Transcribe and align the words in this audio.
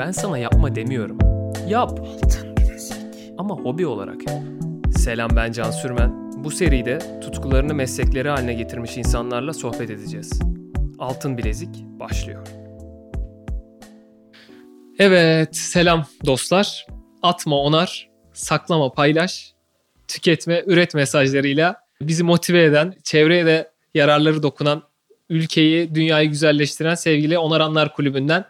Ben 0.00 0.10
sana 0.10 0.38
yapma 0.38 0.74
demiyorum. 0.74 1.18
Yap. 1.68 2.00
Ama 3.38 3.54
hobi 3.54 3.86
olarak 3.86 4.28
yap. 4.28 4.38
Selam 4.96 5.30
ben 5.36 5.52
Can 5.52 5.70
Sürmen. 5.70 6.32
Bu 6.44 6.50
seride 6.50 7.20
tutkularını 7.20 7.74
meslekleri 7.74 8.28
haline 8.28 8.54
getirmiş 8.54 8.96
insanlarla 8.96 9.52
sohbet 9.52 9.90
edeceğiz. 9.90 10.40
Altın 10.98 11.38
Bilezik 11.38 11.68
başlıyor. 11.84 12.46
Evet, 14.98 15.56
selam 15.56 16.06
dostlar. 16.26 16.86
Atma 17.22 17.56
onar, 17.56 18.10
saklama 18.32 18.92
paylaş, 18.92 19.54
tüketme 20.08 20.62
üret 20.66 20.94
mesajlarıyla 20.94 21.76
bizi 22.00 22.22
motive 22.22 22.64
eden, 22.64 22.94
çevreye 23.04 23.46
de 23.46 23.70
yararları 23.94 24.42
dokunan, 24.42 24.82
ülkeyi, 25.28 25.94
dünyayı 25.94 26.28
güzelleştiren 26.28 26.94
sevgili 26.94 27.38
Onaranlar 27.38 27.94
Kulübü'nden 27.94 28.44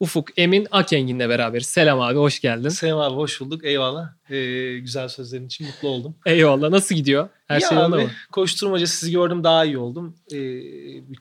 Ufuk 0.00 0.28
Emin 0.38 0.66
Akengin'le 0.70 1.18
beraber. 1.28 1.60
Selam 1.60 2.00
abi, 2.00 2.18
hoş 2.18 2.40
geldin. 2.40 2.68
Selam 2.68 2.98
abi, 3.00 3.14
hoş 3.14 3.40
bulduk. 3.40 3.64
Eyvallah. 3.64 4.08
Ee, 4.30 4.78
güzel 4.78 5.08
sözlerin 5.08 5.46
için 5.46 5.66
mutlu 5.66 5.88
oldum. 5.88 6.16
Eyvallah. 6.26 6.70
Nasıl 6.70 6.94
gidiyor? 6.94 7.28
Her 7.48 7.60
ya 7.60 7.68
şey 7.68 7.78
yolunda 7.78 7.96
mı? 7.96 8.10
koşturmaca 8.32 8.86
sizi 8.86 9.12
gördüm 9.12 9.44
daha 9.44 9.64
iyi 9.64 9.78
oldum. 9.78 10.16
Ee, 10.32 10.36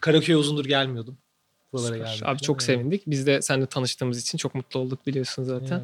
Karaköy 0.01 0.35
uzundur 0.35 0.65
gelmiyordum. 0.65 1.17
Buralara 1.73 1.97
geldim. 1.97 2.27
Abi 2.27 2.39
çok 2.39 2.55
Evet. 2.55 2.63
sevindik. 2.63 3.03
Biz 3.07 3.27
de 3.27 3.41
seninle 3.41 3.65
tanıştığımız 3.65 4.21
için 4.21 4.37
çok 4.37 4.55
mutlu 4.55 4.79
olduk 4.79 5.07
biliyorsun 5.07 5.43
zaten. 5.43 5.75
Yani. 5.77 5.83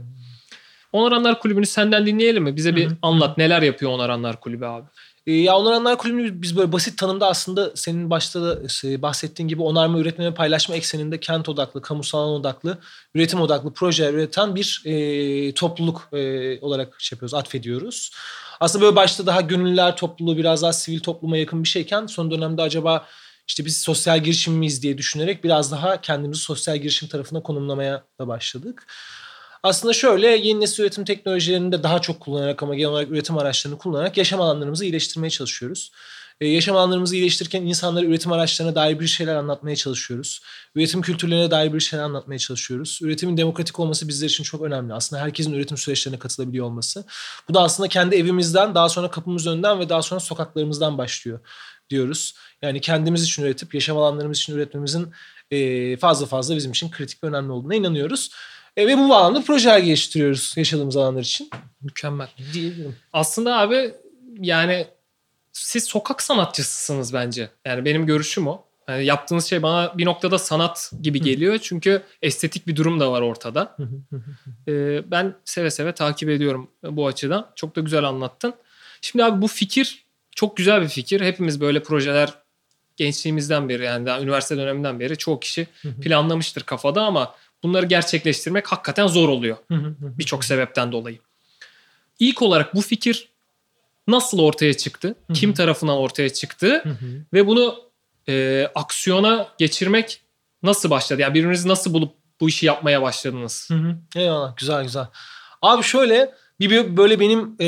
Onaranlar 0.91 1.39
Kulübü'nü 1.39 1.65
senden 1.65 2.05
dinleyelim 2.05 2.43
mi? 2.43 2.55
Bize 2.55 2.76
bir 2.76 2.85
Hı 2.85 2.89
hı. 2.89 2.98
anlat. 3.01 3.37
Neler 3.37 3.62
yapıyor 3.62 3.91
Onaranlar 3.91 4.39
Kulübü 4.39 4.65
abi? 4.65 4.85
Ee, 5.27 5.34
ya 5.34 5.57
Onaranlar 5.57 5.98
Kulübü'nü 5.98 6.41
biz 6.41 6.57
böyle 6.57 6.71
basit 6.71 6.98
tanımda 6.98 7.27
aslında 7.27 7.71
senin 7.75 8.09
başta 8.09 8.41
da 8.41 8.59
e, 8.84 9.02
bahsettiğin 9.02 9.48
gibi 9.48 9.62
onarma, 9.62 9.99
üretme 9.99 10.34
paylaşma 10.34 10.75
ekseninde 10.75 11.20
kent 11.20 11.49
odaklı, 11.49 11.81
kamusal 11.81 12.20
alan 12.20 12.39
odaklı, 12.39 12.77
üretim 13.16 13.41
odaklı 13.41 13.73
projeler 13.73 14.13
üreten 14.13 14.55
bir 14.55 14.81
e, 14.85 15.53
topluluk 15.53 16.09
e, 16.13 16.60
olarak 16.62 16.95
şey 16.99 17.15
yapıyoruz, 17.15 17.34
atfediyoruz. 17.34 18.12
Aslında 18.60 18.85
böyle 18.85 18.95
başta 18.95 19.26
daha 19.26 19.41
gönüllüler 19.41 19.95
topluluğu 19.95 20.37
biraz 20.37 20.62
daha 20.62 20.73
sivil 20.73 20.99
topluma 20.99 21.38
yakın 21.38 21.63
bir 21.63 21.70
şeyken 21.70 22.05
son 22.05 22.32
dönemde 22.32 22.62
acaba 22.62 23.07
işte 23.48 23.65
biz 23.65 23.82
sosyal 23.82 24.23
girişim 24.23 24.54
miyiz 24.54 24.84
diye 24.84 24.98
düşünerek 24.98 25.43
biraz 25.43 25.71
daha 25.71 26.01
kendimizi 26.01 26.41
sosyal 26.41 26.77
girişim 26.77 27.10
tarafına 27.10 27.43
konumlamaya 27.43 28.04
da 28.20 28.27
başladık. 28.27 28.88
Aslında 29.63 29.93
şöyle 29.93 30.27
yeni 30.27 30.62
nesil 30.62 30.84
üretim 30.84 31.05
teknolojilerini 31.05 31.71
de 31.71 31.84
daha 31.84 31.99
çok 32.01 32.20
kullanarak 32.20 32.63
ama 32.63 32.76
genel 32.76 32.90
olarak 32.90 33.12
üretim 33.12 33.37
araçlarını 33.37 33.77
kullanarak 33.77 34.17
yaşam 34.17 34.41
alanlarımızı 34.41 34.85
iyileştirmeye 34.85 35.29
çalışıyoruz. 35.29 35.91
Ee, 36.41 36.48
yaşam 36.48 36.76
alanlarımızı 36.76 37.15
iyileştirirken 37.15 37.62
insanlara 37.62 38.05
üretim 38.05 38.32
araçlarına 38.32 38.76
dair 38.76 38.99
bir 38.99 39.07
şeyler 39.07 39.35
anlatmaya 39.35 39.76
çalışıyoruz. 39.76 40.41
Üretim 40.76 41.01
kültürlerine 41.01 41.51
dair 41.51 41.73
bir 41.73 41.79
şeyler 41.79 42.04
anlatmaya 42.04 42.39
çalışıyoruz. 42.39 42.99
Üretimin 43.01 43.37
demokratik 43.37 43.79
olması 43.79 44.07
bizler 44.07 44.27
için 44.27 44.43
çok 44.43 44.62
önemli. 44.62 44.93
Aslında 44.93 45.21
herkesin 45.21 45.54
üretim 45.54 45.77
süreçlerine 45.77 46.20
katılabiliyor 46.20 46.65
olması. 46.65 47.05
Bu 47.49 47.54
da 47.54 47.62
aslında 47.62 47.89
kendi 47.89 48.15
evimizden, 48.15 48.76
daha 48.76 48.89
sonra 48.89 49.12
kapımız 49.12 49.48
önünden 49.48 49.79
ve 49.79 49.89
daha 49.89 50.01
sonra 50.01 50.20
sokaklarımızdan 50.20 50.98
başlıyor 50.98 51.39
diyoruz. 51.89 52.34
Yani 52.62 52.82
kendimiz 52.82 53.23
için 53.23 53.43
üretip 53.43 53.73
yaşam 53.73 53.98
alanlarımız 53.98 54.37
için 54.37 54.54
üretmemizin 54.54 55.13
e, 55.51 55.98
fazla 55.98 56.26
fazla 56.26 56.55
bizim 56.55 56.71
için 56.71 56.91
kritik 56.91 57.23
ve 57.23 57.27
önemli 57.27 57.51
olduğuna 57.51 57.76
inanıyoruz. 57.76 58.29
E, 58.77 58.87
ve 58.87 58.97
bu 58.97 59.09
bağlamda 59.09 59.41
projeler 59.41 59.79
geliştiriyoruz 59.79 60.53
yaşadığımız 60.57 60.97
alanlar 60.97 61.21
için 61.21 61.49
Mükemmel. 61.81 62.29
diyebilirim. 62.53 62.95
Aslında 63.13 63.57
abi 63.57 63.93
yani 64.39 64.88
siz 65.53 65.83
sokak 65.83 66.22
sanatçısısınız 66.22 67.13
bence. 67.13 67.49
Yani 67.66 67.85
benim 67.85 68.05
görüşüm 68.05 68.47
o. 68.47 68.66
Yani 68.88 69.05
yaptığınız 69.05 69.45
şey 69.45 69.63
bana 69.63 69.97
bir 69.97 70.05
noktada 70.05 70.39
sanat 70.39 70.91
gibi 71.01 71.22
geliyor. 71.22 71.59
Çünkü 71.61 72.01
estetik 72.22 72.67
bir 72.67 72.75
durum 72.75 72.99
da 72.99 73.11
var 73.11 73.22
ortada. 73.22 73.77
Ee, 74.67 75.11
ben 75.11 75.35
seve 75.45 75.72
seve 75.72 75.91
takip 75.91 76.29
ediyorum 76.29 76.69
bu 76.83 77.07
açıdan. 77.07 77.51
Çok 77.55 77.75
da 77.75 77.81
güzel 77.81 78.03
anlattın. 78.03 78.53
Şimdi 79.01 79.25
abi 79.25 79.41
bu 79.41 79.47
fikir 79.47 80.05
çok 80.35 80.57
güzel 80.57 80.81
bir 80.81 80.87
fikir. 80.87 81.21
Hepimiz 81.21 81.61
böyle 81.61 81.83
projeler 81.83 82.33
gençliğimizden 82.97 83.69
beri 83.69 83.83
yani 83.83 84.05
daha 84.05 84.21
üniversite 84.21 84.57
döneminden 84.57 84.99
beri 84.99 85.17
çoğu 85.17 85.39
kişi 85.39 85.67
planlamıştır 86.01 86.63
kafada 86.63 87.01
ama 87.01 87.35
bunları 87.63 87.85
gerçekleştirmek 87.85 88.67
hakikaten 88.67 89.07
zor 89.07 89.29
oluyor. 89.29 89.57
Birçok 90.17 90.45
sebepten 90.45 90.91
dolayı. 90.91 91.19
İlk 92.19 92.41
olarak 92.41 92.75
bu 92.75 92.81
fikir 92.81 93.29
nasıl 94.07 94.39
ortaya 94.39 94.73
çıktı? 94.77 95.16
Kim 95.33 95.53
tarafından 95.53 95.97
ortaya 95.97 96.29
çıktı? 96.29 96.83
Ve 97.33 97.47
bunu 97.47 97.75
e, 98.29 98.67
aksiyona 98.75 99.47
geçirmek 99.57 100.22
nasıl 100.63 100.89
başladı? 100.89 101.22
Yani 101.22 101.33
birbirinizi 101.33 101.67
nasıl 101.67 101.94
bulup 101.94 102.13
bu 102.41 102.49
işi 102.49 102.66
yapmaya 102.66 103.01
başladınız? 103.01 103.69
Hı 103.69 103.75
hı. 103.75 103.95
Eyvallah 104.16 104.57
güzel 104.57 104.83
güzel. 104.83 105.05
Abi 105.61 105.83
şöyle 105.83 106.33
bir 106.59 106.97
böyle 106.97 107.19
benim 107.19 107.55
e, 107.59 107.67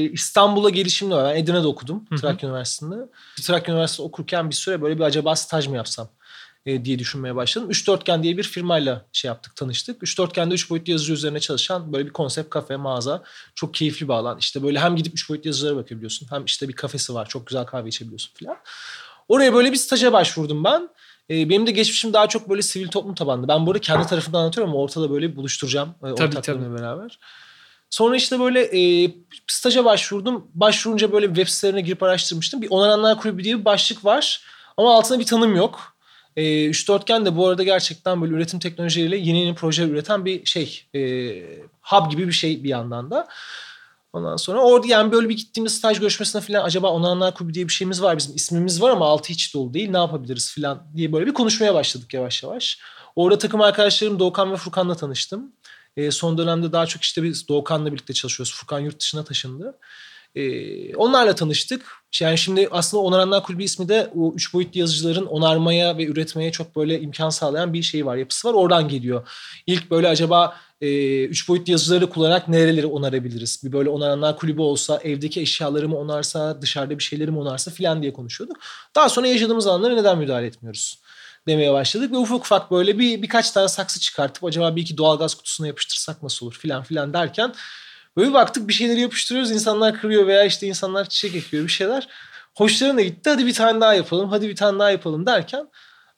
İstanbul'a 0.00 0.70
gelişim 0.70 1.10
de 1.10 1.14
var. 1.14 1.34
Ben 1.34 1.40
Edirne'de 1.40 1.66
okudum. 1.66 2.04
Trakya 2.20 2.48
Üniversitesi'nde. 2.48 2.96
Trakya 3.42 3.74
Üniversitesi'nde 3.74 4.06
okurken 4.06 4.50
bir 4.50 4.54
süre 4.54 4.82
böyle 4.82 4.98
bir 4.98 5.04
acaba 5.04 5.36
staj 5.36 5.66
mı 5.66 5.76
yapsam 5.76 6.08
e, 6.66 6.84
diye 6.84 6.98
düşünmeye 6.98 7.36
başladım. 7.36 7.70
Üç 7.70 7.88
Dörtgen 7.88 8.22
diye 8.22 8.36
bir 8.36 8.42
firmayla 8.42 9.06
şey 9.12 9.28
yaptık 9.28 9.56
tanıştık. 9.56 10.02
Üç 10.02 10.18
Dörtgen'de 10.18 10.54
üç 10.54 10.70
boyutlu 10.70 10.92
yazıcı 10.92 11.12
üzerine 11.12 11.40
çalışan 11.40 11.92
böyle 11.92 12.06
bir 12.06 12.12
konsept 12.12 12.50
kafe 12.50 12.76
mağaza. 12.76 13.22
Çok 13.54 13.74
keyifli 13.74 14.08
bir 14.08 14.12
alan. 14.12 14.38
İşte 14.38 14.62
böyle 14.62 14.80
hem 14.80 14.96
gidip 14.96 15.14
üç 15.14 15.30
boyutlu 15.30 15.48
yazıcılara 15.48 15.76
bakabiliyorsun 15.76 16.26
hem 16.30 16.44
işte 16.44 16.68
bir 16.68 16.72
kafesi 16.72 17.14
var. 17.14 17.28
Çok 17.28 17.46
güzel 17.46 17.64
kahve 17.64 17.88
içebiliyorsun 17.88 18.30
falan. 18.40 18.56
Oraya 19.28 19.54
böyle 19.54 19.72
bir 19.72 19.76
staja 19.76 20.12
başvurdum 20.12 20.64
ben. 20.64 20.88
Ee, 21.30 21.48
benim 21.48 21.66
de 21.66 21.70
geçmişim 21.70 22.12
daha 22.12 22.26
çok 22.26 22.50
böyle 22.50 22.62
sivil 22.62 22.88
toplum 22.88 23.14
tabanlı. 23.14 23.48
Ben 23.48 23.66
burada 23.66 23.78
kendi 23.78 24.06
tarafından 24.06 24.40
anlatıyorum 24.40 24.72
ama 24.72 24.82
ortada 24.82 25.10
böyle 25.10 25.36
buluşturacağım. 25.36 25.94
E, 26.02 26.06
ortaklarımla 26.06 26.78
beraber. 26.78 27.18
Sonra 27.90 28.16
işte 28.16 28.40
böyle 28.40 28.60
e, 28.60 29.12
staja 29.46 29.84
başvurdum. 29.84 30.46
Başvurunca 30.54 31.12
böyle 31.12 31.26
web 31.26 31.46
sitelerine 31.48 31.80
girip 31.80 32.02
araştırmıştım. 32.02 32.62
Bir 32.62 32.70
Onaranlar 32.70 33.20
Kulübü 33.20 33.44
diye 33.44 33.58
bir 33.58 33.64
başlık 33.64 34.04
var. 34.04 34.42
Ama 34.76 34.96
altında 34.96 35.18
bir 35.18 35.26
tanım 35.26 35.56
yok. 35.56 35.96
E, 36.36 36.66
Üç 36.66 36.88
Dörtgen 36.88 37.26
de 37.26 37.36
bu 37.36 37.48
arada 37.48 37.62
gerçekten 37.62 38.22
böyle 38.22 38.34
üretim 38.34 38.60
teknolojileriyle 38.60 39.16
yeni 39.16 39.40
yeni 39.40 39.54
projeler 39.54 39.88
üreten 39.88 40.24
bir 40.24 40.44
şey. 40.44 40.84
E, 40.94 41.00
hub 41.82 42.10
gibi 42.10 42.26
bir 42.26 42.32
şey 42.32 42.64
bir 42.64 42.68
yandan 42.68 43.10
da. 43.10 43.28
Ondan 44.12 44.36
sonra 44.36 44.60
orada 44.60 44.86
yani 44.86 45.12
böyle 45.12 45.28
bir 45.28 45.36
gittiğimiz 45.36 45.76
staj 45.76 46.00
görüşmesine 46.00 46.42
falan 46.42 46.64
acaba 46.64 46.90
Onaranlar 46.90 47.34
Kulübü 47.34 47.54
diye 47.54 47.68
bir 47.68 47.72
şeyimiz 47.72 48.02
var. 48.02 48.18
Bizim 48.18 48.36
ismimiz 48.36 48.82
var 48.82 48.90
ama 48.90 49.06
altı 49.06 49.28
hiç 49.28 49.54
dolu 49.54 49.74
değil. 49.74 49.90
Ne 49.90 49.96
yapabiliriz 49.96 50.54
falan 50.54 50.82
diye 50.96 51.12
böyle 51.12 51.26
bir 51.26 51.34
konuşmaya 51.34 51.74
başladık 51.74 52.14
yavaş 52.14 52.42
yavaş. 52.42 52.78
Orada 53.16 53.38
takım 53.38 53.60
arkadaşlarım 53.60 54.18
Doğukan 54.18 54.52
ve 54.52 54.56
Furkan'la 54.56 54.94
tanıştım. 54.94 55.52
E, 55.96 56.10
son 56.10 56.38
dönemde 56.38 56.72
daha 56.72 56.86
çok 56.86 57.02
işte 57.02 57.22
biz 57.22 57.48
Doğukan'la 57.48 57.92
birlikte 57.92 58.14
çalışıyoruz. 58.14 58.54
Furkan 58.54 58.80
yurt 58.80 59.00
dışına 59.00 59.24
taşındı. 59.24 59.78
E, 60.34 60.94
onlarla 60.96 61.34
tanıştık. 61.34 61.86
Yani 62.20 62.38
şimdi 62.38 62.68
aslında 62.70 63.02
Onaranlar 63.02 63.42
Kulübü 63.42 63.62
ismi 63.62 63.88
de 63.88 64.10
o 64.16 64.32
üç 64.34 64.54
boyutlu 64.54 64.80
yazıcıların 64.80 65.26
onarmaya 65.26 65.98
ve 65.98 66.04
üretmeye 66.04 66.52
çok 66.52 66.76
böyle 66.76 67.00
imkan 67.00 67.30
sağlayan 67.30 67.72
bir 67.72 67.82
şey 67.82 68.06
var, 68.06 68.16
yapısı 68.16 68.48
var. 68.48 68.54
Oradan 68.54 68.88
geliyor. 68.88 69.28
İlk 69.66 69.90
böyle 69.90 70.08
acaba 70.08 70.56
e, 70.80 71.24
üç 71.24 71.48
boyutlu 71.48 71.72
yazıcıları 71.72 72.10
kullanarak 72.10 72.48
nereleri 72.48 72.86
onarabiliriz? 72.86 73.60
Bir 73.64 73.72
böyle 73.72 73.88
onaranlar 73.88 74.36
kulübü 74.36 74.60
olsa, 74.60 75.00
evdeki 75.04 75.40
eşyaları 75.40 75.88
mı 75.88 75.98
onarsa, 75.98 76.62
dışarıda 76.62 76.98
bir 76.98 77.02
şeyleri 77.02 77.30
mi 77.30 77.38
onarsa 77.38 77.70
filan 77.70 78.02
diye 78.02 78.12
konuşuyorduk. 78.12 78.56
Daha 78.94 79.08
sonra 79.08 79.26
yaşadığımız 79.26 79.66
alanlara 79.66 79.94
neden 79.94 80.18
müdahale 80.18 80.46
etmiyoruz? 80.46 80.98
demeye 81.46 81.72
başladık 81.72 82.12
ve 82.12 82.16
ufak 82.16 82.40
ufak 82.40 82.70
böyle 82.70 82.98
bir 82.98 83.22
birkaç 83.22 83.50
tane 83.50 83.68
saksı 83.68 84.00
çıkartıp 84.00 84.44
acaba 84.44 84.76
bir 84.76 84.82
iki 84.82 84.98
doğalgaz 84.98 85.34
kutusuna 85.34 85.66
yapıştırsak 85.66 86.22
nasıl 86.22 86.46
olur 86.46 86.54
filan 86.54 86.82
filan 86.82 87.12
derken 87.12 87.54
böyle 88.16 88.32
baktık 88.32 88.68
bir 88.68 88.72
şeyleri 88.72 89.00
yapıştırıyoruz 89.00 89.50
insanlar 89.50 90.00
kırıyor 90.00 90.26
veya 90.26 90.44
işte 90.44 90.66
insanlar 90.66 91.08
çiçek 91.08 91.34
ekiyor 91.34 91.64
bir 91.64 91.68
şeyler. 91.68 92.08
Hoşlarına 92.56 93.00
gitti 93.00 93.30
hadi 93.30 93.46
bir 93.46 93.54
tane 93.54 93.80
daha 93.80 93.94
yapalım 93.94 94.30
hadi 94.30 94.48
bir 94.48 94.56
tane 94.56 94.78
daha 94.78 94.90
yapalım 94.90 95.26
derken 95.26 95.68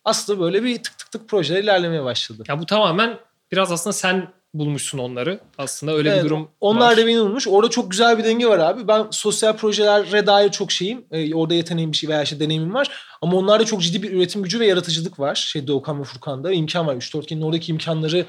aslında 0.05 0.41
böyle 0.41 0.65
bir 0.65 0.83
tık 0.83 0.99
tık 0.99 1.11
tık 1.11 1.29
projeler 1.29 1.63
ilerlemeye 1.63 2.05
başladı. 2.05 2.43
Ya 2.49 2.61
bu 2.61 2.67
tamamen 2.67 3.19
biraz 3.53 3.73
aslında 3.73 3.93
sen 3.93 4.33
bulmuşsun 4.55 4.99
onları. 4.99 5.41
Aslında 5.59 5.95
öyle 5.97 6.11
Evet, 6.11 6.25
bir 6.25 6.29
durum 6.29 6.49
Onlar 6.61 6.91
var. 6.91 6.97
da 6.97 7.07
beni 7.07 7.21
bulmuş. 7.21 7.49
Orada 7.49 7.71
çok 7.71 7.91
güzel 7.91 8.19
bir 8.19 8.25
denge 8.25 8.47
var 8.47 8.59
abi. 8.59 8.89
Ben 8.89 9.07
sosyal 9.11 9.57
projelere 9.57 10.27
dair 10.27 10.51
çok 10.51 10.73
şeyim. 10.73 11.05
Ee, 11.11 11.35
orada 11.35 11.55
yeteneğim 11.55 11.93
bir 11.93 11.97
şey 11.97 12.09
veya 12.11 12.23
işte 12.23 12.41
deneyimim 12.41 12.75
var. 12.75 12.91
Ama 13.23 13.37
onlarda 13.37 13.65
çok 13.65 13.83
ciddi 13.83 14.03
bir 14.03 14.13
üretim 14.13 14.43
gücü 14.43 14.61
ve 14.61 14.67
yaratıcılık 14.67 15.21
var. 15.21 15.35
Şey 15.35 15.67
Doğukan 15.67 16.01
ve 16.01 16.05
Furkan'da 16.05 16.53
imkan 16.53 16.87
var. 16.87 16.95
3-4 16.95 17.45
oradaki 17.45 17.73
imkanları 17.73 18.27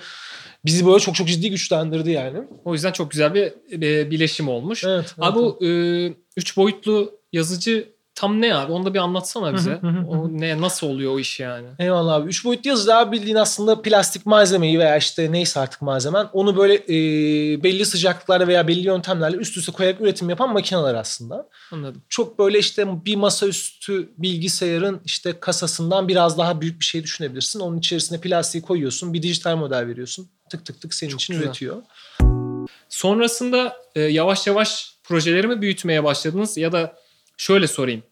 bizi 0.65 0.85
böyle 0.85 0.99
çok 0.99 1.15
çok 1.15 1.27
ciddi 1.27 1.49
güçlendirdi 1.49 2.11
yani. 2.11 2.37
O 2.65 2.73
yüzden 2.73 2.91
çok 2.91 3.11
güzel 3.11 3.33
bir, 3.33 3.53
bir 3.71 4.11
bileşim 4.11 4.47
olmuş. 4.49 4.83
Evet. 4.83 5.15
Abi 5.19 5.39
bu 5.39 5.65
e, 5.65 5.69
üç 6.37 6.57
boyutlu 6.57 7.11
yazıcı 7.33 7.93
tam 8.15 8.41
ne 8.41 8.55
abi? 8.55 8.71
Onu 8.71 8.85
da 8.85 8.93
bir 8.93 8.99
anlatsana 8.99 9.53
bize. 9.53 9.79
o 10.07 10.29
ne 10.29 10.61
nasıl 10.61 10.87
oluyor 10.87 11.13
o 11.15 11.19
iş 11.19 11.39
yani? 11.39 11.67
Eyvallah 11.79 12.13
abi. 12.13 12.29
Üç 12.29 12.45
boyutlu 12.45 12.69
yazı 12.69 12.87
daha 12.87 13.11
bildiğin 13.11 13.35
aslında 13.35 13.81
plastik 13.81 14.25
malzemeyi 14.25 14.79
veya 14.79 14.97
işte 14.97 15.31
neyse 15.31 15.59
artık 15.59 15.81
malzemen 15.81 16.27
onu 16.33 16.57
böyle 16.57 16.73
e, 16.73 16.93
belli 17.63 17.85
sıcaklıklarda 17.85 18.47
veya 18.47 18.67
belli 18.67 18.87
yöntemlerle 18.87 19.37
üst 19.37 19.57
üste 19.57 19.71
koyarak 19.71 20.01
üretim 20.01 20.29
yapan 20.29 20.53
makineler 20.53 20.95
aslında. 20.95 21.49
Anladım. 21.71 22.01
Çok 22.09 22.39
böyle 22.39 22.59
işte 22.59 23.05
bir 23.05 23.15
masaüstü 23.15 24.09
bilgisayarın 24.17 25.01
işte 25.05 25.39
kasasından 25.39 26.07
biraz 26.07 26.37
daha 26.37 26.61
büyük 26.61 26.79
bir 26.79 26.85
şey 26.85 27.03
düşünebilirsin. 27.03 27.59
Onun 27.59 27.77
içerisine 27.77 28.21
plastiği 28.21 28.61
koyuyorsun. 28.61 29.13
Bir 29.13 29.21
dijital 29.21 29.55
model 29.55 29.87
veriyorsun. 29.87 30.27
Tık 30.49 30.65
tık 30.65 30.81
tık 30.81 30.93
senin 30.93 31.11
Çok 31.11 31.21
için 31.21 31.33
güzel. 31.33 31.47
üretiyor. 31.47 31.77
Sonrasında 32.89 33.77
e, 33.95 34.01
yavaş 34.01 34.47
yavaş 34.47 34.93
projeleri 35.03 35.47
mi 35.47 35.61
büyütmeye 35.61 36.03
başladınız 36.03 36.57
ya 36.57 36.71
da 36.71 36.95
şöyle 37.37 37.67
sorayım. 37.67 38.03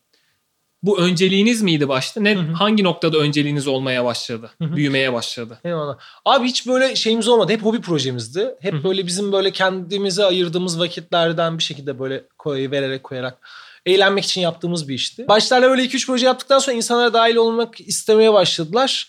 Bu 0.84 1.00
önceliğiniz 1.00 1.62
miydi 1.62 1.90
başta? 1.90 2.22
Ne 2.22 2.36
Hı 2.36 2.40
hı. 2.40 2.54
hangi 2.54 2.84
noktada 2.84 3.18
önceliğiniz 3.18 3.68
olmaya 3.68 4.06
başladı? 4.06 4.52
Hı 4.62 4.66
hı. 4.66 4.76
Büyümeye 4.76 5.14
başladı. 5.14 5.60
Eyvallah. 5.64 5.98
Abi 6.26 6.48
hiç 6.48 6.68
böyle 6.68 6.96
şeyimiz 6.96 7.28
olmadı. 7.28 7.52
Hep 7.52 7.62
hobi 7.62 7.82
projemizdi. 7.82 8.56
Hep 8.60 8.74
Hı 8.74 8.78
hı. 8.78 8.84
böyle 8.84 9.08
bizim 9.08 9.32
böyle 9.32 9.52
kendimize 9.52 10.26
ayırdığımız 10.26 10.80
vakitlerden 10.80 11.58
bir 11.58 11.64
şekilde 11.64 12.00
böyle 12.00 12.24
koy, 12.38 12.72
vererek 12.72 13.04
koyarak 13.04 13.38
eğlenmek 13.86 14.24
için 14.24 14.42
yaptığımız 14.42 14.88
bir 14.88 14.94
işti. 14.94 15.28
Başlarda 15.28 15.70
böyle 15.70 15.84
2-3 15.84 16.06
proje 16.06 16.26
yaptıktan 16.26 16.60
sonra 16.60 16.76
insanlara 16.78 17.14
dahil 17.14 17.36
olmak 17.36 17.82
istemeye 17.82 18.34
başladılar. 18.34 19.08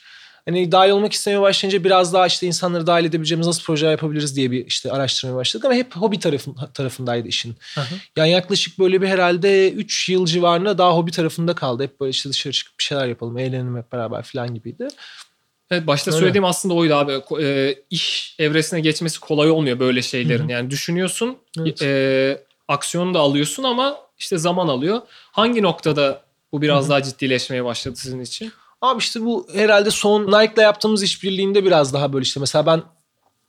Hani 0.49 0.73
dahil 0.73 0.91
olmak 0.91 1.13
istemeye 1.13 1.41
başlayınca 1.41 1.85
biraz 1.85 2.13
daha 2.13 2.27
işte 2.27 2.47
insanları 2.47 2.87
dahil 2.87 3.05
edebileceğimiz 3.05 3.47
nasıl 3.47 3.63
projeler 3.63 3.91
yapabiliriz 3.91 4.37
diye 4.37 4.51
bir 4.51 4.67
işte 4.67 4.93
araştırmaya 4.93 5.37
başladık 5.37 5.65
ama 5.65 5.75
hep 5.75 5.97
hobi 5.97 6.19
tarafın, 6.19 6.57
tarafındaydı 6.75 7.29
işin. 7.29 7.57
Hı 7.75 7.81
hı. 7.81 7.95
Yani 8.17 8.31
yaklaşık 8.31 8.79
böyle 8.79 9.03
bir 9.03 9.09
herhalde 9.09 9.73
3 9.73 10.09
yıl 10.09 10.27
civarında 10.27 10.79
daha 10.79 10.97
hobi 10.97 11.11
tarafında 11.11 11.55
kaldı. 11.55 11.83
Hep 11.83 12.01
böyle 12.01 12.11
işte 12.11 12.31
dışarı 12.31 12.53
çıkıp 12.53 12.79
bir 12.79 12.85
şeyler 12.85 13.07
yapalım, 13.07 13.39
eğlenelim 13.39 13.77
hep 13.77 13.93
beraber 13.93 14.23
falan 14.23 14.55
gibiydi. 14.55 14.89
Evet 15.71 15.87
başta 15.87 16.11
Öyle. 16.11 16.21
söylediğim 16.21 16.45
aslında 16.45 16.75
oydu 16.75 16.95
abi. 16.95 17.43
E, 17.45 17.75
iş 17.91 18.37
evresine 18.39 18.81
geçmesi 18.81 19.21
kolay 19.21 19.51
olmuyor 19.51 19.79
böyle 19.79 20.03
şeylerin. 20.03 20.43
Hı 20.43 20.47
hı. 20.47 20.53
Yani 20.53 20.71
düşünüyorsun, 20.71 21.37
Evet. 21.59 21.83
e, 21.83 22.45
aksiyonu 22.69 23.15
da 23.15 23.19
alıyorsun 23.19 23.63
ama 23.63 23.99
işte 24.19 24.39
zaman 24.39 24.69
alıyor. 24.69 25.01
Hangi 25.11 25.63
noktada 25.63 26.23
bu 26.53 26.63
biraz 26.63 26.83
Hı 26.83 26.87
hı. 26.87 26.91
daha 26.91 27.03
ciddileşmeye 27.03 27.65
başladı 27.65 27.97
sizin 27.97 28.21
için? 28.21 28.53
Abi 28.83 28.99
işte 28.99 29.25
bu 29.25 29.47
herhalde 29.53 29.91
son 29.91 30.27
Nike'la 30.27 30.63
yaptığımız 30.63 31.03
işbirliğinde 31.03 31.65
biraz 31.65 31.95
daha 31.95 32.13
böyle 32.13 32.23
işte 32.23 32.41
mesela 32.41 32.67
ben 32.67 32.83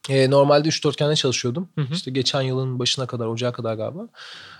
e, 0.10 0.30
normalde 0.30 0.68
3 0.68 0.84
dörtgende 0.84 1.16
çalışıyordum. 1.16 1.70
Hı 1.76 1.82
hı. 1.82 1.94
İşte 1.94 2.12
geçen 2.12 2.42
yılın 2.42 2.80
başına 2.80 3.08
kadar, 3.08 3.26
ocağa 3.26 3.52
kadar 3.52 3.76
galiba. 3.76 4.08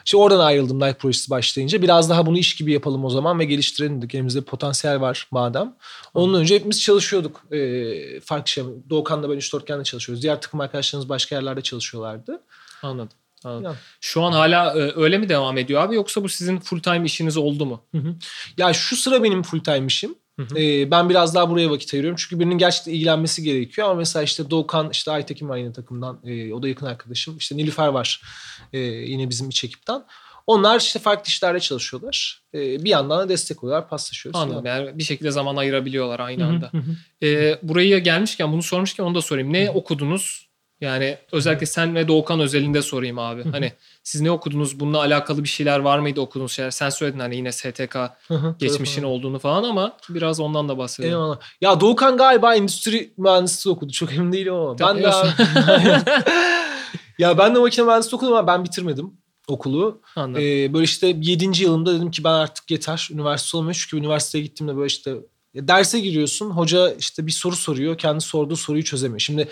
İşte 0.06 0.18
oradan 0.18 0.40
ayrıldım 0.40 0.80
Nike 0.80 0.94
projesi 0.94 1.30
başlayınca. 1.30 1.82
Biraz 1.82 2.10
daha 2.10 2.26
bunu 2.26 2.38
iş 2.38 2.56
gibi 2.56 2.74
yapalım 2.74 3.06
o 3.06 3.10
zaman 3.10 3.40
ve 3.40 3.46
geliştirelim 3.46 4.02
dedik. 4.02 4.16
Elimizde 4.16 4.42
potansiyel 4.42 5.02
var 5.02 5.28
madem. 5.32 5.76
Onun 6.14 6.40
önce 6.40 6.56
hepimiz 6.56 6.82
çalışıyorduk. 6.82 7.54
E, 7.54 8.20
farklı 8.20 8.48
şey. 8.48 8.64
Doğukan'da 8.90 9.30
ben 9.30 9.38
3 9.38 9.54
dörtgende 9.54 9.84
çalışıyoruz. 9.84 10.24
Diğer 10.24 10.42
takım 10.42 10.60
arkadaşlarımız 10.60 11.10
başka 11.10 11.36
yerlerde 11.36 11.62
çalışıyorlardı. 11.62 12.42
Anladım. 12.82 13.18
anladım. 13.44 13.64
Ya. 13.64 13.76
Şu 14.02 14.24
an 14.24 14.32
hala 14.32 14.80
e, 14.80 14.94
öyle 14.96 15.18
mi 15.18 15.30
devam 15.30 15.58
ediyor 15.58 15.82
abi 15.82 15.96
yoksa 15.96 16.24
bu 16.24 16.30
sizin 16.30 16.60
full 16.60 16.80
time 16.80 17.06
işiniz 17.06 17.38
oldu 17.38 17.66
mu? 17.66 17.82
Hı 17.92 17.98
hı. 17.98 18.16
Ya 18.58 18.74
şu 18.74 18.96
sıra 18.96 19.24
benim 19.24 19.44
full 19.44 19.60
time 19.60 19.86
işim. 19.86 20.16
Hı 20.40 20.44
hı. 20.44 20.60
Ee, 20.60 20.92
ben 20.92 21.10
biraz 21.10 21.36
daha 21.36 21.50
buraya 21.50 21.70
vakit 21.70 21.94
ayırıyorum. 21.94 22.18
Çünkü 22.20 22.40
birinin 22.40 22.58
gerçekten 22.58 22.92
ilgilenmesi 22.92 23.44
gerekiyor. 23.44 23.88
Ama 23.88 23.96
mesela 23.96 24.24
işte 24.24 24.50
Doğukan, 24.50 24.90
işte 24.90 25.12
Aytekin 25.12 25.50
var 25.50 25.58
yine 25.58 25.74
takımdan. 25.74 26.20
Ee, 26.26 26.54
o 26.54 26.64
da 26.64 26.68
yakın 26.68 26.86
arkadaşım. 26.86 27.38
İşte 27.38 27.58
Nilüfer 27.58 27.88
var 27.88 28.22
ee, 28.74 28.80
yine 28.80 29.30
bizim 29.30 29.50
iç 29.50 29.64
ekipten. 29.64 30.04
Onlar 30.48 30.80
işte 30.80 31.00
farklı 31.00 31.28
işlerde 31.28 31.60
çalışıyorlar. 31.60 32.44
Ee, 32.54 32.84
bir 32.84 32.90
yandan 32.90 33.20
da 33.20 33.30
destek 33.30 33.64
oluyorlar, 33.64 33.90
paslaşıyoruz. 33.90 34.42
Anladım. 34.42 34.66
Yani 34.66 34.98
bir 34.98 35.04
şekilde 35.04 35.32
zaman 35.32 35.56
ayırabiliyorlar 35.56 36.20
aynı 36.20 36.44
Hı 36.44 36.48
hı, 36.48 36.50
anda. 36.50 36.70
hı 36.72 36.78
hı. 36.78 37.26
E, 37.28 37.60
buraya 37.64 38.00
gelmişken 38.00 38.52
bunu 38.52 38.64
sormuşken 38.64 39.04
onu 39.04 39.16
da 39.16 39.22
sorayım. 39.22 39.54
Ne 39.54 39.70
okudunuz? 39.70 40.53
Yani 40.84 41.18
özellikle 41.32 41.66
sen 41.66 41.96
ve 41.96 42.08
Doğukan 42.08 42.40
özelinde 42.40 42.82
sorayım 42.82 43.20
abi. 43.20 43.44
Hani 43.52 43.74
siz 44.04 44.22
ne 44.22 44.32
okudunuz? 44.32 44.80
Bununla 44.80 45.00
alakalı 45.00 45.44
bir 45.44 45.50
şeyler 45.50 45.80
var 45.80 46.00
mıydı 46.00 46.22
okuduğunuz 46.22 46.52
şeyler? 46.52 46.72
Sen 46.72 46.90
söyledin 46.90 47.20
hani 47.20 47.36
yine 47.36 47.52
STK 47.52 47.98
geçmişin 48.60 49.04
olduğunu 49.04 49.40
falan 49.40 49.64
ama 49.64 49.98
biraz 50.10 50.40
ondan 50.40 50.70
da 50.70 50.78
bahsedelim. 50.78 51.14
Eyvallah. 51.14 51.40
Ya 51.62 51.80
Doğukan 51.80 52.18
galiba 52.18 52.56
endüstri 52.56 53.14
mühendisliği 53.18 53.76
okudu. 53.76 53.92
Çok 53.92 54.14
emin 54.14 54.32
değilim 54.32 54.54
ama. 54.54 54.80
Ben 54.80 54.98
de 54.98 55.12
ya 57.20 57.38
ben 57.38 57.56
de 57.56 57.60
makine 57.60 57.86
mühendisliği 57.86 58.18
okudum 58.18 58.34
ama 58.34 58.48
ben 58.48 58.64
bitirmedim 58.64 59.14
okulu. 59.48 60.02
Anladım. 60.16 60.44
Ee, 60.44 60.74
böyle 60.74 60.84
işte 60.84 61.16
7. 61.22 61.64
yılımda 61.64 61.96
dedim 61.96 62.12
ki 62.12 62.24
ben 62.24 62.34
artık 62.34 62.72
yeter 62.72 63.10
üniversite 63.12 63.58
olmuyor. 63.58 63.76
Çünkü 63.90 63.98
üniversiteye 63.98 64.44
gittiğimde 64.44 64.76
böyle 64.76 64.88
işte 64.88 65.16
derse 65.56 66.00
giriyorsun. 66.00 66.50
Hoca 66.50 66.94
işte 66.94 67.28
bir 67.28 67.32
soru 67.32 67.56
soruyor. 67.56 67.98
Kendi 67.98 68.22
sorduğu 68.22 68.56
soruyu 68.56 68.84
çözemiyor. 68.84 69.20
Şimdi 69.20 69.48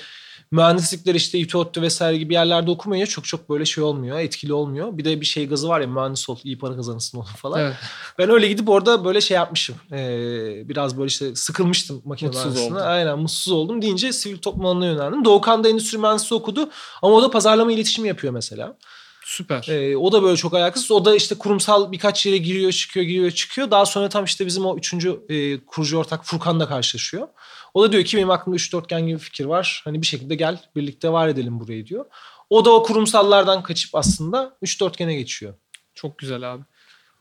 mühendislikler 0.51 1.15
işte 1.15 1.39
İTÜ 1.39 1.81
vesaire 1.81 2.17
gibi 2.17 2.33
yerlerde 2.33 2.71
okumayınca 2.71 3.09
çok 3.09 3.25
çok 3.25 3.49
böyle 3.49 3.65
şey 3.65 3.83
olmuyor. 3.83 4.19
Etkili 4.19 4.53
olmuyor. 4.53 4.97
Bir 4.97 5.05
de 5.05 5.21
bir 5.21 5.25
şey 5.25 5.47
gazı 5.47 5.69
var 5.69 5.81
ya 5.81 5.87
mühendis 5.87 6.29
ol 6.29 6.37
iyi 6.43 6.57
para 6.57 6.75
kazanırsın 6.75 7.17
onu 7.17 7.25
falan. 7.25 7.59
evet. 7.59 7.75
Ben 8.17 8.29
öyle 8.29 8.47
gidip 8.47 8.69
orada 8.69 9.05
böyle 9.05 9.21
şey 9.21 9.35
yapmışım. 9.35 9.75
Ee, 9.91 10.69
biraz 10.69 10.97
böyle 10.97 11.07
işte 11.07 11.35
sıkılmıştım 11.35 12.01
makine 12.05 12.29
Mutsuz 12.29 12.57
oldun. 12.57 12.75
Aynen 12.75 13.19
mutsuz 13.19 13.53
oldum 13.53 13.81
deyince 13.81 14.13
sivil 14.13 14.37
toplum 14.37 14.65
alanına 14.65 14.85
yöneldim. 14.85 15.25
Doğukan 15.25 15.63
da 15.63 15.69
endüstri 15.69 15.97
mühendisliği 15.97 16.41
okudu. 16.41 16.69
Ama 17.01 17.15
o 17.15 17.21
da 17.21 17.31
pazarlama 17.31 17.71
iletişimi 17.71 18.07
yapıyor 18.07 18.33
mesela. 18.33 18.77
Süper. 19.25 19.67
Ee, 19.69 19.97
o 19.97 20.11
da 20.11 20.23
böyle 20.23 20.37
çok 20.37 20.53
ayaksız. 20.53 20.91
O 20.91 21.05
da 21.05 21.15
işte 21.15 21.35
kurumsal 21.35 21.91
birkaç 21.91 22.25
yere 22.25 22.37
giriyor 22.37 22.71
çıkıyor 22.71 23.05
giriyor 23.05 23.31
çıkıyor. 23.31 23.71
Daha 23.71 23.85
sonra 23.85 24.09
tam 24.09 24.25
işte 24.25 24.45
bizim 24.45 24.65
o 24.65 24.77
üçüncü 24.77 25.19
e, 25.29 25.65
kurucu 25.65 25.97
ortak 25.97 26.25
Furkan'la 26.25 26.67
karşılaşıyor. 26.67 27.27
O 27.73 27.83
da 27.83 27.91
diyor 27.91 28.03
ki 28.03 28.17
benim 28.17 28.31
aklımda 28.31 28.55
üç 28.55 28.73
dörtgen 28.73 29.01
gibi 29.01 29.13
bir 29.13 29.23
fikir 29.23 29.45
var. 29.45 29.81
Hani 29.85 30.01
bir 30.01 30.07
şekilde 30.07 30.35
gel 30.35 30.59
birlikte 30.75 31.11
var 31.11 31.27
edelim 31.27 31.59
burayı 31.59 31.87
diyor. 31.87 32.05
O 32.49 32.65
da 32.65 32.71
o 32.71 32.83
kurumsallardan 32.83 33.63
kaçıp 33.63 33.95
aslında 33.95 34.57
üç 34.61 34.81
dörtgene 34.81 35.15
geçiyor. 35.15 35.53
Çok 35.93 36.17
güzel 36.17 36.53
abi. 36.53 36.63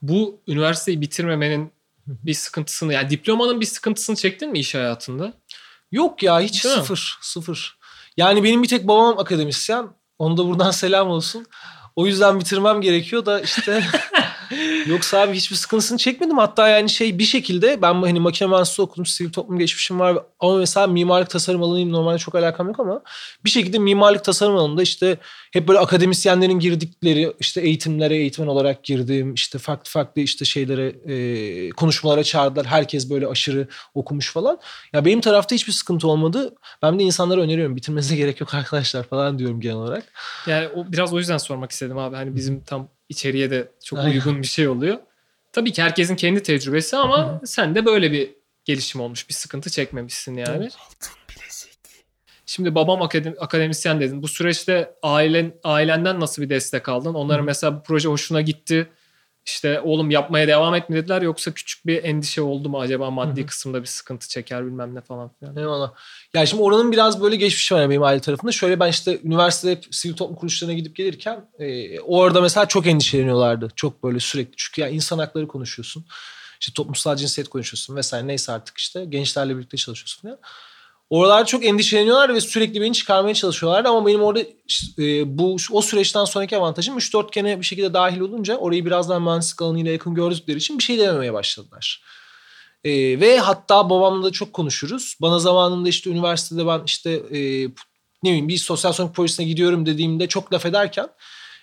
Bu 0.03 0.41
üniversiteyi 0.49 1.01
bitirmemenin 1.01 1.73
bir 2.07 2.35
sıkıntısını 2.35 2.93
yani 2.93 3.11
diplomanın 3.11 3.61
bir 3.61 3.67
sıkıntısını 3.67 4.17
çektin 4.17 4.51
mi 4.51 4.59
iş 4.59 4.75
hayatında? 4.75 5.33
Yok 5.93 6.23
ya 6.23 6.41
hiç 6.41 6.65
Değil 6.65 6.77
mi? 6.77 6.81
sıfır 6.81 7.19
sıfır. 7.21 7.79
Yani 8.17 8.45
benim 8.45 8.63
bir 8.63 8.69
tek 8.69 8.89
babam 8.89 9.19
akademisyen. 9.19 9.89
Onu 10.19 10.37
da 10.37 10.47
buradan 10.47 10.71
selam 10.71 11.09
olsun. 11.09 11.47
O 11.97 12.07
yüzden 12.07 12.41
bitirmem 12.41 12.81
gerekiyor 12.81 13.27
da 13.27 13.41
işte 13.41 13.85
yoksa 14.87 15.21
abi 15.21 15.37
hiçbir 15.37 15.57
sıkıntısını 15.57 15.99
çekmedim. 15.99 16.39
Hatta 16.39 16.69
yani 16.69 16.91
şey 16.91 17.19
bir 17.19 17.25
şekilde 17.25 17.83
ben 17.83 17.95
hani 17.95 18.21
makine 18.21 18.49
mühendisliği 18.49 18.85
okudum, 18.85 19.07
sivil 19.07 19.33
toplum 19.33 19.59
geçmişim 19.59 20.01
var 20.01 20.19
ama 20.41 20.57
mesela 20.57 20.87
mimarlık 20.87 21.31
tasarım 21.31 21.63
alanıyım 21.63 21.93
normalde 21.93 22.19
çok 22.19 22.35
alakam 22.35 22.67
yok 22.67 22.81
ama 22.81 23.03
bir 23.45 23.51
şekilde 23.51 23.79
mimarlık 23.79 24.25
tasarım 24.25 24.57
alanında 24.57 24.83
işte 24.83 25.17
hep 25.53 25.69
böyle 25.69 25.79
akademisyenlerin 25.79 26.59
girdikleri 26.59 27.33
işte 27.41 27.61
eğitimlere 27.61 28.17
eğitmen 28.17 28.47
olarak 28.47 28.85
girdim. 28.85 29.35
işte 29.35 29.59
farklı 29.59 29.91
farklı 29.91 30.23
işte 30.23 30.45
şeylere 30.45 30.87
e, 30.87 31.71
konuşmalara 31.71 32.25
çağırdılar. 32.25 32.67
Herkes 32.67 33.11
böyle 33.11 33.27
aşırı 33.27 33.69
okumuş 33.95 34.33
falan. 34.33 34.59
Ya 34.93 35.05
benim 35.05 35.21
tarafta 35.21 35.55
hiçbir 35.55 35.73
sıkıntı 35.73 36.09
olmadı. 36.09 36.55
Ben 36.83 36.99
de 36.99 37.03
insanlara 37.03 37.41
öneriyorum 37.41 37.77
bitirmenize 37.77 38.17
gerek 38.21 38.41
yok 38.41 38.55
arkadaşlar 38.55 39.03
falan 39.03 39.39
diyorum 39.39 39.61
genel 39.61 39.77
olarak. 39.77 40.05
Yani 40.47 40.69
o 40.69 40.93
biraz 40.93 41.13
o 41.13 41.19
yüzden 41.19 41.39
sormak 41.39 41.71
istedim 41.71 41.99
abi. 41.99 42.17
Hani 42.17 42.37
bizim 42.37 42.61
tam 42.61 42.89
içeriye 43.11 43.51
de 43.51 43.73
çok 43.85 43.99
Aynen. 43.99 44.11
uygun 44.11 44.43
bir 44.43 44.47
şey 44.47 44.69
oluyor. 44.69 44.99
Tabii 45.53 45.73
ki 45.73 45.83
herkesin 45.83 46.17
kendi 46.17 46.43
tecrübesi 46.43 46.97
ama 46.97 47.41
sen 47.45 47.75
de 47.75 47.87
böyle 47.87 48.13
bir 48.13 48.31
gelişim 48.65 49.01
olmuş. 49.01 49.29
Bir 49.29 49.35
sıkıntı 49.35 49.71
çekmemişsin 49.71 50.37
yani. 50.37 50.57
Evet. 50.57 50.77
Şimdi 52.47 52.75
babam 52.75 53.03
akademi, 53.03 53.37
akademisyen 53.39 54.01
dedin. 54.01 54.23
Bu 54.23 54.29
süreçte 54.29 54.95
ailen 55.03 55.53
ailenden 55.65 56.21
nasıl 56.21 56.43
bir 56.43 56.51
destek 56.51 56.89
aldın? 56.89 57.15
Onların 57.15 57.43
Hı. 57.43 57.47
mesela 57.47 57.77
bu 57.77 57.83
proje 57.83 58.09
hoşuna 58.09 58.41
gitti. 58.41 58.91
İşte 59.47 59.81
oğlum 59.81 60.11
yapmaya 60.11 60.49
devam 60.49 60.75
et 60.75 60.89
mi 60.91 60.97
dediler 60.97 61.23
yoksa 61.23 61.53
küçük 61.55 61.87
bir 61.87 62.05
endişe 62.05 62.43
oldu 62.43 62.69
mu 62.69 62.81
acaba 62.81 63.11
maddi 63.11 63.41
Hı 63.41 63.45
hı. 63.45 63.47
kısımda 63.47 63.81
bir 63.81 63.87
sıkıntı 63.87 64.29
çeker 64.29 64.67
bilmem 64.67 64.95
ne 64.95 65.01
falan 65.01 65.31
filan. 65.39 65.57
Eyvallah. 65.57 65.93
Ya 66.35 66.47
şimdi 66.47 66.63
oranın 66.63 66.93
biraz 66.93 67.23
böyle 67.23 67.37
geçmişi 67.37 67.75
var 67.75 67.91
benim 67.91 68.03
aile 68.03 68.21
tarafında. 68.21 68.53
Şöyle 68.53 68.81
ben 68.81 68.89
işte 68.89 69.21
üniversitede 69.25 69.73
hep 69.73 69.85
sivil 69.91 70.15
toplum 70.15 70.37
kuruluşlarına 70.37 70.75
gidip 70.75 70.97
gelirken 70.97 71.49
e, 71.59 72.01
orada 72.01 72.41
mesela 72.41 72.67
çok 72.67 72.87
endişeleniyorlardı. 72.87 73.69
Çok 73.77 74.05
böyle 74.05 74.21
sürekli. 74.21 74.53
Çünkü 74.57 74.81
ya 74.81 74.89
insan 74.89 75.19
hakları 75.19 75.49
konuşuyorsun. 75.49 76.07
İşte 76.61 76.73
toplumsal 76.73 77.17
cinsiyet 77.17 77.49
konuşuyorsun 77.49 77.97
vesaire 77.97 78.27
neyse 78.27 78.53
artık 78.53 78.79
işte 78.79 79.05
gençlerle 79.05 79.57
birlikte 79.57 79.77
çalışıyorsun 79.77 80.23
falan. 80.23 80.39
Oralarda 81.11 81.45
çok 81.45 81.65
endişeleniyorlar 81.65 82.35
ve 82.35 82.41
sürekli 82.41 82.81
beni 82.81 82.93
çıkarmaya 82.93 83.35
çalışıyorlardı 83.35 83.89
ama 83.89 84.07
benim 84.07 84.23
orada 84.23 84.41
e, 84.99 85.39
bu 85.39 85.57
o 85.73 85.83
süreçten 85.83 86.25
sonraki 86.25 86.57
avantajım 86.57 86.97
3 86.97 87.15
dörtgene 87.15 87.61
bir 87.61 87.65
şekilde 87.65 87.95
dahil 87.95 88.21
olunca 88.21 88.57
orayı 88.57 88.87
biraz 88.87 89.09
daha 89.09 89.21
mühendislik 89.21 89.63
alanıyla 89.63 89.93
yakın 89.93 90.15
gördükleri 90.15 90.59
için 90.59 90.79
bir 90.79 90.83
şey 90.83 90.99
dememeye 90.99 91.33
başladılar. 91.33 92.03
E, 92.85 93.21
ve 93.21 93.39
hatta 93.39 93.91
babamla 93.91 94.27
da 94.27 94.31
çok 94.31 94.53
konuşuruz. 94.53 95.17
Bana 95.21 95.39
zamanında 95.39 95.89
işte 95.89 96.11
üniversitede 96.11 96.67
ben 96.67 96.83
işte 96.87 97.11
e, 97.11 97.69
ne 98.23 98.31
bileyim 98.31 98.49
bir 98.49 98.57
sosyal 98.57 98.93
sorumluluk 98.93 99.17
projesine 99.17 99.47
gidiyorum 99.47 99.87
dediğimde 99.87 100.27
çok 100.27 100.53
laf 100.53 100.67
ederken 100.67 101.09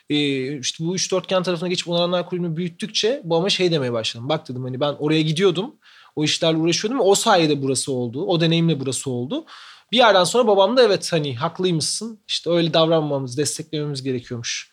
Ee, 0.10 0.60
işte 0.60 0.86
bu 0.86 0.96
üç 0.96 1.12
dörtgen 1.12 1.44
tarafına 1.44 1.70
geçip 1.70 1.90
onaranlar 1.90 2.30
kulübünü 2.30 2.58
büyüttükçe 2.58 3.22
bu 3.24 3.36
ama 3.36 3.50
şey 3.50 3.72
demeye 3.72 3.94
başladım. 3.94 4.30
Bak 4.30 4.50
dedim 4.50 4.64
hani 4.64 4.80
ben 4.80 4.96
oraya 5.00 5.22
gidiyordum. 5.22 5.76
O 6.18 6.24
işlerle 6.24 6.58
uğraşıyordum 6.58 7.02
o 7.02 7.16
sayede 7.16 7.62
burası 7.62 7.92
oldu. 7.92 8.26
O 8.26 8.42
deneyimle 8.42 8.80
burası 8.80 9.12
oldu. 9.12 9.46
Bir 9.92 9.98
yerden 9.98 10.24
sonra 10.24 10.48
babam 10.48 10.78
da 10.78 10.84
evet 10.84 11.14
hani 11.14 11.36
haklıymışsın. 11.36 12.20
İşte 12.28 12.50
öyle 12.50 12.74
davranmamız, 12.74 13.38
desteklememiz 13.38 14.04
gerekiyormuş 14.04 14.72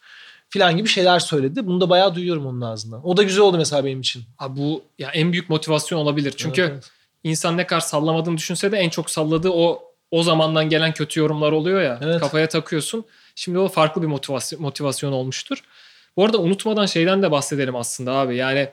filan 0.48 0.76
gibi 0.76 0.88
şeyler 0.88 1.18
söyledi. 1.18 1.66
Bunu 1.66 1.80
da 1.80 1.90
bayağı 1.90 2.14
duyuyorum 2.14 2.46
onun 2.46 2.60
ağzından. 2.60 3.06
O 3.06 3.16
da 3.16 3.22
güzel 3.22 3.42
oldu 3.42 3.56
mesela 3.56 3.84
benim 3.84 4.00
için. 4.00 4.22
Abi 4.38 4.60
bu 4.60 4.82
ya 4.98 5.10
en 5.10 5.32
büyük 5.32 5.50
motivasyon 5.50 5.98
olabilir. 5.98 6.34
Çünkü 6.36 6.62
Evet, 6.62 6.72
evet. 6.72 6.90
insan 7.24 7.56
ne 7.56 7.66
kadar 7.66 7.80
sallamadığını 7.80 8.36
düşünse 8.36 8.72
de 8.72 8.76
en 8.76 8.88
çok 8.88 9.10
salladığı 9.10 9.50
o 9.50 9.82
o 10.10 10.22
zamandan 10.22 10.68
gelen 10.68 10.92
kötü 10.92 11.20
yorumlar 11.20 11.52
oluyor 11.52 11.82
ya. 11.82 12.00
Evet. 12.02 12.20
Kafaya 12.20 12.48
takıyorsun. 12.48 13.04
Şimdi 13.34 13.58
o 13.58 13.68
farklı 13.68 14.02
bir 14.02 14.06
motivasyon, 14.06 14.62
motivasyon 14.62 15.12
olmuştur. 15.12 15.64
Bu 16.16 16.24
arada 16.24 16.38
unutmadan 16.38 16.86
şeyden 16.86 17.22
de 17.22 17.30
bahsedelim 17.30 17.76
aslında 17.76 18.12
abi. 18.12 18.36
Yani 18.36 18.68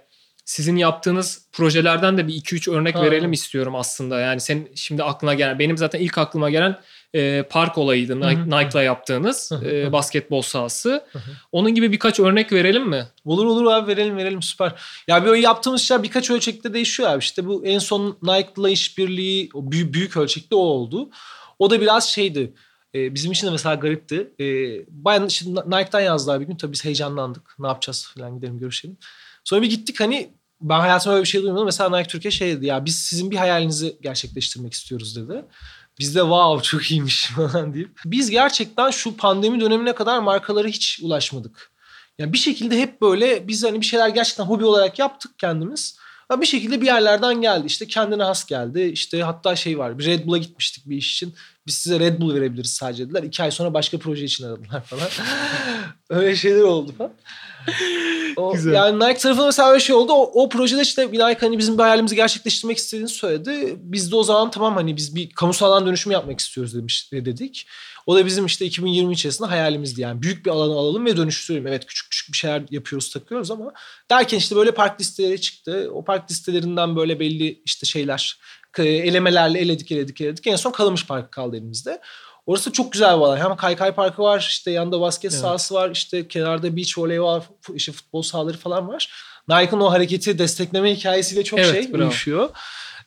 sizin 0.51 0.75
yaptığınız 0.75 1.45
projelerden 1.51 2.17
de 2.17 2.27
bir 2.27 2.33
2-3 2.33 2.71
örnek 2.71 2.95
Ha. 2.95 3.01
verelim 3.03 3.33
istiyorum 3.33 3.75
aslında. 3.75 4.19
Yani 4.19 4.41
senin 4.41 4.71
şimdi 4.75 5.03
aklına 5.03 5.33
gelen, 5.33 5.59
benim 5.59 5.77
zaten 5.77 5.99
ilk 5.99 6.17
aklıma 6.17 6.49
gelen 6.49 6.79
e, 7.13 7.43
park 7.43 7.77
olayıydı. 7.77 8.19
Nike'la 8.21 8.83
yaptığınız 8.83 9.51
e, 9.65 9.91
basketbol 9.91 10.41
sahası. 10.41 11.05
Onun 11.51 11.75
gibi 11.75 11.91
birkaç 11.91 12.19
örnek 12.19 12.53
verelim 12.53 12.89
mi? 12.89 13.07
Olur 13.25 13.45
olur 13.45 13.71
abi 13.71 13.87
verelim 13.91 14.17
verelim 14.17 14.41
süper. 14.41 14.71
Ya 15.07 15.25
böyle 15.25 15.41
yaptığımız 15.41 15.81
şeyler 15.81 16.03
birkaç 16.03 16.31
ölçekte 16.31 16.73
değişiyor 16.73 17.09
abi. 17.09 17.19
İşte 17.19 17.45
bu 17.45 17.65
en 17.65 17.79
son 17.79 18.17
Nike'la 18.21 18.69
işbirliği 18.69 19.49
büyük, 19.55 19.93
büyük 19.93 20.17
ölçekte 20.17 20.55
o 20.55 20.59
oldu. 20.59 21.09
O 21.59 21.69
da 21.69 21.81
biraz 21.81 22.09
şeydi. 22.09 22.53
e, 22.95 23.13
bizim 23.15 23.31
için 23.31 23.47
de 23.47 23.51
mesela 23.51 23.75
garipti. 23.75 24.31
E, 24.39 24.45
bayan 24.89 25.27
şimdi 25.27 25.59
Nike'dan 25.59 26.01
yazdılar 26.01 26.41
bir 26.41 26.45
gün. 26.45 26.55
Tabii 26.55 26.71
biz 26.73 26.85
heyecanlandık. 26.85 27.55
Ne 27.59 27.67
yapacağız 27.67 28.11
falan 28.15 28.35
gidelim 28.35 28.59
görüşelim. 28.59 28.97
Sonra 29.43 29.61
bir 29.61 29.69
gittik 29.69 29.99
hani 29.99 30.29
ben 30.61 30.79
hayatımda 30.79 31.13
böyle 31.13 31.23
bir 31.23 31.29
şey 31.29 31.43
duymadım. 31.43 31.65
Mesela 31.65 31.97
Nike 31.97 32.09
Türkiye 32.09 32.31
şey 32.31 32.57
dedi 32.57 32.65
ya 32.65 32.85
biz 32.85 32.95
sizin 32.95 33.31
bir 33.31 33.35
hayalinizi 33.35 33.97
gerçekleştirmek 34.01 34.73
istiyoruz 34.73 35.15
dedi. 35.15 35.45
Biz 35.99 36.15
de 36.15 36.19
wow 36.19 36.63
çok 36.63 36.91
iyiymiş 36.91 37.25
falan 37.35 37.73
deyip. 37.73 37.99
Biz 38.05 38.29
gerçekten 38.29 38.91
şu 38.91 39.17
pandemi 39.17 39.61
dönemine 39.61 39.95
kadar 39.95 40.19
markalara 40.19 40.67
hiç 40.67 40.99
ulaşmadık. 41.03 41.71
Yani 42.17 42.33
bir 42.33 42.37
şekilde 42.37 42.79
hep 42.79 43.01
böyle 43.01 43.47
biz 43.47 43.63
hani 43.63 43.81
bir 43.81 43.85
şeyler 43.85 44.09
gerçekten 44.09 44.43
hobi 44.43 44.65
olarak 44.65 44.99
yaptık 44.99 45.39
kendimiz. 45.39 45.97
Ama 46.29 46.41
bir 46.41 46.47
şekilde 46.47 46.81
bir 46.81 46.85
yerlerden 46.85 47.41
geldi. 47.41 47.67
İşte 47.67 47.87
kendine 47.87 48.23
has 48.23 48.45
geldi. 48.45 48.81
İşte 48.81 49.23
hatta 49.23 49.55
şey 49.55 49.77
var. 49.77 49.99
Bir 49.99 50.05
Red 50.05 50.25
Bull'a 50.25 50.37
gitmiştik 50.37 50.89
bir 50.89 50.97
iş 50.97 51.13
için. 51.13 51.35
Biz 51.67 51.75
size 51.75 51.99
Red 51.99 52.21
Bull 52.21 52.33
verebiliriz 52.33 52.73
sadece 52.73 53.05
dediler. 53.05 53.23
İki 53.23 53.43
ay 53.43 53.51
sonra 53.51 53.73
başka 53.73 53.97
proje 53.97 54.25
için 54.25 54.45
aradılar 54.45 54.83
falan. 54.83 55.09
Öyle 56.09 56.35
şeyler 56.35 56.61
oldu 56.61 56.93
falan. 56.97 57.11
O, 58.37 58.53
Güzel. 58.53 58.73
yani 58.73 58.99
Nike 58.99 59.19
tarafında 59.19 59.45
mesela 59.45 59.79
şey 59.79 59.95
oldu. 59.95 60.13
O, 60.13 60.43
o 60.43 60.49
projede 60.49 60.81
işte 60.81 61.07
Nike 61.07 61.37
hani 61.39 61.57
bizim 61.57 61.77
bir 61.77 61.83
hayalimizi 61.83 62.15
gerçekleştirmek 62.15 62.77
istediğini 62.77 63.09
söyledi. 63.09 63.75
Biz 63.77 64.11
de 64.11 64.15
o 64.15 64.23
zaman 64.23 64.51
tamam 64.51 64.75
hani 64.75 64.97
biz 64.97 65.15
bir 65.15 65.29
kamusal 65.29 65.67
alan 65.67 65.85
dönüşümü 65.85 66.13
yapmak 66.13 66.39
istiyoruz 66.39 66.75
demiş 66.75 67.11
dedik. 67.11 67.67
O 68.05 68.15
da 68.15 68.25
bizim 68.25 68.45
işte 68.45 68.65
2020 68.65 69.13
içerisinde 69.13 69.47
hayalimizdi 69.47 70.01
yani. 70.01 70.21
Büyük 70.21 70.45
bir 70.45 70.51
alanı 70.51 70.73
alalım 70.73 71.05
ve 71.05 71.17
dönüştürelim. 71.17 71.67
Evet 71.67 71.85
küçük 71.85 72.11
küçük 72.11 72.31
bir 72.31 72.37
şeyler 72.37 72.63
yapıyoruz 72.71 73.09
takıyoruz 73.09 73.51
ama 73.51 73.73
derken 74.11 74.37
işte 74.37 74.55
böyle 74.55 74.71
park 74.71 75.01
listeleri 75.01 75.41
çıktı. 75.41 75.89
O 75.93 76.03
park 76.03 76.31
listelerinden 76.31 76.95
böyle 76.95 77.19
belli 77.19 77.61
işte 77.65 77.85
şeyler 77.85 78.39
e, 78.77 78.83
elemelerle 78.83 79.59
eledik 79.59 79.91
eledik 79.91 80.21
eledik. 80.21 80.47
En 80.47 80.55
son 80.55 80.71
Kalamış 80.71 81.05
Parkı 81.07 81.31
kaldı 81.31 81.57
elimizde. 81.57 82.01
Orası 82.45 82.71
çok 82.71 82.91
güzel 82.91 83.07
bir 83.17 83.21
alan. 83.21 83.37
Hem 83.37 83.55
kaykay 83.55 83.91
parkı 83.91 84.21
var, 84.21 84.39
işte 84.49 84.71
yanında 84.71 85.01
basket 85.01 85.31
Evet. 85.31 85.41
sahası 85.41 85.73
var, 85.75 85.91
işte 85.91 86.27
kenarda 86.27 86.77
beach 86.77 86.97
voley 86.97 87.21
var, 87.21 87.43
işte 87.73 87.91
futbol 87.91 88.21
sahaları 88.21 88.57
falan 88.57 88.87
var. 88.87 89.13
Nike'ın 89.49 89.79
o 89.79 89.91
hareketi 89.91 90.39
destekleme 90.39 90.95
hikayesiyle 90.95 91.43
çok 91.43 91.59
Evet, 91.59 91.71
şey 91.71 91.93
bravo. 91.93 92.01
uyuşuyor. 92.03 92.49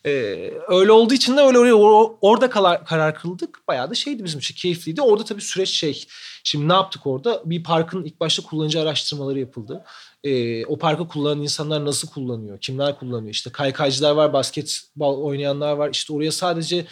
Ee, 0.05 0.53
öyle 0.67 0.91
olduğu 0.91 1.13
için 1.13 1.37
de 1.37 1.41
öyle 1.41 1.59
oraya 1.59 1.73
or- 1.73 2.15
orada 2.21 2.49
karar, 2.49 2.85
karar 2.85 3.15
kıldık. 3.15 3.59
Bayağı 3.67 3.89
da 3.89 3.95
şeydi 3.95 4.23
bizim 4.23 4.39
için 4.39 4.55
keyifliydi. 4.55 5.01
Orada 5.01 5.25
tabii 5.25 5.41
süreç 5.41 5.69
şey. 5.69 6.05
Şimdi 6.43 6.67
ne 6.69 6.73
yaptık 6.73 7.07
orada? 7.07 7.41
Bir 7.45 7.63
parkın 7.63 8.03
ilk 8.03 8.19
başta 8.19 8.43
kullanıcı 8.43 8.81
araştırmaları 8.81 9.39
yapıldı. 9.39 9.83
Ee, 10.23 10.65
o 10.65 10.77
parkı 10.77 11.07
kullanan 11.07 11.41
insanlar 11.41 11.85
nasıl 11.85 12.07
kullanıyor? 12.07 12.57
Kimler 12.61 12.99
kullanıyor? 12.99 13.31
İşte 13.33 13.49
kaykaycılar 13.49 14.11
var, 14.11 14.33
basketbol 14.33 15.23
oynayanlar 15.23 15.73
var. 15.73 15.89
İşte 15.89 16.13
oraya 16.13 16.31
sadece 16.31 16.85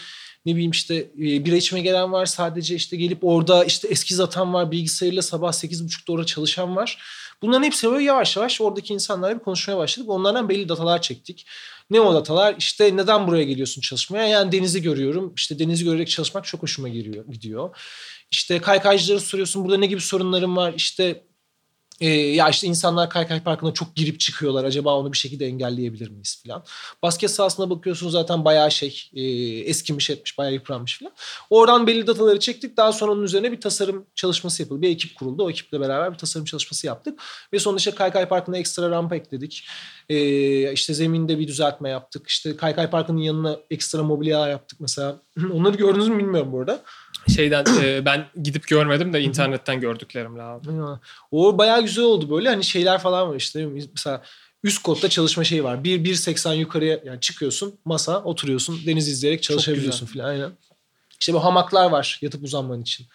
ne 0.46 0.54
bileyim 0.56 0.72
işte 0.72 0.96
e, 0.96 1.46
bira 1.46 1.56
içmeye 1.56 1.82
gelen 1.82 2.12
var. 2.12 2.26
Sadece 2.26 2.76
işte 2.76 2.98
gelip 2.98 3.24
orada 3.24 3.64
işte 3.64 3.88
eskiz 3.88 4.20
atan 4.20 4.54
var. 4.54 4.72
Bilgisayarıyla 4.72 5.22
sabah 5.22 5.52
8.30'da 5.52 6.14
orada 6.14 6.26
çalışan 6.26 6.76
var. 6.76 6.98
Bunların 7.42 7.64
hepsi 7.64 7.92
böyle 7.92 8.04
yavaş 8.04 8.38
yavaş 8.38 8.62
oradaki 8.62 8.94
insanlarla 8.94 9.40
bir 9.40 9.44
konuşmaya 9.44 9.78
başladık. 9.78 10.10
Onlardan 10.10 10.50
belli 10.50 10.70
datalar 10.70 11.02
çektik. 11.02 11.46
Ne 11.90 12.02
o 12.02 12.14
datalar? 12.14 12.56
İşte 12.58 12.98
neden 12.98 13.28
buraya 13.28 13.44
geliyorsun 13.44 13.82
çalışmaya? 13.82 14.28
Yani 14.28 14.52
denizi 14.52 14.82
görüyorum. 14.82 15.34
İşte 15.36 15.60
denizi 15.60 15.84
görerek 15.84 16.10
çalışmak 16.10 16.46
çok 16.46 16.64
hoşuma 16.64 16.90
geliyor, 16.90 17.26
gidiyor. 17.28 17.78
İşte 18.32 18.60
kaykaycılara 18.60 19.20
soruyorsun 19.20 19.64
burada 19.64 19.78
ne 19.78 19.86
gibi 19.86 20.02
sorunların 20.02 20.56
var? 20.58 20.74
İşte 20.78 21.24
e, 22.02 22.08
ya 22.10 22.50
işte 22.50 22.68
insanlar 22.68 23.10
kaykay 23.10 23.44
parkına 23.44 23.74
çok 23.74 23.96
girip 23.96 24.20
çıkıyorlar. 24.20 24.64
Acaba 24.64 25.00
onu 25.00 25.14
bir 25.14 25.18
şekilde 25.18 25.46
engelleyebilir 25.46 26.10
miyiz 26.10 26.44
falan. 26.48 26.64
Basket 27.04 27.32
sahasına 27.32 27.70
bakıyorsun 27.70 28.10
zaten 28.10 28.46
bayağı 28.46 28.72
şey 28.72 29.10
e, 29.14 29.24
eskimiş 29.70 30.10
etmiş 30.10 30.38
bayağı 30.38 30.54
yıpranmış 30.54 31.00
falan. 31.00 31.14
Oradan 31.50 31.88
belli 31.88 32.08
dataları 32.08 32.40
çektik. 32.40 32.78
Daha 32.78 32.92
sonra 32.92 33.12
onun 33.12 33.24
üzerine 33.24 33.52
bir 33.52 33.62
tasarım 33.62 34.06
çalışması 34.16 34.62
yapıldı. 34.62 34.82
Bir 34.82 34.90
ekip 34.90 35.16
kuruldu. 35.16 35.44
O 35.44 35.50
ekiple 35.50 35.80
beraber 35.80 36.14
bir 36.14 36.18
tasarım 36.18 36.46
çalışması 36.46 36.88
yaptık. 36.88 37.20
Ve 37.54 37.60
sonunda 37.60 37.78
işte 37.78 37.92
Kaykay 37.92 38.28
Parkı'na 38.28 38.58
ekstra 38.58 38.90
rampa 38.90 39.16
ekledik. 39.16 39.68
Ee, 40.10 40.74
işte 40.74 40.94
zeminde 40.94 41.40
bir 41.40 41.48
düzeltme 41.48 41.90
yaptık. 41.90 42.28
İşte 42.28 42.58
Kaykay 42.58 42.90
Parkı'nın 42.90 43.18
yanına 43.18 43.58
ekstra 43.72 44.04
mobilya 44.04 44.48
yaptık 44.48 44.80
mesela. 44.80 45.16
Onları 45.54 45.78
gördünüz 45.78 46.08
mü 46.08 46.18
bilmiyorum 46.18 46.52
bu 46.52 46.60
arada. 46.60 46.84
Şeyden 47.36 47.66
e, 47.82 48.06
ben 48.06 48.26
gidip 48.44 48.68
görmedim 48.68 49.14
de 49.14 49.22
internetten 49.22 49.80
gördüklerimle 49.80 50.42
abi. 50.42 50.68
O 51.32 51.58
bayağı 51.58 51.82
güzel 51.82 52.06
oldu 52.06 52.30
böyle. 52.30 52.50
Hani 52.50 52.64
şeyler 52.64 53.00
falan 53.00 53.30
var 53.30 53.36
işte. 53.36 53.66
Mesela 53.66 54.24
üst 54.64 54.84
kotta 54.84 55.10
çalışma 55.10 55.44
şeyi 55.44 55.64
var. 55.64 55.84
1 55.84 56.00
1.80 56.00 56.56
yukarıya 56.56 57.00
yani 57.06 57.20
çıkıyorsun 57.20 57.80
masa 57.86 58.24
oturuyorsun 58.24 58.80
deniz 58.86 59.08
izleyerek 59.08 59.44
çalışabiliyorsun 59.44 60.06
filan 60.06 60.30
aynen. 60.30 60.52
İşte 61.20 61.34
bu 61.34 61.44
hamaklar 61.44 61.92
var 61.92 62.20
yatıp 62.22 62.44
uzanman 62.44 62.82
için. 62.82 63.08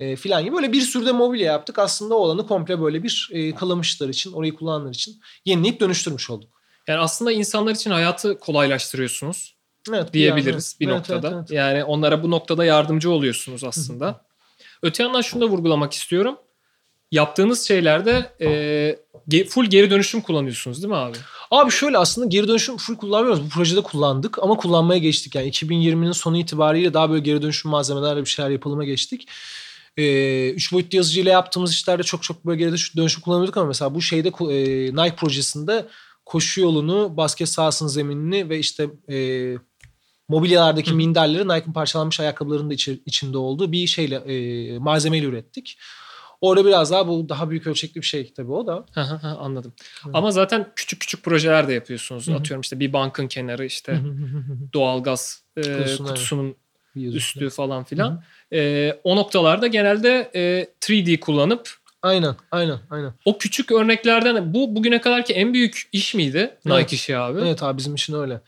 E, 0.00 0.16
filan 0.16 0.44
gibi 0.44 0.56
böyle 0.56 0.72
bir 0.72 0.80
sürü 0.80 1.06
de 1.06 1.12
mobilya 1.12 1.52
yaptık. 1.52 1.78
Aslında 1.78 2.14
o 2.14 2.24
alanı 2.24 2.46
komple 2.46 2.80
böyle 2.80 3.02
bir 3.02 3.30
e, 3.32 3.54
kalamışlar 3.54 4.08
için, 4.08 4.32
orayı 4.32 4.54
kullananlar 4.54 4.90
için 4.90 5.20
yenileyip 5.44 5.80
dönüştürmüş 5.80 6.30
olduk. 6.30 6.50
Yani 6.86 6.98
aslında 6.98 7.32
insanlar 7.32 7.72
için 7.72 7.90
hayatı 7.90 8.38
kolaylaştırıyorsunuz 8.38 9.57
Evet, 9.94 10.12
diyebiliriz 10.12 10.76
yani, 10.80 10.88
bir 10.88 10.92
evet, 10.92 11.08
noktada. 11.08 11.28
evet, 11.28 11.38
evet. 11.38 11.50
Yani 11.50 11.84
onlara 11.84 12.22
bu 12.22 12.30
noktada 12.30 12.64
yardımcı 12.64 13.10
oluyorsunuz 13.10 13.64
aslında. 13.64 14.20
Öte 14.82 15.02
yandan 15.02 15.20
şunu 15.20 15.40
da 15.42 15.46
vurgulamak 15.46 15.92
istiyorum. 15.92 16.36
Yaptığınız 17.12 17.68
şeylerde 17.68 18.30
e, 19.30 19.44
full 19.44 19.64
geri 19.64 19.90
dönüşüm 19.90 20.20
kullanıyorsunuz 20.20 20.82
değil 20.82 20.88
mi 20.88 20.96
abi? 20.96 21.16
Abi 21.50 21.70
şöyle 21.70 21.98
aslında 21.98 22.26
geri 22.26 22.48
dönüşüm 22.48 22.76
full 22.76 22.96
kullanmıyoruz. 22.96 23.44
Bu 23.44 23.48
projede 23.48 23.80
kullandık 23.80 24.38
ama 24.42 24.56
kullanmaya 24.56 24.98
geçtik. 24.98 25.34
Yani 25.34 25.50
2020'nin 25.50 26.12
sonu 26.12 26.38
itibariyle 26.38 26.94
daha 26.94 27.10
böyle 27.10 27.20
geri 27.20 27.42
dönüşüm 27.42 27.70
malzemelerle 27.70 28.20
bir 28.20 28.26
şeyler 28.26 28.50
yapılıma 28.50 28.84
geçtik. 28.84 29.28
Ee, 29.96 30.50
üç 30.50 30.72
boyutlu 30.72 30.96
yazıcıyla 30.96 31.32
yaptığımız 31.32 31.72
işlerde 31.72 32.02
çok 32.02 32.22
çok 32.22 32.46
böyle 32.46 32.58
geri 32.58 32.70
dönüş- 32.70 32.96
dönüşüm 32.96 33.20
kullanıyorduk 33.22 33.56
ama 33.56 33.66
mesela 33.66 33.94
bu 33.94 34.02
şeyde 34.02 34.28
e, 34.28 34.94
Nike 34.94 35.16
projesinde 35.16 35.86
koşu 36.26 36.60
yolunu, 36.60 37.16
basket 37.16 37.48
sahasının 37.48 37.88
zeminini 37.88 38.48
ve 38.48 38.58
işte 38.58 38.90
e, 39.10 39.16
mobilyalardaki 40.28 40.92
minderleri 40.92 41.48
Nike'ın 41.48 41.72
parçalanmış 41.72 42.20
ayakkabılarının 42.20 42.70
da 42.70 42.74
içi- 42.74 43.02
içinde 43.06 43.38
olduğu 43.38 43.72
bir 43.72 43.86
şeyle 43.86 44.14
e, 44.16 44.78
malzemeyle 44.78 45.26
ürettik. 45.26 45.78
Orada 46.40 46.66
biraz 46.66 46.90
daha 46.90 47.08
bu 47.08 47.28
daha 47.28 47.50
büyük 47.50 47.66
ölçekli 47.66 48.00
bir 48.00 48.06
şey 48.06 48.32
tabii 48.34 48.52
o 48.52 48.66
da. 48.66 48.86
Hı 48.92 49.00
hı 49.00 49.14
hı, 49.14 49.28
Anladım. 49.28 49.72
Ama 50.12 50.30
zaten 50.30 50.72
küçük 50.76 51.00
küçük 51.00 51.22
projeler 51.24 51.68
de 51.68 51.72
yapıyorsunuz. 51.72 52.28
Hı 52.28 52.32
hı. 52.32 52.36
Atıyorum 52.36 52.60
işte 52.60 52.80
bir 52.80 52.92
bankın 52.92 53.28
kenarı 53.28 53.64
işte 53.66 54.00
doğalgaz 54.74 55.42
e, 55.56 55.62
Kutusunun, 55.62 56.08
kutusunun 56.08 56.56
Bir 56.96 57.12
üstü 57.14 57.50
falan 57.50 57.84
filan. 57.84 58.22
E, 58.52 58.92
o 59.04 59.16
noktalarda 59.16 59.66
genelde 59.66 60.30
e, 60.34 60.68
3D 60.80 61.20
kullanıp 61.20 61.70
Aynen, 62.02 62.34
aynen, 62.50 62.78
aynen. 62.90 63.12
o 63.24 63.38
küçük 63.38 63.72
örneklerden 63.72 64.54
bu 64.54 64.76
bugüne 64.76 65.00
kadarki 65.00 65.32
en 65.32 65.54
büyük 65.54 65.88
iş 65.92 66.14
miydi 66.14 66.38
Nike 66.64 66.74
Evet. 66.76 66.92
işi 66.92 67.16
abi? 67.16 67.40
Evet 67.40 67.62
abi 67.62 67.78
bizim 67.78 67.94
için 67.94 68.14
öyle. 68.14 68.40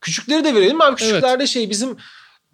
Küçükleri 0.00 0.44
de 0.44 0.54
verelim 0.54 0.80
abi. 0.80 0.96
Küçüklerde 0.96 1.46
şey 1.46 1.70
bizim 1.70 1.96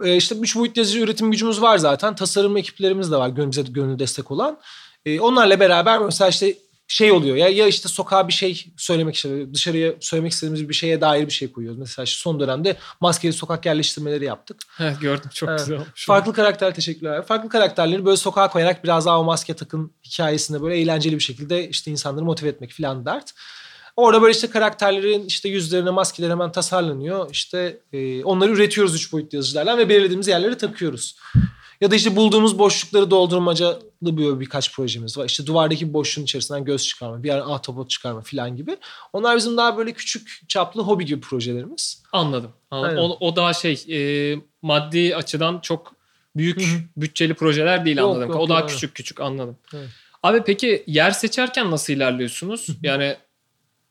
e, 0.05 0.17
işte 0.17 0.35
3 0.35 0.57
boyutlu 0.57 0.81
yazıcı 0.81 1.01
üretim 1.01 1.31
gücümüz 1.31 1.63
var 1.63 1.79
zaten. 1.79 2.15
Tasarım 2.15 2.57
ekiplerimiz 2.57 3.13
de 3.13 3.17
var 3.17 3.51
bize 3.51 3.63
gönül 3.63 3.99
destek 3.99 4.31
olan. 4.31 4.59
E, 5.07 5.21
onlarla 5.21 5.61
beraber 5.61 5.99
mesela 5.99 6.29
işte 6.29 6.55
şey 6.89 7.13
oluyor 7.13 7.37
ya 7.37 7.49
ya 7.49 7.67
işte 7.67 7.89
sokağa 7.89 8.29
bir 8.29 8.33
şey 8.33 8.67
söylemek 8.77 9.15
işte 9.15 9.55
dışarıya 9.55 9.93
söylemek 10.01 10.33
istediğimiz 10.33 10.69
bir 10.69 10.75
şeye 10.75 11.01
dair 11.01 11.27
bir 11.27 11.33
şey 11.33 11.53
koyuyoruz. 11.53 11.79
Mesela 11.79 12.07
şu 12.07 12.19
son 12.19 12.41
dönemde 12.41 12.77
maskeli 13.01 13.33
sokak 13.33 13.67
yerleştirmeleri 13.67 14.25
yaptık. 14.25 14.57
Evet, 14.81 15.01
gördüm 15.01 15.31
çok 15.35 15.49
Evet. 15.49 15.59
güzel 15.59 15.77
olmuş. 15.77 16.07
Farklı 16.07 16.33
karakter 16.33 16.75
teşekkürler. 16.75 17.27
Farklı 17.27 17.49
karakterleri 17.49 18.05
böyle 18.05 18.17
sokağa 18.17 18.49
koyarak 18.51 18.85
biraz 18.85 19.07
daha 19.07 19.21
o 19.21 19.25
maske 19.25 19.55
takın 19.55 19.93
hikayesinde 20.05 20.63
böyle 20.63 20.77
eğlenceli 20.77 21.15
bir 21.15 21.23
şekilde 21.23 21.69
işte 21.69 21.91
insanları 21.91 22.25
motive 22.25 22.49
etmek 22.49 22.71
filan 22.71 23.07
dert. 23.07 23.35
Orada 23.97 24.23
böyle 24.23 24.33
işte 24.33 24.51
karakterlerin 24.51 25.27
işte 25.27 25.49
yüzlerine 25.49 25.91
maskeler 25.91 26.31
hemen 26.31 26.53
tasarlanıyor. 26.53 27.31
İşte 27.31 27.79
e, 27.93 28.25
onları 28.25 28.51
üretiyoruz 28.51 28.95
üç 28.95 29.13
boyutlu 29.13 29.37
yazıcılarla 29.37 29.79
ve 29.79 29.89
belirlediğimiz 29.89 30.29
yerlere 30.29 30.59
takıyoruz. 30.59 31.17
Ya 31.81 31.91
da 31.91 31.95
işte 31.95 32.17
bulduğumuz 32.17 32.59
boşlukları 32.59 33.11
doldurmacalı 33.11 33.81
böyle 34.03 34.41
birkaç 34.41 34.75
projemiz 34.75 35.19
var. 35.19 35.25
İşte 35.25 35.47
duvardaki 35.47 35.93
boşluğun 35.95 36.25
içerisinden 36.25 36.65
göz 36.65 36.87
çıkarma, 36.87 37.23
bir 37.23 37.29
yer 37.29 37.39
ahtapot 37.39 37.91
çıkarma 37.91 38.21
filan 38.21 38.57
gibi. 38.57 38.77
Onlar 39.13 39.37
bizim 39.37 39.57
daha 39.57 39.77
böyle 39.77 39.93
küçük 39.93 40.41
çaplı 40.49 40.83
hobi 40.83 41.05
gibi 41.05 41.21
projelerimiz. 41.21 42.03
Anladım. 42.13 42.51
anladım. 42.71 42.99
Aynen. 42.99 43.09
O, 43.09 43.17
o 43.21 43.37
daha 43.37 43.53
şey 43.53 43.85
e, 43.91 44.37
maddi 44.63 45.17
açıdan 45.17 45.61
çok 45.61 45.95
büyük 46.37 46.61
Hı 46.61 46.65
hı. 46.65 46.81
bütçeli 46.97 47.35
projeler 47.35 47.85
değil 47.85 47.97
Yok, 47.97 48.11
anladım. 48.11 48.29
yok, 48.29 48.41
o 48.41 48.49
daha 48.49 48.61
yok, 48.61 48.69
küçük 48.69 48.95
küçük 48.95 49.21
anladım. 49.21 49.57
Evet. 49.75 49.89
Abi 50.23 50.43
peki 50.47 50.85
yer 50.87 51.11
seçerken 51.11 51.71
nasıl 51.71 51.93
ilerliyorsunuz? 51.93 52.67
yani 52.83 53.17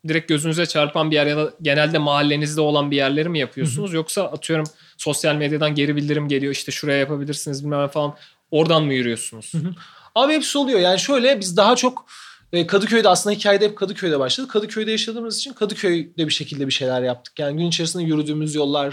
direkt 0.07 0.29
gözünüze 0.29 0.65
çarpan 0.65 1.11
bir 1.11 1.15
yer 1.15 1.25
ya 1.25 1.37
da 1.37 1.53
genelde 1.61 1.97
mahallenizde 1.97 2.61
olan 2.61 2.91
bir 2.91 2.95
yerleri 2.95 3.29
mi 3.29 3.39
yapıyorsunuz? 3.39 3.93
Yoksa 3.93 4.23
atıyorum 4.23 4.65
sosyal 4.97 5.35
medyadan 5.35 5.75
geri 5.75 5.95
bildirim 5.95 6.27
geliyor 6.27 6.53
işte 6.53 6.71
şuraya 6.71 6.99
yapabilirsiniz 6.99 7.63
bilmem 7.63 7.87
falan. 7.87 8.15
Oradan 8.51 8.83
mı 8.83 8.93
yürüyorsunuz? 8.93 9.51
Abi 10.15 10.33
hepsi 10.33 10.57
oluyor. 10.57 10.79
Yani 10.79 10.99
şöyle 10.99 11.39
biz 11.39 11.57
daha 11.57 11.75
çok 11.75 12.05
e, 12.53 12.67
Kadıköy'de 12.67 13.09
aslında 13.09 13.35
hikayede 13.35 13.65
hep 13.65 13.77
Kadıköy'de 13.77 14.19
başladı. 14.19 14.47
Kadıköy'de 14.47 14.91
yaşadığımız 14.91 15.37
için 15.37 15.53
Kadıköy'de 15.53 16.27
bir 16.27 16.33
şekilde 16.33 16.67
bir 16.67 16.71
şeyler 16.71 17.01
yaptık. 17.01 17.39
Yani 17.39 17.57
gün 17.57 17.65
içerisinde 17.65 18.03
yürüdüğümüz 18.03 18.55
yollara 18.55 18.91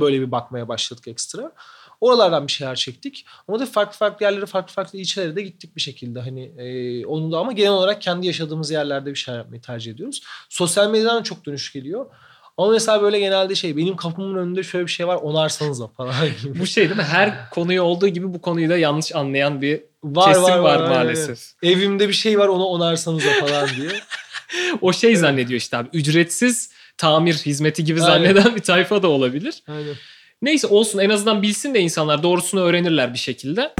böyle 0.00 0.20
bir 0.20 0.30
bakmaya 0.32 0.68
başladık 0.68 1.08
ekstra. 1.08 1.52
Oralardan 2.00 2.46
bir 2.46 2.52
şeyler 2.52 2.74
çektik. 2.74 3.26
Ama 3.48 3.60
da 3.60 3.66
farklı 3.66 3.96
farklı 3.98 4.24
yerlere, 4.24 4.46
farklı 4.46 4.72
farklı 4.72 4.98
ilçelere 4.98 5.36
de 5.36 5.42
gittik 5.42 5.76
bir 5.76 5.80
şekilde. 5.80 6.20
Hani 6.20 6.44
e, 6.58 7.06
onu 7.06 7.32
da 7.32 7.38
ama 7.38 7.52
genel 7.52 7.70
olarak 7.72 8.02
kendi 8.02 8.26
yaşadığımız 8.26 8.70
yerlerde 8.70 9.10
bir 9.10 9.16
şeyler 9.16 9.38
yapmayı 9.38 9.62
tercih 9.62 9.92
ediyoruz. 9.92 10.22
Sosyal 10.48 10.90
medyadan 10.90 11.22
çok 11.22 11.46
dönüş 11.46 11.72
geliyor. 11.72 12.06
Ama 12.56 12.70
mesela 12.72 13.02
böyle 13.02 13.18
genelde 13.18 13.54
şey 13.54 13.76
benim 13.76 13.96
kapımın 13.96 14.38
önünde 14.38 14.62
şöyle 14.62 14.86
bir 14.86 14.90
şey 14.90 15.06
var 15.06 15.16
onarsanıza 15.16 15.86
falan 15.86 16.14
gibi. 16.42 16.58
bu 16.60 16.66
şey 16.66 16.84
değil 16.84 16.96
mi? 16.96 17.02
Her 17.02 17.50
konuyu 17.50 17.82
olduğu 17.82 18.08
gibi 18.08 18.34
bu 18.34 18.40
konuyu 18.40 18.68
da 18.70 18.78
yanlış 18.78 19.14
anlayan 19.14 19.62
bir 19.62 19.82
var, 20.04 20.34
kesim 20.34 20.42
var, 20.62 20.76
aynen, 20.76 20.88
maalesef. 20.90 21.38
aynen. 21.62 21.74
Evimde 21.76 22.08
bir 22.08 22.12
şey 22.12 22.38
var 22.38 22.48
onu 22.48 22.64
onarsanıza 22.64 23.30
falan 23.46 23.68
diye. 23.76 23.90
O 24.80 24.92
şey 24.92 25.16
zannediyor 25.16 25.60
işte 25.60 25.76
abi 25.76 25.88
ücretsiz 25.92 26.70
tamir 26.98 27.34
hizmeti 27.34 27.84
gibi 27.84 28.02
Aynen. 28.02 28.12
zanneden 28.34 28.56
bir 28.56 28.60
tayfa 28.62 29.02
da 29.02 29.08
olabilir. 29.08 29.62
Aynen. 29.68 29.94
Neyse 30.42 30.66
olsun 30.66 30.98
en 30.98 31.10
azından 31.10 31.42
bilsin 31.42 31.74
de 31.74 31.80
insanlar 31.80 32.22
doğrusunu 32.22 32.60
öğrenirler 32.60 33.12
bir 33.12 33.18
şekilde. 33.18 33.74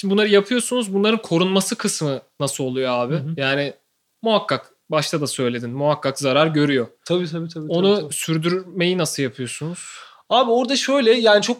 Şimdi 0.00 0.14
bunları 0.14 0.28
yapıyorsunuz. 0.28 0.94
Bunların 0.94 1.22
korunması 1.22 1.76
kısmı 1.76 2.20
nasıl 2.40 2.64
oluyor 2.64 2.90
abi? 2.90 3.14
Hı 3.14 3.18
hı. 3.18 3.34
Yani 3.36 3.74
muhakkak 4.22 4.70
başta 4.90 5.20
da 5.20 5.26
söyledin. 5.26 5.70
Muhakkak 5.70 6.18
zarar 6.18 6.46
görüyor. 6.46 6.86
Tabii 7.04 7.30
tabii 7.30 7.48
tabii. 7.48 7.66
Onu 7.68 7.94
tabii, 7.94 8.02
tabii. 8.02 8.14
sürdürmeyi 8.14 8.98
nasıl 8.98 9.22
yapıyorsunuz? 9.22 9.78
Abi 10.28 10.50
orada 10.50 10.76
şöyle 10.76 11.12
yani 11.14 11.42
çok 11.42 11.56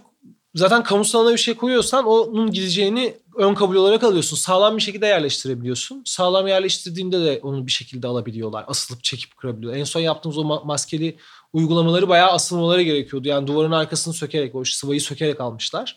zaten 0.54 0.82
kamusal 0.82 1.20
alana 1.20 1.32
bir 1.32 1.38
şey 1.38 1.54
koyuyorsan 1.54 2.06
onun 2.06 2.50
gideceğini 2.50 3.14
ön 3.36 3.54
kabul 3.54 3.76
olarak 3.76 4.02
alıyorsun. 4.02 4.36
Sağlam 4.36 4.76
bir 4.76 4.82
şekilde 4.82 5.06
yerleştirebiliyorsun. 5.06 6.02
Sağlam 6.04 6.46
yerleştirdiğinde 6.46 7.20
de 7.24 7.40
onu 7.42 7.66
bir 7.66 7.72
şekilde 7.72 8.06
alabiliyorlar. 8.06 8.64
Asılıp 8.68 9.04
çekip 9.04 9.36
kırabiliyorlar. 9.36 9.80
En 9.80 9.84
son 9.84 10.00
yaptığımız 10.00 10.38
o 10.38 10.42
ma- 10.42 10.66
maskeli 10.66 11.16
uygulamaları 11.56 12.08
bayağı 12.08 12.30
asılmaları 12.30 12.82
gerekiyordu. 12.82 13.28
Yani 13.28 13.46
duvarın 13.46 13.72
arkasını 13.72 14.14
sökerek, 14.14 14.54
o 14.54 14.64
sıvayı 14.64 15.00
sökerek 15.00 15.40
almışlar. 15.40 15.96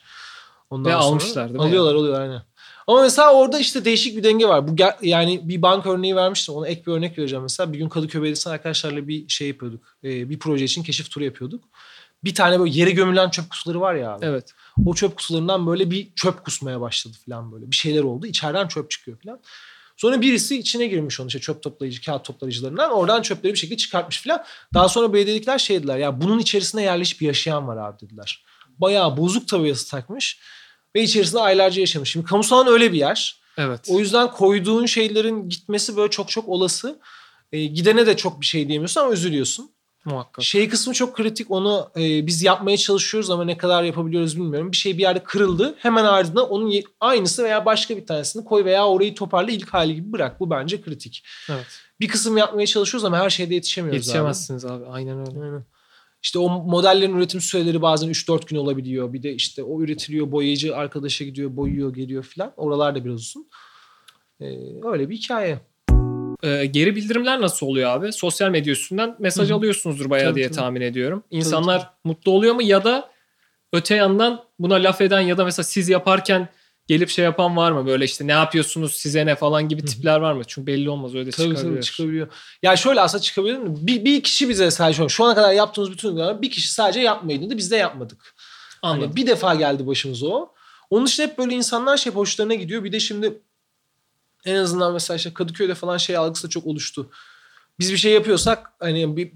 Ondan 0.69 0.89
Ve 0.89 0.93
sonra 0.93 1.03
almışlar 1.03 1.47
değil 1.47 1.59
mi? 1.59 1.65
Alıyorlar, 1.65 1.95
alıyorlar 1.95 2.21
aynen. 2.21 2.41
Ama 2.87 3.01
mesela 3.01 3.33
orada 3.33 3.59
işte 3.59 3.85
değişik 3.85 4.17
bir 4.17 4.23
denge 4.23 4.47
var. 4.47 4.67
Bu 4.67 4.75
yani 5.01 5.41
bir 5.43 5.61
bank 5.61 5.85
örneği 5.85 6.15
vermiştim. 6.15 6.55
Ona 6.55 6.67
ek 6.67 6.83
bir 6.87 6.91
örnek 6.91 7.17
vereceğim 7.17 7.43
mesela. 7.43 7.73
Bir 7.73 7.77
gün 7.77 7.89
Kadıköy 7.89 8.21
Belediyesi 8.21 8.49
arkadaşlarla 8.49 9.07
bir 9.07 9.29
şey 9.29 9.47
yapıyorduk. 9.47 9.97
Ee, 10.03 10.29
bir 10.29 10.39
proje 10.39 10.65
için 10.65 10.83
keşif 10.83 11.11
turu 11.11 11.23
yapıyorduk. 11.23 11.63
Bir 12.23 12.35
tane 12.35 12.59
böyle 12.59 12.79
yere 12.79 12.91
gömülen 12.91 13.29
çöp 13.29 13.49
kutuları 13.49 13.81
var 13.81 13.95
ya 13.95 14.13
abi. 14.13 14.25
Evet. 14.25 14.53
O 14.85 14.93
çöp 14.93 15.17
kutularından 15.17 15.67
böyle 15.67 15.91
bir 15.91 16.07
çöp 16.15 16.45
kusmaya 16.45 16.81
başladı 16.81 17.17
falan 17.25 17.51
böyle. 17.51 17.71
Bir 17.71 17.75
şeyler 17.75 18.03
oldu. 18.03 18.25
İçeriden 18.25 18.67
çöp 18.67 18.91
çıkıyor 18.91 19.17
falan. 19.23 19.39
Sonra 19.99 20.21
birisi 20.21 20.59
içine 20.59 20.87
girmiş 20.87 21.19
onun 21.19 21.27
işte 21.27 21.39
çöp 21.39 21.63
toplayıcı, 21.63 22.01
kağıt 22.01 22.25
toplayıcılarından. 22.25 22.91
Oradan 22.91 23.21
çöpleri 23.21 23.53
bir 23.53 23.57
şekilde 23.57 23.77
çıkartmış 23.77 24.23
falan. 24.23 24.43
Daha 24.73 24.89
sonra 24.89 25.13
belediyedekiler 25.13 25.59
şey 25.59 25.77
dediler 25.77 25.97
ya 25.97 26.21
bunun 26.21 26.39
içerisinde 26.39 26.81
yerleşip 26.81 27.21
yaşayan 27.21 27.67
var 27.67 27.77
abi 27.77 27.99
dediler. 27.99 28.45
Bayağı 28.77 29.17
bozuk 29.17 29.47
tabiyası 29.47 29.91
takmış. 29.91 30.39
Ve 30.95 31.03
içerisinde 31.03 31.41
aylarca 31.41 31.81
yaşamış. 31.81 32.11
Şimdi 32.11 32.25
kamusal 32.25 32.57
alan 32.57 32.73
öyle 32.73 32.93
bir 32.93 32.97
yer. 32.97 33.41
Evet. 33.57 33.79
O 33.89 33.99
yüzden 33.99 34.31
koyduğun 34.31 34.85
şeylerin 34.85 35.49
gitmesi 35.49 35.97
böyle 35.97 36.09
çok 36.09 36.29
çok 36.29 36.49
olası. 36.49 36.99
E, 37.51 37.65
gidene 37.65 38.07
de 38.07 38.17
çok 38.17 38.41
bir 38.41 38.45
şey 38.45 38.67
diyemiyorsun 38.67 39.01
ama 39.01 39.13
üzülüyorsun. 39.13 39.71
Muhakkak. 40.05 40.45
Şey 40.45 40.69
kısmı 40.69 40.93
çok 40.93 41.15
kritik. 41.15 41.51
Onu 41.51 41.91
e, 41.97 42.27
biz 42.27 42.43
yapmaya 42.43 42.77
çalışıyoruz 42.77 43.29
ama 43.29 43.45
ne 43.45 43.57
kadar 43.57 43.83
yapabiliyoruz 43.83 44.37
bilmiyorum. 44.37 44.71
Bir 44.71 44.77
şey 44.77 44.97
bir 44.97 45.01
yerde 45.01 45.23
kırıldı. 45.23 45.75
Hemen 45.77 46.03
ardından 46.03 46.49
onun 46.49 46.83
aynısı 46.99 47.43
veya 47.43 47.65
başka 47.65 47.97
bir 47.97 48.05
tanesini 48.05 48.45
koy 48.45 48.65
veya 48.65 48.87
orayı 48.87 49.15
toparla 49.15 49.51
ilk 49.51 49.69
hali 49.69 49.95
gibi 49.95 50.11
bırak. 50.11 50.39
Bu 50.39 50.49
bence 50.49 50.81
kritik. 50.81 51.23
Evet. 51.49 51.65
Bir 51.99 52.07
kısım 52.07 52.37
yapmaya 52.37 52.65
çalışıyoruz 52.65 53.05
ama 53.05 53.19
her 53.19 53.29
şeyde 53.29 53.53
yetişemiyoruz 53.53 54.07
Yetişemezsiniz 54.07 54.65
abi. 54.65 54.85
Aynen 54.85 55.19
öyle. 55.19 55.31
abi. 55.31 55.39
Aynen. 55.39 55.65
İşte 56.23 56.39
o 56.39 56.49
modellerin 56.49 57.15
üretim 57.15 57.41
süreleri 57.41 57.81
bazen 57.81 58.09
3-4 58.09 58.47
gün 58.47 58.57
olabiliyor. 58.57 59.13
Bir 59.13 59.23
de 59.23 59.33
işte 59.33 59.63
o 59.63 59.81
üretiliyor, 59.81 60.31
boyayıcı 60.31 60.75
arkadaşa 60.75 61.25
gidiyor, 61.25 61.55
boyuyor, 61.55 61.93
geliyor 61.93 62.23
filan. 62.23 62.53
Oralar 62.57 62.95
da 62.95 63.05
biraz 63.05 63.15
uzun. 63.15 63.49
E, 64.41 64.45
öyle 64.83 65.09
bir 65.09 65.17
hikaye. 65.17 65.59
Ee, 66.43 66.65
geri 66.65 66.95
bildirimler 66.95 67.41
nasıl 67.41 67.67
oluyor 67.67 67.89
abi? 67.89 68.13
Sosyal 68.13 68.49
medya 68.49 68.73
üstünden 68.73 69.15
mesaj 69.19 69.49
Hı 69.49 69.55
alıyorsunuzdur 69.55 70.09
bayağı 70.09 70.29
Tabii, 70.29 70.35
diye 70.35 70.47
tabii. 70.47 70.55
tahmin 70.55 70.81
ediyorum. 70.81 71.23
İnsanlar 71.31 71.89
mutlu 72.03 72.31
oluyor 72.31 72.55
mu 72.55 72.61
ya 72.61 72.83
da 72.83 73.09
öte 73.73 73.95
yandan 73.95 74.43
buna 74.59 74.73
laf 74.75 75.01
eden 75.01 75.19
ya 75.19 75.37
da 75.37 75.45
mesela 75.45 75.63
siz 75.63 75.89
yaparken 75.89 76.49
gelip 76.87 77.09
şey 77.09 77.25
yapan 77.25 77.57
var 77.57 77.71
mı? 77.71 77.85
Böyle 77.85 78.05
işte 78.05 78.27
ne 78.27 78.31
yapıyorsunuz 78.31 78.95
size 78.95 79.25
ne 79.25 79.35
falan 79.35 79.67
gibi 79.69 79.85
tipler 79.85 80.19
var 80.19 80.33
mı? 80.33 80.43
Çünkü 80.47 80.67
belli 80.67 80.89
olmaz 80.89 81.15
öyle 81.15 81.31
Tabii 81.31 81.49
çıkabilir. 81.49 81.73
tabii 81.75 81.83
çıkabiliyor. 81.83 82.27
Ya 82.63 82.75
şöyle 82.75 83.01
aslında 83.01 83.21
çıkabilir 83.21 83.57
mi? 83.57 83.75
Bir, 83.81 84.05
bir 84.05 84.23
kişi 84.23 84.49
bize 84.49 84.71
sadece 84.71 85.09
şu 85.09 85.23
ana 85.23 85.35
kadar 85.35 85.53
yaptığımız 85.53 85.91
bütün 85.91 86.07
uygulamalar 86.07 86.41
bir 86.41 86.51
kişi 86.51 86.71
sadece 86.73 86.99
yapmayın 86.99 87.41
dedi. 87.41 87.57
Biz 87.57 87.71
de 87.71 87.75
yapmadık. 87.75 88.35
Anladım. 88.81 89.07
Hani 89.07 89.15
bir 89.15 89.27
defa 89.27 89.55
geldi 89.55 89.87
başımıza 89.87 90.27
o. 90.27 90.53
Onun 90.89 91.05
için 91.05 91.23
hep 91.23 91.37
böyle 91.37 91.55
insanlar 91.55 91.97
şey 91.97 92.13
hoşlarına 92.13 92.53
gidiyor. 92.53 92.83
Bir 92.83 92.91
de 92.91 92.99
şimdi 92.99 93.39
en 94.45 94.55
azından 94.55 94.93
mesela 94.93 95.17
işte 95.17 95.33
Kadıköy'de 95.33 95.75
falan 95.75 95.97
şey 95.97 96.17
algısı 96.17 96.47
da 96.47 96.49
çok 96.49 96.65
oluştu. 96.65 97.09
Biz 97.79 97.91
bir 97.91 97.97
şey 97.97 98.13
yapıyorsak 98.13 98.71
hani 98.79 99.17
bir, 99.17 99.31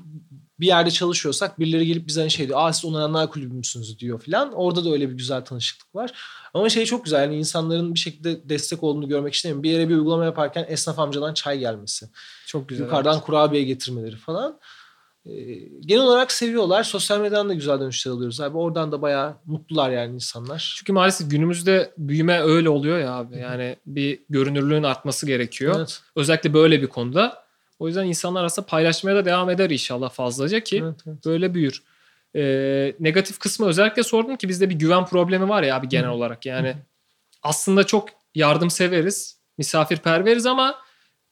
bir 0.60 0.68
yerde 0.68 0.92
çalışıyorsak 0.92 1.60
birileri 1.60 1.88
gelip 1.88 2.08
bize 2.08 2.22
hani 2.22 2.32
şey 2.32 2.48
diyor. 2.48 2.60
Aa 2.62 2.74
siz 2.74 2.86
onaranlar 2.86 3.32
kulübü 3.32 3.54
müsünüz 3.54 4.00
diyor 4.00 4.22
filan. 4.22 4.54
Orada 4.54 4.86
da 4.86 4.92
öyle 4.92 5.10
bir 5.10 5.14
güzel 5.14 5.46
tanışıklık 5.46 5.96
var. 5.96 6.12
Ama 6.54 6.70
şey 6.70 6.86
çok 6.86 7.04
güzel. 7.04 7.22
Yani 7.22 7.36
insanların 7.36 7.94
bir 7.94 8.00
şekilde 8.00 8.50
destek 8.50 8.84
olduğunu 8.84 9.08
görmek 9.08 9.34
için 9.34 9.64
bir 9.64 9.70
yere 9.70 9.90
bir 9.90 9.96
uygulama 9.96 10.26
yaparken 10.26 10.66
esnaf 10.68 11.00
amcadan 11.00 11.34
çay 11.34 11.60
gelmesi. 11.60 12.10
Çok 12.48 12.70
güzel. 12.70 12.84
Yukarıdan 12.84 13.22
kurabiye 13.22 13.64
getirmeleri 13.64 14.16
falan. 14.16 14.60
Ee, 15.26 15.32
genel 15.80 16.04
olarak 16.04 16.32
seviyorlar. 16.32 16.84
Sosyal 16.84 17.20
medyadan 17.20 17.50
da 17.50 17.54
güzel 17.54 17.80
dönüşler 17.80 18.12
alıyoruz 18.12 18.42
abi. 18.42 18.58
Oradan 18.58 18.92
da 18.92 19.02
bayağı 19.02 19.36
mutlular 19.46 19.90
yani 19.90 20.16
insanlar. 20.16 20.74
Çünkü 20.78 20.94
maalesef 20.94 21.32
günümüzde 21.32 21.94
büyüme 21.98 22.42
öyle 22.42 22.70
oluyor 22.70 23.00
ya 23.00 23.14
abi. 23.14 23.38
Yani 23.38 23.76
bir 23.86 24.20
görünürlüğün 24.30 24.84
artması 24.84 25.26
gerekiyor. 25.26 25.76
Evet. 25.78 26.02
Özellikle 26.16 26.54
böyle 26.54 26.82
bir 26.82 26.88
konuda. 26.88 27.44
O 27.80 27.88
yüzden 27.88 28.06
insanlar 28.06 28.44
aslında 28.44 28.66
paylaşmaya 28.66 29.16
da 29.16 29.26
devam 29.26 29.50
eder 29.50 29.70
inşallah 29.70 30.10
fazlaca 30.10 30.60
ki 30.60 30.82
Evet, 30.84 30.96
evet. 31.08 31.26
böyle 31.26 31.54
büyür. 31.54 31.84
Ee, 32.36 32.96
negatif 33.00 33.40
kısmı 33.40 33.68
özellikle 33.68 34.04
sordum 34.04 34.36
ki 34.36 34.50
bizde 34.50 34.70
bir 34.70 34.76
güven 34.76 35.06
problemi 35.06 35.50
var 35.50 35.64
ya 35.64 35.76
abi 35.76 35.88
genel 35.90 36.10
Hı. 36.10 36.12
olarak. 36.12 36.46
Yani 36.46 36.70
Hı. 36.70 36.76
aslında 37.44 37.84
çok 37.84 38.10
yardımseveriz, 38.36 39.38
misafirperveriz 39.58 40.46
ama 40.46 40.76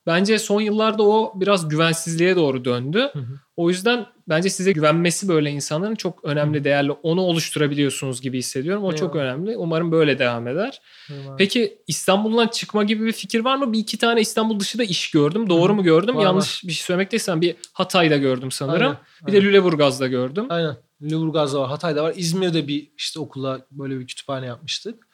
bence 0.05 0.39
son 0.39 0.61
yıllarda 0.61 1.03
o 1.03 1.33
biraz 1.35 1.69
güvensizliğe 1.69 2.35
doğru 2.35 2.65
döndü. 2.65 3.09
Hı 3.13 3.19
hı. 3.19 3.39
O 3.61 3.69
yüzden 3.69 4.05
bence 4.29 4.49
size 4.49 4.71
güvenmesi 4.71 5.27
böyle 5.27 5.49
insanların 5.49 5.95
çok 5.95 6.25
önemli, 6.25 6.63
değerli. 6.63 6.91
Onu 6.91 7.21
oluşturabiliyorsunuz 7.21 8.21
gibi 8.21 8.37
hissediyorum. 8.37 8.83
O 8.83 8.95
çok 8.95 9.15
Eyvallah. 9.15 9.33
önemli. 9.33 9.57
Umarım 9.57 9.91
böyle 9.91 10.19
devam 10.19 10.47
eder. 10.47 10.81
Eyvallah. 11.09 11.37
Peki 11.37 11.77
İstanbul'dan 11.87 12.47
çıkma 12.47 12.83
gibi 12.83 13.05
bir 13.05 13.11
fikir 13.11 13.39
var 13.39 13.55
mı? 13.55 13.73
Bir 13.73 13.79
iki 13.79 13.97
tane 13.97 14.21
İstanbul 14.21 14.59
dışı 14.59 14.77
da 14.77 14.83
iş 14.83 15.11
gördüm. 15.11 15.49
Doğru 15.49 15.71
Hı 15.71 15.75
mu 15.75 15.83
gördüm? 15.83 16.15
Var, 16.15 16.23
Yanlış 16.23 16.63
bir 16.63 16.71
şey 16.71 16.83
söylemek 16.83 17.11
değilsem 17.11 17.41
bir 17.41 17.55
Hatay'da 17.73 18.17
gördüm 18.17 18.51
sanırım. 18.51 18.87
Aynen, 18.87 18.97
Bir 19.27 19.33
de 19.33 19.41
Lüleburgaz'da 19.41 20.07
gördüm. 20.07 20.45
Aynen. 20.49 20.77
Lüleburgaz'da 21.01 21.59
var. 21.61 21.67
Hatay'da 21.69 22.03
var. 22.03 22.13
İzmir'de 22.15 22.67
bir 22.67 22.91
işte 22.97 23.19
okula 23.19 23.65
böyle 23.71 23.99
bir 23.99 24.07
kütüphane 24.07 24.45
yapmıştık. 24.45 25.07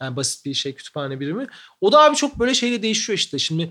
Yani 0.00 0.16
basit 0.16 0.44
bir 0.44 0.54
şey 0.54 0.74
kütüphane 0.74 1.20
birimi. 1.20 1.46
O 1.80 1.92
da 1.92 2.00
abi 2.02 2.16
çok 2.16 2.38
böyle 2.38 2.54
şeyle 2.54 2.82
değişiyor 2.82 3.18
işte. 3.18 3.38
Şimdi 3.38 3.70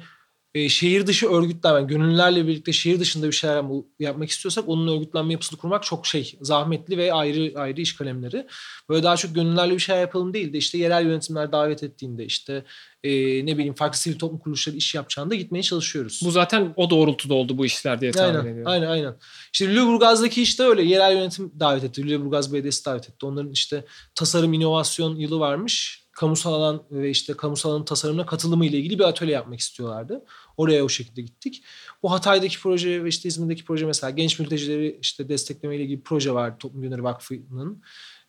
e, 0.54 0.70
şehir 0.70 1.08
dışı 1.08 1.30
örgütler, 1.30 1.76
yani 1.76 1.88
gönüllülerle 1.88 2.48
birlikte 2.48 2.74
şehir 2.74 3.00
dışında 3.00 3.28
bir 3.28 3.32
şeyler 3.32 3.66
yapmak 4.00 4.30
istiyorsak 4.30 4.70
onun 4.70 4.98
örgütlenme 4.98 5.34
yapısını 5.34 5.60
kurmak 5.60 5.84
çok 5.84 6.08
şey 6.08 6.38
zahmetli 6.42 6.98
ve 6.98 7.14
ayrı 7.14 7.60
ayrı 7.60 7.82
iş 7.82 7.96
kalemleri. 7.96 8.48
Böyle 8.90 9.04
daha 9.04 9.18
çok 9.18 9.36
gönüllülerle 9.36 9.74
bir 9.74 9.80
şey 9.80 9.98
yapalım 9.98 10.34
değil 10.34 10.54
de 10.54 10.58
işte 10.58 10.78
yerel 10.78 11.06
yönetimler 11.06 11.52
davet 11.52 11.84
ettiğinde 11.84 12.26
işte 12.26 12.64
e, 13.04 13.12
ne 13.46 13.58
bileyim 13.58 13.74
farklı 13.74 14.00
sivil 14.00 14.20
toplum 14.20 14.40
kuruluşları 14.40 14.76
iş 14.76 14.96
yapacağında 14.96 15.36
gitmeye 15.36 15.64
çalışıyoruz. 15.64 16.22
Bu 16.26 16.32
zaten 16.32 16.74
o 16.76 16.90
doğrultuda 16.90 17.34
oldu 17.34 17.58
bu 17.58 17.66
işler 17.66 18.02
diye 18.02 18.12
tahmin 18.12 18.36
aynen, 18.36 18.52
ediyorum. 18.52 18.72
Aynen 18.72 18.88
aynen. 18.88 19.16
İşte 19.54 19.68
Lüleburgaz'daki 19.68 20.42
işte 20.42 20.64
öyle 20.64 20.84
yerel 20.84 21.16
yönetim 21.18 21.52
davet 21.60 21.84
etti. 21.84 22.04
Lüleburgaz 22.04 22.54
Belediyesi 22.54 22.86
davet 22.86 23.10
etti. 23.10 23.26
Onların 23.26 23.52
işte 23.52 23.86
tasarım 24.16 24.54
inovasyon 24.54 25.16
yılı 25.16 25.40
varmış 25.40 26.06
kamusal 26.20 26.54
alan 26.54 26.84
ve 26.92 27.10
işte 27.10 27.34
kamusal 27.34 27.70
alanın 27.72 27.86
tasarımına 27.86 28.26
katılımı 28.26 28.66
ile 28.66 28.78
ilgili 28.78 29.00
bir 29.00 29.04
atölye 29.04 29.34
yapmak 29.34 29.60
istiyorlardı. 29.60 30.26
Oraya 30.58 30.86
o 30.86 30.90
şekilde 30.90 31.22
gittik. 31.22 31.64
Bu 32.04 32.12
Hatay'daki 32.12 32.60
proje 32.60 33.04
ve 33.04 33.10
işte 33.10 33.30
İzmir'deki 33.30 33.66
proje 33.66 33.86
mesela 33.86 34.12
genç 34.12 34.40
mültecileri 34.40 34.98
işte 35.02 35.30
destekleme 35.30 35.76
ile 35.76 35.84
ilgili 35.84 35.98
bir 35.98 36.04
proje 36.04 36.34
var 36.34 36.60
Toplum 36.60 36.82
Gönülleri 36.82 37.04
Vakfı'nın. 37.04 37.82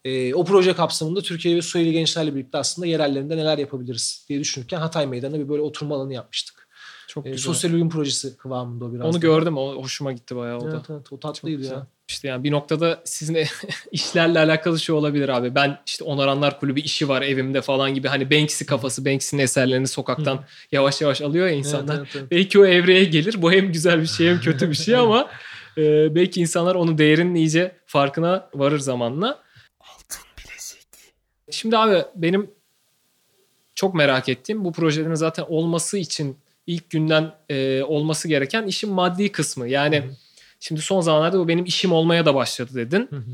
E, 0.05 0.35
o 0.35 0.45
proje 0.45 0.75
kapsamında 0.75 1.23
Türkiye 1.23 1.57
ve 1.57 1.63
Suriyeli 1.63 1.93
gençlerle 1.93 2.35
birlikte 2.35 2.59
aslında 2.59 2.87
yerellerinde 2.87 3.37
neler 3.37 3.59
yapabiliriz 3.59 4.27
diye 4.29 4.41
düşünürken 4.41 4.81
Hatay 4.81 5.07
Meydanı'na 5.07 5.39
bir 5.39 5.49
böyle 5.49 5.63
oturma 5.63 5.95
alanı 5.95 6.15
yapmıştık. 6.15 6.69
Çok 7.09 7.27
e, 7.27 7.31
güzel. 7.31 7.45
Sosyal 7.45 7.73
uyum 7.73 7.91
projesi 7.91 8.37
kıvamında 8.37 8.85
o 8.85 8.93
biraz. 8.93 9.07
Onu 9.07 9.15
da. 9.15 9.19
gördüm. 9.19 9.57
O 9.57 9.83
hoşuma 9.83 10.13
gitti 10.13 10.37
bayağı 10.37 10.59
o 10.59 10.65
da. 10.65 10.71
Evet, 10.77 10.91
evet, 10.91 11.13
o 11.13 11.21
tatlıydı 11.21 11.63
Çok 11.63 11.73
ya. 11.73 11.87
İşte 12.11 12.29
yani 12.29 12.45
bir 12.45 12.51
noktada 12.51 13.01
sizin 13.05 13.47
işlerle 13.93 14.39
alakalı 14.39 14.81
şey 14.81 14.95
olabilir 14.95 15.29
abi. 15.29 15.55
Ben 15.55 15.79
işte 15.87 16.05
Onaranlar 16.05 16.61
Kulübü 16.61 16.81
işi 16.81 17.09
var 17.09 17.23
evimde 17.23 17.63
falan 17.63 17.95
gibi 17.95 18.09
hani 18.09 18.31
Banksy 18.31 18.65
kafası, 18.65 19.05
Banksy'nin 19.05 19.43
eserlerini 19.43 19.89
sokaktan 19.89 20.45
yavaş 20.73 21.01
yavaş 21.01 21.21
alıyor 21.23 21.47
ya 21.47 21.53
insanlar. 21.53 21.97
Evet, 21.97 22.07
evet, 22.07 22.17
evet. 22.17 22.31
Belki 22.31 22.59
o 22.61 22.67
evreye 22.67 23.05
gelir. 23.05 23.43
Bu 23.43 23.53
hem 23.53 23.73
güzel 23.73 24.01
bir 24.01 24.07
şey 24.07 24.29
hem 24.29 24.41
kötü 24.41 24.71
bir 24.71 24.75
şey 24.75 24.97
ama 24.97 25.31
e, 25.79 26.15
belki 26.15 26.41
insanlar 26.41 26.75
onun 26.75 26.99
değerinin 26.99 27.35
iyice 27.35 27.77
farkına 27.87 28.49
varır 28.55 28.79
zamanla. 28.79 29.43
Şimdi 31.51 31.77
abi 31.79 32.05
benim 32.15 32.51
çok 33.75 33.95
merak 33.95 34.29
ettiğim 34.29 34.65
bu 34.65 34.73
projelerin 34.73 35.15
zaten 35.15 35.45
olması 35.49 35.99
için 35.99 36.37
ilk 36.67 36.91
günden 36.91 37.35
e, 37.49 37.83
olması 37.83 38.29
gereken 38.29 38.67
işin 38.67 38.93
maddi 38.93 39.33
kısmı. 39.33 39.69
Yani 39.69 39.99
hı. 39.99 40.11
Şimdi 40.61 40.81
son 40.81 41.01
zamanlarda 41.01 41.39
bu 41.39 41.49
benim 41.49 41.65
işim 41.65 41.93
olmaya 41.93 42.27
da 42.27 42.35
başladı 42.35 42.71
dedin. 42.75 43.07
Hı 43.11 43.17
hı. 43.17 43.31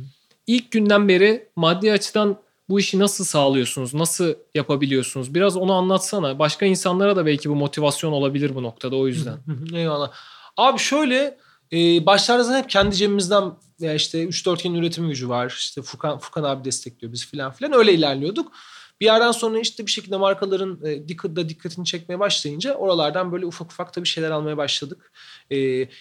İlk 0.47 0.71
günden 0.71 1.09
beri 1.09 1.49
maddi 1.57 1.93
açıdan 1.93 2.37
bu 2.69 2.81
işi 2.81 2.99
nasıl 2.99 3.25
sağlıyorsunuz? 3.25 3.95
Nasıl 3.95 4.35
yapabiliyorsunuz? 4.55 5.35
Biraz 5.35 5.57
onu 5.57 5.73
anlatsana. 5.73 6.39
Başka 6.39 6.67
insanlara 6.67 7.17
da 7.17 7.27
belki 7.27 7.51
bu 7.51 7.55
motivasyon 7.55 8.13
olabilir 8.13 8.55
bu 8.55 8.63
noktada 8.63 8.97
o 8.97 9.07
yüzden. 9.07 9.39
Eyvallah. 9.75 10.13
Abi 10.57 10.79
şöyle 10.79 11.39
e, 11.73 12.07
başlarda 12.07 12.59
hep 12.59 12.71
kendi 12.71 12.97
cebimizden 12.97 13.53
ya 13.79 13.95
işte 13.95 14.25
3-4 14.25 14.79
üretim 14.79 15.09
gücü 15.09 15.29
var. 15.29 15.55
İşte 15.59 15.83
Furkan, 15.83 16.19
Furkan 16.19 16.43
abi 16.43 16.65
destekliyor 16.65 17.13
biz 17.13 17.27
filan 17.27 17.53
filan 17.53 17.73
öyle 17.73 17.95
ilerliyorduk. 17.95 18.53
Bir 19.01 19.07
yerden 19.07 19.33
sonra 19.33 19.59
işte 19.59 19.87
bir 19.87 19.91
şekilde 19.91 20.17
markaların 20.17 20.81
e, 20.85 21.09
dikkat, 21.09 21.37
da 21.37 21.49
dikkatini 21.49 21.85
çekmeye 21.85 22.19
başlayınca 22.19 22.75
oralardan 22.75 23.33
böyle 23.33 23.47
ufak 23.47 23.73
ufak 23.73 23.97
da 23.97 24.03
bir 24.03 24.09
şeyler 24.09 24.31
almaya 24.31 24.57
başladık. 24.57 25.13
E, 25.51 25.57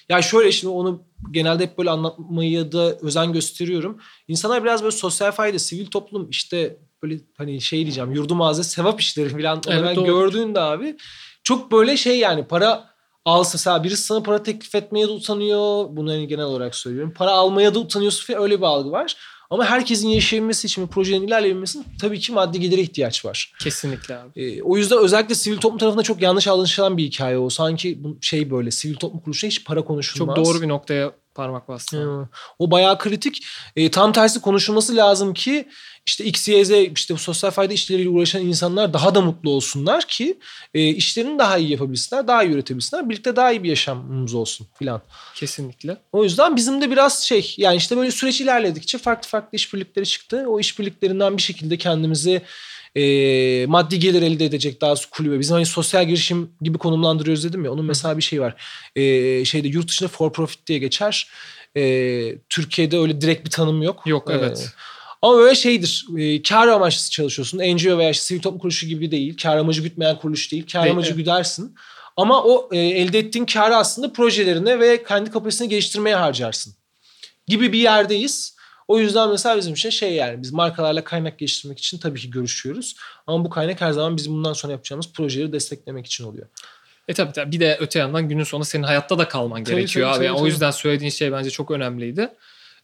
ya 0.10 0.22
şöyle 0.22 0.52
şimdi 0.52 0.74
onu 0.74 1.04
genelde 1.32 1.64
hep 1.64 1.78
böyle 1.78 1.90
anlatmayı 1.90 2.72
da 2.72 2.98
özen 2.98 3.34
gösteriyorum. 3.34 4.00
İnsanlar 4.28 4.64
biraz 4.64 4.84
böyle 4.84 4.96
sosyal 4.96 5.32
fayda, 5.32 5.60
sivil 5.60 5.86
toplum 5.86 6.30
işte 6.30 6.78
böyle 7.04 7.20
hani 7.38 7.62
şey 7.62 7.80
diyeceğim 7.80 8.12
yurdu 8.12 8.36
mağaza 8.36 8.64
sevap 8.64 9.02
işleri 9.02 9.30
falan 9.30 9.62
Evet, 9.68 9.82
olarak 9.82 9.96
doğru. 9.96 10.06
gördüğünde 10.06 10.60
abi 10.60 10.98
çok 11.44 11.72
böyle 11.72 11.98
şey 11.98 12.20
yani 12.20 12.48
para 12.48 12.96
alsa 13.26 13.52
mesela 13.54 13.84
birisi 13.84 14.04
sana 14.04 14.24
para 14.24 14.44
teklif 14.44 14.76
etmeye 14.76 15.08
de 15.08 15.12
utanıyor. 15.12 15.86
Bunu 15.90 16.12
hani 16.12 16.28
genel 16.28 16.46
olarak 16.46 16.76
söylüyorum. 16.76 17.14
Para 17.18 17.32
almaya 17.32 17.76
da 17.76 17.80
utanıyorsun 17.80 18.26
falan 18.26 18.44
öyle 18.44 18.58
bir 18.58 18.66
algı 18.66 18.92
var. 18.92 19.18
Ama 19.50 19.66
herkesin 19.66 20.08
yaşayabilmesi 20.08 20.68
için 20.68 20.84
bir 20.84 20.92
projenin 20.92 21.28
ilerleyebilmesi 21.28 21.80
tabii 22.02 22.20
ki 22.20 22.32
maddi 22.32 22.60
gelire 22.60 22.82
ihtiyaç 22.82 23.26
var. 23.26 23.54
Kesinlikle 23.60 24.18
abi. 24.18 24.42
Ee, 24.42 24.62
o 24.62 24.78
yüzden 24.78 24.98
özellikle 24.98 25.36
sivil 25.36 25.58
toplum 25.58 25.78
tarafında 25.78 26.04
çok 26.04 26.22
yanlış 26.22 26.48
anlaşılan 26.48 26.98
bir 26.98 27.04
hikaye 27.04 27.38
o. 27.38 27.50
Sanki 27.50 28.04
bu 28.04 28.18
şey 28.22 28.52
böyle 28.52 28.72
sivil 28.72 28.96
toplum 28.96 29.20
kuruluşunda 29.20 29.50
hiç 29.50 29.66
para 29.66 29.86
konuşulmaz. 29.86 30.36
Çok 30.36 30.46
doğru 30.46 30.62
bir 30.62 30.68
noktaya 30.68 31.12
parmak 31.36 31.68
bastın. 31.68 32.22
Hı. 32.22 32.28
O 32.60 32.72
bayağı 32.72 32.98
kritik. 32.98 33.46
E, 33.76 33.92
tam 33.92 34.14
tersi 34.14 34.42
konuşulması 34.42 34.96
lazım 34.96 35.34
ki 35.34 35.68
işte 36.06 36.26
X, 36.26 36.48
Y, 36.48 36.66
Z 36.66 36.72
işte 36.96 37.18
sosyal 37.18 37.52
fayda 37.52 37.74
işleriyle 37.74 38.10
uğraşan 38.10 38.42
insanlar 38.42 38.94
daha 38.94 39.16
da 39.16 39.22
mutlu 39.22 39.50
olsunlar 39.50 40.08
ki 40.08 40.38
e, 40.74 40.88
işlerini 40.88 41.40
daha 41.40 41.58
iyi 41.58 41.72
yapabilsinler, 41.72 42.28
daha 42.28 42.44
iyi 42.44 42.54
üretebilsinler. 42.54 43.10
Birlikte 43.10 43.36
daha 43.36 43.52
iyi 43.52 43.64
bir 43.64 43.70
yaşamımız 43.70 44.34
olsun 44.34 44.68
filan. 44.80 45.02
Kesinlikle. 45.36 45.98
O 46.12 46.24
yüzden 46.24 46.56
bizim 46.56 46.82
de 46.82 46.92
biraz 46.92 47.24
şey 47.24 47.56
yani 47.58 47.78
işte 47.78 47.98
böyle 47.98 48.12
süreç 48.12 48.42
ilerledikçe 48.42 48.98
farklı 48.98 49.30
farklı 49.30 49.56
işbirlikleri 49.56 50.06
çıktı. 50.06 50.46
O 50.48 50.60
işbirliklerinden 50.60 51.38
bir 51.38 51.42
şekilde 51.42 51.78
kendimizi 51.78 52.42
e, 52.96 53.66
maddi 53.66 54.00
gelir 54.00 54.22
elde 54.22 54.46
edecek 54.46 54.82
daha 54.82 54.96
kulübe. 55.12 55.40
Bizim 55.40 55.54
hani 55.54 55.66
sosyal 55.66 56.08
girişim 56.08 56.52
gibi 56.62 56.78
konumlandırıyoruz 56.78 57.44
dedim 57.44 57.66
ya. 57.66 57.72
Onun 57.72 57.86
mesela 57.86 58.18
bir 58.18 58.24
şey 58.24 58.42
var. 58.42 58.56
E, 58.96 59.46
şeyde 59.46 59.68
yurt 59.68 59.88
dışında 59.88 60.10
for 60.10 60.34
profit 60.34 60.68
diye 60.68 60.80
geçer. 60.80 61.30
E, 61.78 61.82
Türkiye'de 62.50 62.98
öyle 62.98 63.22
direkt 63.22 63.46
bir 63.46 63.52
tanım 63.52 63.82
yok. 63.84 64.04
Yok 64.06 64.30
E, 64.30 64.34
evet. 64.34 64.70
Ama 65.22 65.38
böyle 65.38 65.56
şeydir. 65.56 66.06
E, 66.18 66.42
kar 66.42 66.68
amaçlı 66.68 67.10
çalışıyorsun. 67.12 67.60
NGO 67.60 67.98
veya 67.98 68.10
işte 68.10 68.24
sivil 68.24 68.42
toplum 68.42 68.60
kuruluşu 68.60 68.88
gibi 68.88 69.12
değil. 69.12 69.38
Kar 69.42 69.58
amacı 69.58 69.82
gütmeyen 69.82 70.20
kuruluş 70.20 70.52
değil. 70.52 70.66
Kar 70.72 70.88
amacı 70.88 71.08
evet. 71.08 71.18
güdersin. 71.18 71.76
Ama 72.18 72.44
o 72.44 72.70
e, 72.72 72.78
elde 72.80 73.20
ettiğin 73.20 73.46
karı 73.46 73.76
aslında 73.76 74.14
projelerine 74.14 74.80
ve 74.80 75.04
kendi 75.04 75.32
kapasitesini 75.32 75.70
geliştirmeye 75.70 76.16
harcarsın. 76.16 76.74
Gibi 77.48 77.74
bir 77.74 77.80
yerdeyiz. 77.80 78.56
O 78.88 79.00
yüzden 79.00 79.30
mesela 79.30 79.58
bizim 79.58 79.74
için 79.74 79.90
şey 79.90 80.14
yani 80.14 80.42
biz 80.42 80.52
markalarla 80.54 81.04
kaynak 81.04 81.40
geliştirmek 81.40 81.80
için 81.80 81.98
tabii 81.98 82.20
ki 82.20 82.30
görüşüyoruz. 82.30 82.96
Ama 83.28 83.46
bu 83.46 83.50
kaynak 83.50 83.82
her 83.82 83.92
zaman 83.92 84.18
bizim 84.18 84.34
bundan 84.34 84.54
sonra 84.54 84.74
yapacağımız 84.74 85.14
projeleri 85.14 85.54
desteklemek 85.54 86.06
için 86.06 86.24
oluyor. 86.24 86.48
E 87.08 87.14
tabii 87.14 87.32
tabii. 87.32 87.52
Bir 87.52 87.60
de 87.60 87.78
öte 87.80 88.00
yandan 88.00 88.30
günün 88.30 88.44
sonunda 88.44 88.66
senin 88.66 88.84
hayatta 88.84 89.18
da 89.18 89.28
kalman 89.28 89.64
Tabii, 89.64 89.76
gerekiyor 89.76 90.06
tabii, 90.06 90.12
abi. 90.12 90.18
tabii, 90.18 90.26
Yani 90.26 90.36
o 90.36 90.40
tabii. 90.40 90.50
yüzden 90.50 90.72
söylediğin 90.72 91.12
şey 91.12 91.32
bence 91.32 91.50
çok 91.50 91.72
önemliydi. 91.72 92.30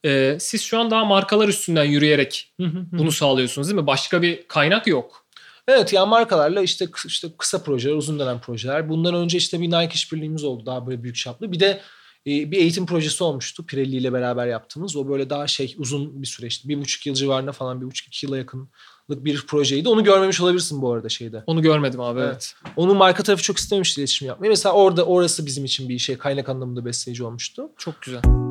Ee, 0.06 0.38
siz 0.40 0.62
şu 0.62 0.80
an 0.80 0.92
daha 0.92 1.06
markalar 1.06 1.48
üstünden 1.48 1.84
yürüyerek 1.84 2.54
bunu 2.92 3.12
sağlıyorsunuz 3.12 3.68
değil 3.68 3.82
mi? 3.82 3.88
Başka 3.88 4.22
bir 4.22 4.48
kaynak 4.48 4.88
yok. 4.88 5.26
Evet 5.68 5.94
yani 5.94 6.10
markalarla 6.10 6.62
işte 6.62 6.88
işte 7.06 7.28
kısa 7.38 7.64
projeler, 7.64 7.96
uzun 7.96 8.20
dönem 8.20 8.40
projeler. 8.40 8.90
Bundan 8.90 9.16
önce 9.16 9.38
işte 9.38 9.62
bir 9.62 9.68
Nike 9.68 9.94
işbirliğimiz 9.94 10.44
oldu 10.44 10.66
daha 10.66 10.88
böyle 10.88 11.04
büyük 11.04 11.16
çaplı. 11.16 11.52
Bir 11.52 11.60
de 11.60 11.82
e, 12.28 12.52
bir 12.52 12.58
eğitim 12.58 12.86
projesi 12.86 13.24
olmuştu 13.24 13.66
Pirelli 13.66 13.96
ile 13.96 14.14
beraber 14.14 14.48
yaptığımız. 14.48 14.96
O 14.96 15.10
böyle 15.10 15.30
daha 15.30 15.48
şey 15.48 15.76
uzun 15.78 16.22
bir 16.22 16.28
süreçti. 16.28 16.70
Bir 16.70 16.82
buçuk 16.82 17.06
yıl 17.06 17.16
civarında 17.16 17.52
falan 17.52 17.82
bir 17.82 17.86
buçuk 17.86 18.08
iki 18.08 18.26
yıla 18.26 18.38
yakınlık 18.38 18.70
bir 19.10 19.48
projeydi. 19.48 19.90
Onu 19.90 20.04
görmemiş 20.04 20.42
olabilirsin 20.42 20.82
bu 20.82 20.92
arada 20.92 21.10
şeyde. 21.10 21.44
Onu 21.48 21.62
görmedim 21.62 22.02
abi 22.02 22.20
evet. 22.20 22.32
Evet. 22.32 22.56
Onun 22.76 22.98
marka 22.98 23.24
tarafı 23.24 23.44
çok 23.44 23.58
istememişti 23.58 24.02
iletişim 24.02 24.28
yapmayı. 24.28 24.50
Mesela 24.50 24.74
orada 24.74 25.06
orası 25.06 25.46
bizim 25.46 25.66
için 25.66 25.90
bir 25.90 26.00
şey 26.00 26.18
kaynak 26.18 26.50
anlamında 26.50 26.86
besleyici 26.86 27.24
olmuştu. 27.24 27.70
Çok 27.78 28.02
güzel. 28.02 28.51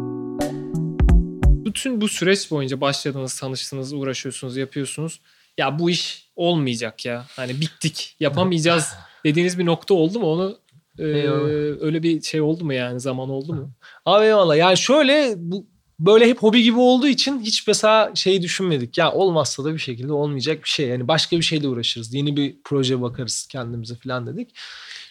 Bütün 1.71 2.01
bu 2.01 2.09
süreç 2.09 2.51
boyunca 2.51 2.81
başladınız, 2.81 3.41
tanıştınız, 3.41 3.93
uğraşıyorsunuz, 3.93 4.57
yapıyorsunuz. 4.57 5.21
Ya 5.59 5.79
bu 5.79 5.91
iş 5.91 6.29
olmayacak 6.37 7.05
ya. 7.05 7.27
Hani 7.37 7.61
bittik, 7.61 8.17
yapamayacağız 8.21 8.89
dediğiniz 9.25 9.59
bir 9.59 9.67
nokta 9.67 9.95
oldu 9.95 10.21
mu? 10.21 10.27
Onu 10.27 10.59
e, 10.99 11.05
Eyvallah. 11.05 11.49
öyle 11.81 12.03
bir 12.03 12.23
şey 12.23 12.41
oldu 12.41 12.65
mu 12.65 12.73
yani? 12.73 13.01
Zaman 13.01 13.31
oldu 13.31 13.55
mu? 13.55 13.71
Abi 14.07 14.25
eyvallah. 14.25 14.57
Yani 14.57 14.77
şöyle 14.77 15.35
bu 15.37 15.67
böyle 15.99 16.29
hep 16.29 16.43
hobi 16.43 16.63
gibi 16.63 16.79
olduğu 16.79 17.09
için 17.09 17.41
hiç 17.41 17.67
mesela 17.67 18.15
şey 18.15 18.43
düşünmedik. 18.43 18.99
Ya 18.99 19.13
olmazsa 19.13 19.65
da 19.65 19.75
bir 19.75 19.79
şekilde 19.79 20.13
olmayacak 20.13 20.65
bir 20.65 20.69
şey. 20.69 20.89
Yani 20.89 21.09
başka 21.09 21.37
bir 21.37 21.43
şeyle 21.43 21.69
uğraşırız. 21.69 22.15
Yeni 22.15 22.37
bir 22.37 22.57
proje 22.65 23.03
bakarız 23.03 23.47
kendimize 23.51 23.95
falan 23.95 24.27
dedik. 24.27 24.51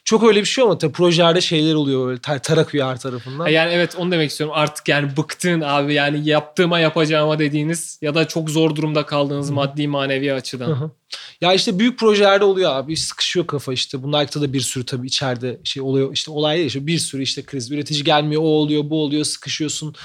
Çok 0.10 0.24
öyle 0.24 0.40
bir 0.40 0.46
şey 0.46 0.64
olmadı. 0.64 0.80
Tabii 0.80 0.92
projelerde 0.92 1.42
şeyler 1.42 1.74
oluyor 1.74 2.08
böyle 2.08 2.20
tar 2.20 2.44
tarakıyor 2.44 2.88
her 2.88 3.00
tarafından. 3.00 3.48
Yani 3.48 3.74
evet 3.74 3.96
onu 3.98 4.12
demek 4.12 4.32
istiyorum. 4.32 4.56
Artık 4.58 4.88
yani 4.88 5.18
bıktın 5.18 5.62
abi 5.62 5.94
yani 5.94 6.30
yaptığıma 6.30 6.80
yapacağıma 6.80 7.40
dediğiniz 7.40 8.00
ya 8.02 8.16
da 8.16 8.28
çok 8.28 8.50
zor 8.50 8.76
durumda 8.76 9.06
kaldığınız 9.06 9.50
maddi 9.50 9.88
manevi 9.88 10.30
Hı 10.30 10.34
açıdan. 10.34 10.70
hı. 10.70 10.92
Ya 11.42 11.54
işte 11.54 11.80
büyük 11.80 12.00
projelerde 12.00 12.44
oluyor 12.44 12.72
abi. 12.72 12.98
Sıkışıyor 12.98 13.48
kafa 13.48 13.74
işte. 13.74 14.04
Bu 14.04 14.12
Nike'da 14.12 14.42
da 14.42 14.54
bir 14.54 14.62
sürü 14.62 14.86
tabii 14.86 15.08
içeride 15.08 15.60
şey 15.64 15.84
oluyor. 15.84 16.14
İşte 16.14 16.32
olay 16.32 16.58
değil. 16.58 16.68
işte 16.68 16.88
bir 16.88 17.00
sürü 17.00 17.24
işte 17.24 17.44
kriz. 17.44 17.72
Üretici 17.72 18.04
gelmiyor. 18.04 18.42
O 18.42 18.46
oluyor 18.46 18.90
bu 18.90 19.04
oluyor. 19.04 19.24
Sıkışıyorsun 19.24 19.96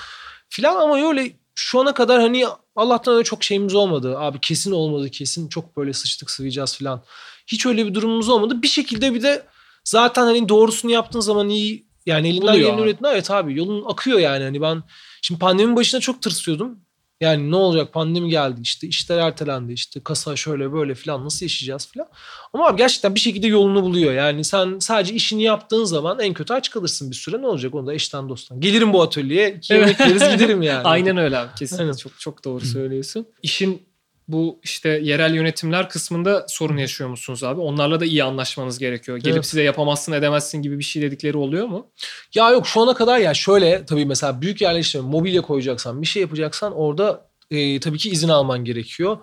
filan 0.49 0.81
ama 0.81 1.09
öyle 1.09 1.33
şu 1.55 1.81
ana 1.81 1.95
kadar 1.95 2.21
hani 2.21 2.45
Allah'tan 2.77 3.15
öyle 3.15 3.25
çok 3.25 3.45
şeyimiz 3.45 3.75
olmadı. 3.75 4.19
Abi 4.19 4.39
kesin 4.41 4.73
olmadı 4.73 5.11
kesin 5.11 5.49
çok 5.49 5.77
böyle 5.77 5.93
sıçtık 5.93 6.31
sıvayacağız 6.31 6.77
filan. 6.77 7.03
Hiç 7.47 7.67
öyle 7.67 7.87
bir 7.87 7.95
durumumuz 7.95 8.29
olmadı. 8.29 8.63
Bir 8.63 8.69
şekilde 8.69 9.15
bir 9.15 9.23
de 9.23 9.47
zaten 9.85 10.23
hani 10.23 10.49
doğrusunu 10.49 10.91
yaptığın 10.91 11.21
zaman 11.21 11.49
iyi 11.49 11.87
yani 12.07 12.29
elinden 12.29 12.57
geleni 12.57 12.81
üretin. 12.81 13.05
Evet 13.05 13.31
abi 13.31 13.59
yolun 13.59 13.85
akıyor 13.87 14.19
yani. 14.19 14.45
Hani 14.45 14.61
ben 14.61 14.83
şimdi 15.23 15.39
pandeminin 15.39 15.77
başında 15.77 16.01
çok 16.01 16.23
tırsıyordum. 16.23 16.79
Yani 17.21 17.51
ne 17.51 17.57
olacak 17.57 17.93
pandemi 17.93 18.31
geldi 18.31 18.61
işte 18.63 18.87
işler 18.87 19.19
ertelendi 19.19 19.73
işte 19.73 20.01
kasa 20.01 20.37
şöyle 20.37 20.73
böyle 20.73 20.95
falan 20.95 21.25
nasıl 21.25 21.45
yaşayacağız 21.45 21.89
falan. 21.95 22.09
Ama 22.53 22.67
abi 22.67 22.77
gerçekten 22.77 23.15
bir 23.15 23.21
şekilde 23.21 23.47
yolunu 23.47 23.83
buluyor. 23.83 24.13
Yani 24.13 24.45
sen 24.45 24.79
sadece 24.79 25.15
işini 25.15 25.43
yaptığın 25.43 25.85
zaman 25.85 26.21
en 26.21 26.35
kötü 26.35 26.55
aç 26.55 26.71
kalırsın 26.71 27.11
bir 27.11 27.17
süre 27.17 27.43
ne 27.43 27.47
olacak 27.47 27.75
onu 27.75 27.87
da 27.87 27.95
eşten 27.95 28.29
dosttan. 28.29 28.61
Gelirim 28.61 28.93
bu 28.93 29.03
atölyeye 29.03 29.55
iki 29.55 29.73
yemek 29.73 30.01
yeriz 30.01 30.31
giderim 30.33 30.63
yani. 30.63 30.83
Aynen 30.85 31.17
öyle 31.17 31.39
abi 31.39 31.51
Aynen. 31.79 31.93
çok 31.93 32.21
çok 32.21 32.45
doğru 32.45 32.65
söylüyorsun. 32.65 33.27
İşin 33.43 33.83
bu 34.29 34.61
işte 34.63 34.89
yerel 34.89 35.35
yönetimler 35.35 35.89
kısmında 35.89 36.47
sorun 36.49 36.77
yaşıyor 36.77 37.11
musunuz 37.11 37.45
abi? 37.45 37.61
Onlarla 37.61 38.01
da 38.01 38.05
iyi 38.05 38.25
anlaşmanız 38.25 38.79
gerekiyor. 38.79 39.19
Gelip 39.19 39.35
Evet. 39.37 39.47
size 39.47 39.63
yapamazsın 39.63 40.13
edemezsin 40.13 40.63
gibi 40.63 40.79
bir 40.79 40.85
şey 40.85 41.03
dedikleri 41.03 41.37
oluyor 41.37 41.67
mu? 41.67 41.91
Ya 42.35 42.51
yok 42.51 42.67
şu 42.67 42.81
ana 42.81 42.95
kadar 42.95 43.19
ya 43.19 43.35
şöyle 43.35 43.87
tabii 43.87 44.07
mesela 44.07 44.41
büyük 44.41 44.61
yerleştirme 44.61 45.09
mobilya 45.09 45.43
koyacaksan 45.43 46.03
bir 46.03 46.07
şey 46.07 46.23
yapacaksan 46.23 46.73
orada 46.73 47.31
e, 47.51 47.81
tabii 47.81 47.99
ki 47.99 48.11
izin 48.11 48.29
alman 48.29 48.65
gerekiyor. 48.65 49.19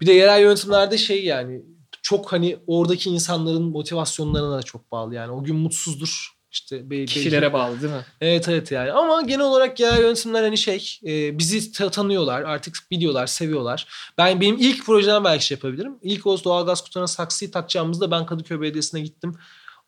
Bir 0.00 0.06
de 0.06 0.12
yerel 0.12 0.40
yönetimlerde 0.40 0.98
şey 0.98 1.24
yani 1.24 1.62
çok 2.02 2.32
hani 2.32 2.56
oradaki 2.66 3.10
insanların 3.10 3.62
motivasyonlarına 3.62 4.58
da 4.58 4.62
çok 4.62 4.92
bağlı 4.92 5.14
yani 5.14 5.32
o 5.32 5.44
gün 5.44 5.56
mutsuzdur. 5.56 6.33
İşte 6.54 6.90
be- 6.90 7.04
Kişilere 7.04 7.42
belki- 7.42 7.52
bağlı 7.52 7.82
değil 7.82 7.92
mi? 7.92 8.04
Evet 8.20 8.48
evet 8.48 8.72
yani 8.72 8.92
ama 8.92 9.22
genel 9.22 9.40
olarak 9.46 9.80
yerel 9.80 10.00
yönetimler 10.00 10.42
hani 10.42 10.58
şey 10.58 10.98
e, 11.06 11.38
bizi 11.38 11.72
ta- 11.72 11.90
tanıyorlar 11.90 12.42
artık 12.42 12.76
biliyorlar 12.90 13.26
seviyorlar. 13.26 13.86
Ben 14.18 14.40
benim 14.40 14.56
ilk 14.58 14.86
projeden 14.86 15.24
belki 15.24 15.46
şey 15.46 15.54
yapabilirim. 15.54 15.98
İlk 16.02 16.26
o 16.26 16.44
doğalgaz 16.44 16.80
kutularına 16.84 17.06
saksıyı 17.08 17.50
takacağımızda 17.50 18.10
ben 18.10 18.26
Kadıköy 18.26 18.60
Belediyesi'ne 18.60 19.00
gittim. 19.00 19.34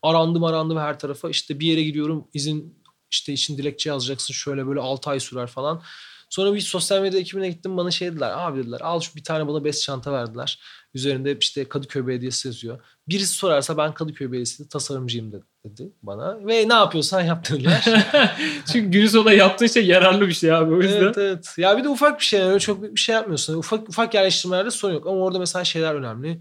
Arandım 0.02 0.44
arandım 0.44 0.78
her 0.78 0.98
tarafa 0.98 1.30
işte 1.30 1.60
bir 1.60 1.66
yere 1.66 1.82
gidiyorum 1.82 2.28
izin 2.34 2.78
işte 3.10 3.32
için 3.32 3.58
dilekçe 3.58 3.90
yazacaksın 3.90 4.34
şöyle 4.34 4.66
böyle 4.66 4.80
6 4.80 5.10
ay 5.10 5.20
sürer 5.20 5.46
falan. 5.46 5.82
Sonra 6.30 6.54
bir 6.54 6.60
sosyal 6.60 7.02
medya 7.02 7.20
ekibine 7.20 7.48
gittim 7.48 7.76
bana 7.76 7.90
şey 7.90 8.08
dediler 8.10 8.32
abi 8.36 8.58
dediler 8.58 8.80
al 8.80 9.00
şu 9.00 9.14
bir 9.16 9.24
tane 9.24 9.48
bana 9.48 9.64
bez 9.64 9.82
çanta 9.82 10.12
verdiler. 10.12 10.60
Üzerinde 10.96 11.36
işte 11.40 11.64
Kadıköy 11.64 12.06
Belediyesi 12.06 12.48
yazıyor. 12.48 12.78
Birisi 13.08 13.34
sorarsa 13.34 13.76
ben 13.76 13.94
Kadıköy 13.94 14.26
Belediyesi'nde 14.26 14.68
tasarımcıyım 14.68 15.32
dedi, 15.32 15.44
dedi 15.64 15.90
bana. 16.02 16.46
Ve 16.46 16.68
ne 16.68 16.74
yapıyorsan 16.74 17.20
yap 17.20 17.50
dediler. 17.50 17.84
Çünkü 18.72 18.90
günün 18.90 19.06
sonunda 19.06 19.32
yaptığın 19.32 19.66
şey 19.66 19.86
yararlı 19.86 20.28
bir 20.28 20.32
şey 20.32 20.52
abi 20.52 20.74
o 20.74 20.82
yüzden. 20.82 21.02
Evet 21.02 21.18
evet. 21.18 21.54
Ya 21.58 21.78
bir 21.78 21.84
de 21.84 21.88
ufak 21.88 22.20
bir 22.20 22.24
şey 22.24 22.40
yani 22.40 22.48
öyle 22.48 22.60
çok 22.60 22.82
büyük 22.82 22.94
bir 22.94 23.00
şey 23.00 23.14
yapmıyorsun. 23.14 23.58
Ufak 23.58 23.88
ufak 23.88 24.14
yerleştirmelerde 24.14 24.70
sorun 24.70 24.94
yok 24.94 25.06
ama 25.06 25.16
orada 25.16 25.38
mesela 25.38 25.64
şeyler 25.64 25.94
önemli. 25.94 26.40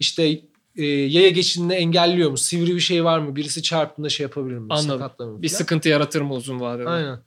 İşte 0.00 0.40
e, 0.76 0.84
yaya 0.86 1.28
geçidini 1.28 1.74
engelliyor 1.74 2.30
mu? 2.30 2.36
Sivri 2.36 2.74
bir 2.74 2.80
şey 2.80 3.04
var 3.04 3.18
mı? 3.18 3.36
Birisi 3.36 3.62
çarptığında 3.62 4.08
şey 4.08 4.24
yapabilir 4.24 4.58
mi? 4.58 4.66
Anladım. 4.70 5.42
Bir 5.42 5.48
sıkıntı 5.48 5.88
yaratır 5.88 6.20
mı 6.20 6.34
uzun 6.34 6.60
vadede? 6.60 6.88
Aynen. 6.88 7.18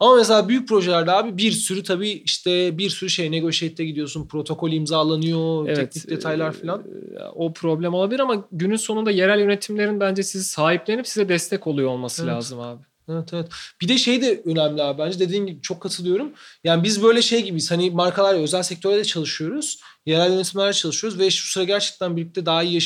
Ama 0.00 0.16
mesela 0.16 0.48
büyük 0.48 0.68
projelerde 0.68 1.12
abi 1.12 1.36
bir 1.36 1.50
sürü 1.52 1.82
tabii 1.82 2.08
işte 2.10 2.78
bir 2.78 2.90
sürü 2.90 3.10
şey 3.10 3.30
negotiate'e 3.32 3.86
gidiyorsun. 3.86 4.28
Protokol 4.28 4.72
imzalanıyor. 4.72 5.74
teknik 5.74 6.10
detaylar 6.10 6.52
falan. 6.52 6.80
e, 6.80 7.22
O 7.34 7.52
problem 7.52 7.94
olabilir 7.94 8.20
ama 8.20 8.44
günün 8.52 8.76
sonunda 8.76 9.10
yerel 9.10 9.40
yönetimlerin 9.40 10.00
bence 10.00 10.22
sizi 10.22 10.44
sahiplenip 10.44 11.06
size 11.08 11.28
destek 11.28 11.66
oluyor 11.66 11.90
olması 11.90 12.22
Evet. 12.22 12.32
lazım 12.34 12.60
abi. 12.60 12.82
Evet 13.08 13.28
evet. 13.32 13.48
Bir 13.80 13.88
de 13.88 13.98
şey 13.98 14.22
de 14.22 14.42
önemli 14.44 14.82
abi 14.82 14.98
bence 14.98 15.18
dediğin 15.18 15.46
gibi 15.46 15.60
çok 15.62 15.80
katılıyorum. 15.80 16.32
Yani 16.64 16.82
biz 16.84 17.02
böyle 17.02 17.22
şey 17.22 17.42
gibiyiz. 17.42 17.70
Hani 17.70 17.90
markalarla 17.90 18.40
özel 18.40 18.62
sektörde 18.62 18.96
de 18.98 19.04
çalışıyoruz. 19.04 19.80
Yerel 20.06 20.32
yönetimlerle 20.32 20.72
çalışıyoruz 20.72 21.18
ve 21.18 21.30
şu 21.30 21.52
sıra 21.52 21.64
gerçekten 21.64 22.16
birlikte 22.16 22.46
daha 22.46 22.62
iyi 22.62 22.76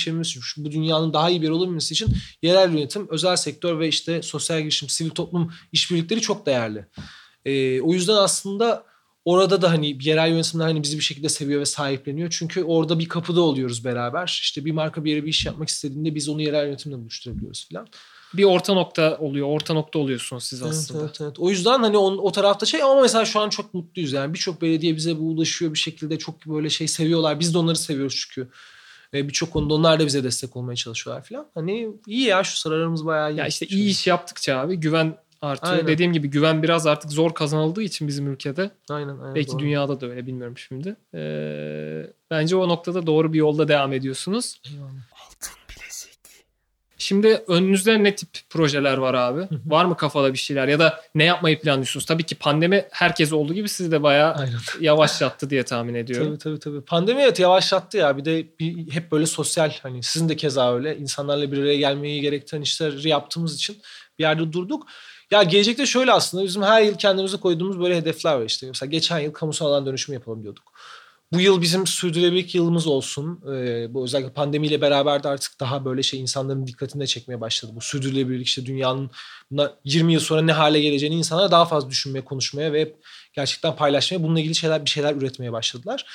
şu- 0.42 0.64
bu 0.64 0.70
dünyanın 0.72 1.12
daha 1.12 1.30
iyi 1.30 1.42
bir 1.42 1.50
olabilmesi 1.50 1.94
için 1.94 2.08
yerel 2.42 2.72
yönetim, 2.74 3.08
özel 3.10 3.36
sektör 3.36 3.78
ve 3.78 3.88
işte 3.88 4.22
sosyal 4.22 4.60
girişim, 4.60 4.88
sivil 4.88 5.10
toplum 5.10 5.52
işbirlikleri 5.72 6.20
çok 6.20 6.46
değerli. 6.46 6.86
Ee, 7.44 7.80
o 7.80 7.92
yüzden 7.94 8.14
aslında 8.14 8.84
orada 9.24 9.62
da 9.62 9.70
hani 9.70 9.98
yerel 10.02 10.30
yönetimler 10.30 10.64
hani 10.64 10.82
bizi 10.82 10.96
bir 10.96 11.02
şekilde 11.02 11.28
seviyor 11.28 11.60
ve 11.60 11.66
sahipleniyor. 11.66 12.30
Çünkü 12.30 12.64
orada 12.64 12.98
bir 12.98 13.08
kapıda 13.08 13.40
oluyoruz 13.40 13.84
beraber. 13.84 14.26
İşte 14.42 14.64
bir 14.64 14.72
marka 14.72 15.04
bir 15.04 15.10
yere 15.10 15.24
bir 15.24 15.28
iş 15.28 15.46
yapmak 15.46 15.68
istediğinde 15.68 16.14
biz 16.14 16.28
onu 16.28 16.42
yerel 16.42 16.66
yönetimle 16.66 16.98
buluşturabiliyoruz 16.98 17.68
falan. 17.72 17.88
Bir 18.34 18.44
orta 18.44 18.74
nokta 18.74 19.16
oluyor. 19.18 19.46
Orta 19.48 19.74
nokta 19.74 19.98
oluyorsunuz 19.98 20.44
siz 20.44 20.62
aslında. 20.62 21.00
evet, 21.04 21.20
evet. 21.20 21.38
O 21.38 21.50
yüzden 21.50 21.80
hani 21.82 21.98
on, 21.98 22.18
o 22.18 22.32
tarafta 22.32 22.66
şey 22.66 22.82
ama 22.82 23.00
mesela 23.00 23.24
şu 23.24 23.40
an 23.40 23.48
çok 23.48 23.74
mutluyuz. 23.74 24.12
Yani 24.12 24.34
birçok 24.34 24.62
belediye 24.62 24.96
bize 24.96 25.18
bu 25.18 25.22
ulaşıyor 25.22 25.74
bir 25.74 25.78
şekilde 25.78 26.18
çok 26.18 26.46
böyle 26.46 26.70
şey 26.70 26.88
seviyorlar. 26.88 27.40
Biz 27.40 27.54
de 27.54 27.58
onları 27.58 27.76
seviyoruz 27.76 28.26
çünkü. 28.28 28.50
Ee, 29.14 29.28
birçok 29.28 29.50
konuda 29.50 29.74
onlar 29.74 30.00
da 30.00 30.06
bize 30.06 30.24
destek 30.24 30.56
olmaya 30.56 30.76
çalışıyorlar 30.76 31.24
falan. 31.24 31.46
Hani 31.54 31.88
iyi 32.06 32.26
ya 32.26 32.44
şu 32.44 32.56
sıra 32.56 32.74
aramız 32.74 33.06
bayağı 33.06 33.32
iyi. 33.32 33.38
Ya 33.38 33.46
işte 33.46 33.66
iyi 33.66 33.90
iş 33.90 34.06
yaptıkça 34.06 34.58
abi 34.58 34.76
güven 34.76 35.16
artıyor. 35.42 35.72
Aynen. 35.72 35.86
Dediğim 35.86 36.12
gibi 36.12 36.30
güven 36.30 36.62
biraz 36.62 36.86
artık 36.86 37.12
zor 37.12 37.34
kazanıldığı 37.34 37.82
için 37.82 38.08
bizim 38.08 38.32
ülkede. 38.32 38.70
Aynen 38.90 39.18
aynen. 39.18 39.34
Belki 39.34 39.52
doğru. 39.52 39.58
dünyada 39.58 40.00
da 40.00 40.06
öyle 40.06 40.26
bilmiyorum 40.26 40.58
şimdi. 40.58 40.96
Ee, 41.14 42.06
bence 42.30 42.56
o 42.56 42.68
noktada 42.68 43.06
doğru 43.06 43.32
bir 43.32 43.38
yolda 43.38 43.68
devam 43.68 43.92
ediyorsunuz. 43.92 44.60
Eyvallah. 44.72 45.09
Şimdi 47.00 47.44
önünüzde 47.48 48.04
ne 48.04 48.14
tip 48.14 48.28
projeler 48.50 48.96
var 48.96 49.14
abi? 49.14 49.48
var 49.66 49.84
mı 49.84 49.96
kafada 49.96 50.32
bir 50.32 50.38
şeyler 50.38 50.68
ya 50.68 50.78
da 50.78 51.00
ne 51.14 51.24
yapmayı 51.24 51.60
planlıyorsunuz? 51.60 52.06
Tabii 52.06 52.22
ki 52.22 52.34
pandemi 52.34 52.84
herkes 52.90 53.32
olduğu 53.32 53.54
gibi 53.54 53.68
sizi 53.68 53.90
de 53.90 54.02
bayağı 54.02 54.34
Aynen. 54.34 54.58
yavaşlattı 54.80 55.50
diye 55.50 55.62
tahmin 55.62 55.94
ediyorum. 55.94 56.26
Tabii 56.26 56.38
tabii 56.38 56.58
tabii. 56.58 56.80
Pandemi 56.80 57.22
evet 57.22 57.38
yavaşlattı 57.38 57.96
ya. 57.96 58.16
Bir 58.16 58.24
de 58.24 58.46
bir, 58.60 58.92
hep 58.92 59.12
böyle 59.12 59.26
sosyal 59.26 59.72
hani 59.82 60.02
sizin 60.02 60.28
de 60.28 60.36
keza 60.36 60.74
öyle 60.74 60.96
insanlarla 60.96 61.52
bir 61.52 61.58
araya 61.58 61.76
gelmeyi 61.76 62.20
gerektiren 62.20 62.62
işleri 62.62 63.08
yaptığımız 63.08 63.54
için 63.54 63.76
bir 64.18 64.22
yerde 64.22 64.52
durduk. 64.52 64.86
Ya 65.30 65.42
gelecekte 65.42 65.86
şöyle 65.86 66.12
aslında 66.12 66.44
bizim 66.44 66.62
her 66.62 66.82
yıl 66.82 66.94
kendimize 66.94 67.36
koyduğumuz 67.36 67.80
böyle 67.80 67.96
hedefler 67.96 68.34
var 68.34 68.44
işte. 68.44 68.66
Mesela 68.66 68.90
geçen 68.90 69.18
yıl 69.18 69.32
kamusal 69.32 69.66
alan 69.66 69.86
dönüşümü 69.86 70.14
yapalım 70.14 70.42
diyorduk. 70.42 70.69
Bu 71.32 71.40
yıl 71.40 71.62
bizim 71.62 71.86
sürdürülebilirlik 71.86 72.54
yılımız 72.54 72.86
olsun. 72.86 73.40
Ee, 73.52 73.94
bu 73.94 74.04
özellikle 74.04 74.32
pandemiyle 74.32 74.80
beraber 74.80 75.22
de 75.22 75.28
artık 75.28 75.60
daha 75.60 75.84
böyle 75.84 76.02
şey 76.02 76.20
insanların 76.20 76.66
dikkatini 76.66 77.02
de 77.02 77.06
çekmeye 77.06 77.40
başladı. 77.40 77.72
Bu 77.74 77.80
sürdürülebilirlik 77.80 78.46
işte 78.46 78.66
dünyanın 78.66 79.10
bundan 79.50 79.72
20 79.84 80.12
yıl 80.12 80.20
sonra 80.20 80.42
ne 80.42 80.52
hale 80.52 80.80
geleceğini 80.80 81.14
insanlar 81.14 81.50
daha 81.50 81.64
fazla 81.64 81.90
düşünmeye, 81.90 82.24
konuşmaya 82.24 82.72
ve 82.72 82.92
gerçekten 83.32 83.76
paylaşmaya, 83.76 84.22
bununla 84.22 84.40
ilgili 84.40 84.54
şeyler 84.54 84.84
bir 84.84 84.90
şeyler 84.90 85.14
üretmeye 85.14 85.52
başladılar. 85.52 86.06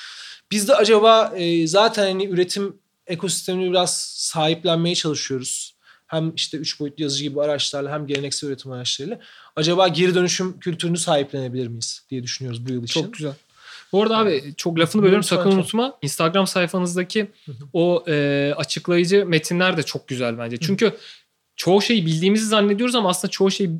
Biz 0.50 0.68
de 0.68 0.74
acaba 0.74 1.32
e, 1.36 1.66
zaten 1.66 2.04
hani 2.04 2.26
üretim 2.26 2.76
ekosistemini 3.06 3.70
biraz 3.70 3.96
sahiplenmeye 4.04 4.94
çalışıyoruz. 4.94 5.76
Hem 6.06 6.34
işte 6.34 6.56
üç 6.56 6.80
boyutlu 6.80 7.02
yazıcı 7.02 7.24
gibi 7.24 7.42
araçlarla 7.42 7.92
hem 7.92 8.06
geleneksel 8.06 8.48
üretim 8.48 8.72
araçlarıyla. 8.72 9.20
Acaba 9.56 9.88
geri 9.88 10.14
dönüşüm 10.14 10.58
kültürünü 10.60 10.98
sahiplenebilir 10.98 11.66
miyiz 11.66 12.02
diye 12.10 12.22
düşünüyoruz 12.22 12.66
bu 12.66 12.72
yıl 12.72 12.84
için. 12.84 13.02
Çok 13.02 13.12
güzel. 13.12 13.32
Bu 13.96 14.02
arada 14.02 14.18
abi 14.18 14.54
çok 14.56 14.78
lafını 14.78 15.02
bölüyorum 15.02 15.22
Lütfen, 15.22 15.36
sakın 15.36 15.50
unutma. 15.50 15.98
Instagram 16.02 16.46
sayfanızdaki 16.46 17.30
o 17.72 18.04
e, 18.08 18.52
açıklayıcı 18.56 19.26
metinler 19.26 19.76
de 19.76 19.82
çok 19.82 20.08
güzel 20.08 20.38
bence. 20.38 20.56
Çünkü 20.56 20.92
çoğu 21.56 21.82
şeyi 21.82 22.06
bildiğimizi 22.06 22.46
zannediyoruz 22.46 22.94
ama 22.94 23.08
aslında 23.08 23.30
çoğu 23.30 23.50
şeyi 23.50 23.70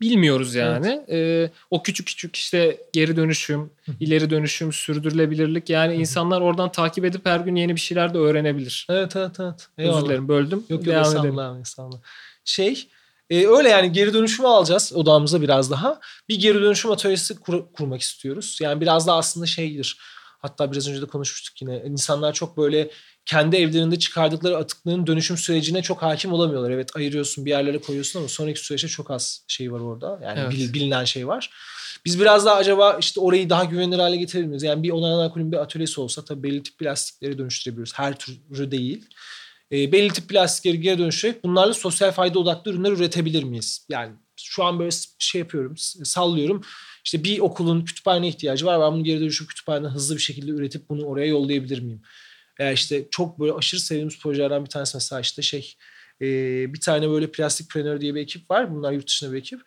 bilmiyoruz 0.00 0.54
yani. 0.54 1.04
E, 1.10 1.50
o 1.70 1.82
küçük 1.82 2.06
küçük 2.06 2.36
işte 2.36 2.80
geri 2.92 3.16
dönüşüm, 3.16 3.70
ileri 4.00 4.30
dönüşüm, 4.30 4.72
sürdürülebilirlik 4.72 5.70
yani 5.70 5.94
insanlar 5.94 6.40
oradan 6.40 6.72
takip 6.72 7.04
edip 7.04 7.26
her 7.26 7.40
gün 7.40 7.56
yeni 7.56 7.74
bir 7.74 7.80
şeyler 7.80 8.14
de 8.14 8.18
öğrenebilir. 8.18 8.86
Evet 8.90 9.16
evet 9.16 9.40
evet. 9.40 9.68
Özür 9.78 10.04
dilerim 10.06 10.28
böldüm. 10.28 10.58
Yok 10.58 10.70
yok 10.70 10.84
Devam 10.84 11.02
estağfurullah, 11.02 11.60
estağfurullah. 11.60 12.00
Şey 12.44 12.88
e, 13.30 13.46
öyle 13.46 13.68
yani 13.68 13.92
geri 13.92 14.14
dönüşümü 14.14 14.48
alacağız 14.48 14.92
odamıza 14.94 15.42
biraz 15.42 15.70
daha. 15.70 16.00
Bir 16.28 16.36
geri 16.40 16.62
dönüşüm 16.62 16.90
atölyesi 16.90 17.36
kur- 17.40 17.72
kurmak 17.72 18.00
istiyoruz. 18.00 18.58
Yani 18.62 18.80
biraz 18.80 19.06
da 19.06 19.14
aslında 19.14 19.46
şeydir. 19.46 19.98
Hatta 20.38 20.72
biraz 20.72 20.88
önce 20.88 21.02
de 21.02 21.06
konuşmuştuk 21.06 21.62
yine. 21.62 21.82
İnsanlar 21.86 22.32
çok 22.32 22.56
böyle 22.56 22.90
kendi 23.26 23.56
evlerinde 23.56 23.98
çıkardıkları 23.98 24.56
atıkların 24.56 25.06
dönüşüm 25.06 25.36
sürecine 25.36 25.82
çok 25.82 26.02
hakim 26.02 26.32
olamıyorlar. 26.32 26.70
Evet 26.70 26.96
ayırıyorsun 26.96 27.44
bir 27.44 27.50
yerlere 27.50 27.78
koyuyorsun 27.80 28.18
ama 28.18 28.28
sonraki 28.28 28.60
süreçte 28.60 28.88
çok 28.88 29.10
az 29.10 29.44
şey 29.48 29.72
var 29.72 29.80
orada. 29.80 30.20
Yani 30.24 30.40
Evet. 30.40 30.52
bil- 30.52 30.72
bilinen 30.72 31.04
şey 31.04 31.28
var. 31.28 31.50
Biz 32.04 32.20
biraz 32.20 32.46
daha 32.46 32.54
acaba 32.56 32.96
işte 33.00 33.20
orayı 33.20 33.50
daha 33.50 33.64
güvenilir 33.64 33.98
hale 33.98 34.16
getirebilir 34.16 34.48
miyiz? 34.48 34.62
Yani 34.62 34.82
bir 34.82 34.90
onanan 34.90 35.18
alkolün 35.18 35.52
bir 35.52 35.56
atölyesi 35.56 36.00
olsa 36.00 36.24
tabii 36.24 36.42
belli 36.42 36.62
tip 36.62 36.78
plastikleri 36.78 37.38
dönüştürebiliyoruz. 37.38 37.92
Her 37.98 38.18
türü 38.18 38.70
değil. 38.70 39.04
E, 39.72 39.92
belli 39.92 40.12
tip 40.12 40.28
plastikleri 40.28 40.80
geri 40.80 40.98
dönüştürerek 40.98 41.44
bunlarla 41.44 41.74
sosyal 41.74 42.12
fayda 42.12 42.38
odaklı 42.38 42.70
ürünler 42.70 42.92
üretebilir 42.92 43.42
miyiz? 43.42 43.86
Yani 43.88 44.12
şu 44.36 44.64
an 44.64 44.78
böyle 44.78 44.90
şey 45.18 45.38
yapıyorum, 45.38 45.76
sallıyorum. 45.76 46.62
İşte 47.04 47.24
bir 47.24 47.38
okulun 47.38 47.84
kütüphane 47.84 48.28
ihtiyacı 48.28 48.66
var. 48.66 48.80
Ben 48.80 48.92
bunu 48.92 49.04
geri 49.04 49.20
dönüşüm 49.20 49.46
kütüphaneden 49.46 49.88
hızlı 49.90 50.16
bir 50.16 50.22
şekilde 50.22 50.50
üretip 50.50 50.88
bunu 50.88 51.04
oraya 51.04 51.26
yollayabilir 51.26 51.80
miyim? 51.80 52.02
Veya 52.60 52.72
işte 52.72 53.06
çok 53.10 53.40
böyle 53.40 53.52
aşırı 53.52 53.80
sevdiğimiz 53.80 54.18
projelerden 54.18 54.64
bir 54.64 54.70
tanesi 54.70 54.96
mesela 54.96 55.20
işte 55.20 55.42
şey 55.42 55.74
e, 56.20 56.26
bir 56.74 56.80
tane 56.80 57.10
böyle 57.10 57.30
plastik 57.30 57.70
planör 57.70 58.00
diye 58.00 58.14
bir 58.14 58.20
ekip 58.20 58.50
var. 58.50 58.74
Bunlar 58.74 58.92
yurt 58.92 59.08
dışında 59.08 59.32
bir 59.32 59.38
ekip. 59.38 59.60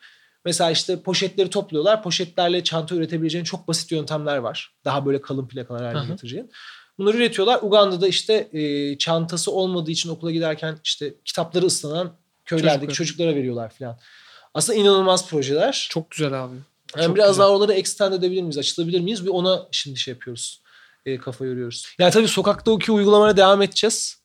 Mesela 0.50 0.72
işte 0.72 1.02
poşetleri 1.02 1.50
topluyorlar. 1.50 2.04
Poşetlerle 2.04 2.64
çanta 2.64 2.96
üretebileceğin 2.96 3.46
çok 3.46 3.68
basit 3.68 3.92
yöntemler 3.92 4.38
var. 4.38 4.74
Daha 4.86 5.06
böyle 5.06 5.22
kalın 5.22 5.48
plakalar 5.48 5.94
haline 5.96 6.12
getireceğin. 6.12 6.52
Bunları 6.98 7.18
üretiyorlar. 7.18 7.60
Uganda'da 7.62 8.08
işte 8.08 8.50
e, 8.54 8.98
çantası 8.98 9.52
olmadığı 9.52 9.92
için 9.92 10.10
okula 10.10 10.32
giderken 10.32 10.78
işte 10.84 11.14
kitapları 11.26 11.66
ıslanan 11.66 12.12
köylerdeki 12.46 12.80
Çocuklar. 12.80 12.94
çocuklara 12.96 13.36
veriyorlar 13.36 13.70
falan. 13.70 13.98
Aslında 14.54 14.80
inanılmaz 14.80 15.30
projeler. 15.30 15.88
Çok 15.92 16.12
güzel 16.12 16.44
abi. 16.44 16.56
Yani 16.98 17.06
Çok 17.06 17.16
biraz 17.16 17.30
güzel. 17.30 17.42
daha 17.44 17.52
oraları 17.52 17.74
extend 17.74 18.14
edebilir 18.14 18.42
miyiz, 18.42 18.58
açılabilir 18.58 19.00
miyiz? 19.00 19.26
Bir 19.26 19.30
ona 19.30 19.68
şimdi 19.72 20.00
şey 20.00 20.14
yapıyoruz. 20.14 20.62
E, 21.06 21.18
kafa 21.18 21.46
yoruyoruz. 21.46 21.88
Yani 22.00 22.12
tabii 22.12 22.28
sokaktaki 22.28 22.92
uygulamalara 22.92 23.38
devam 23.38 23.62
edeceğiz. 23.62 24.19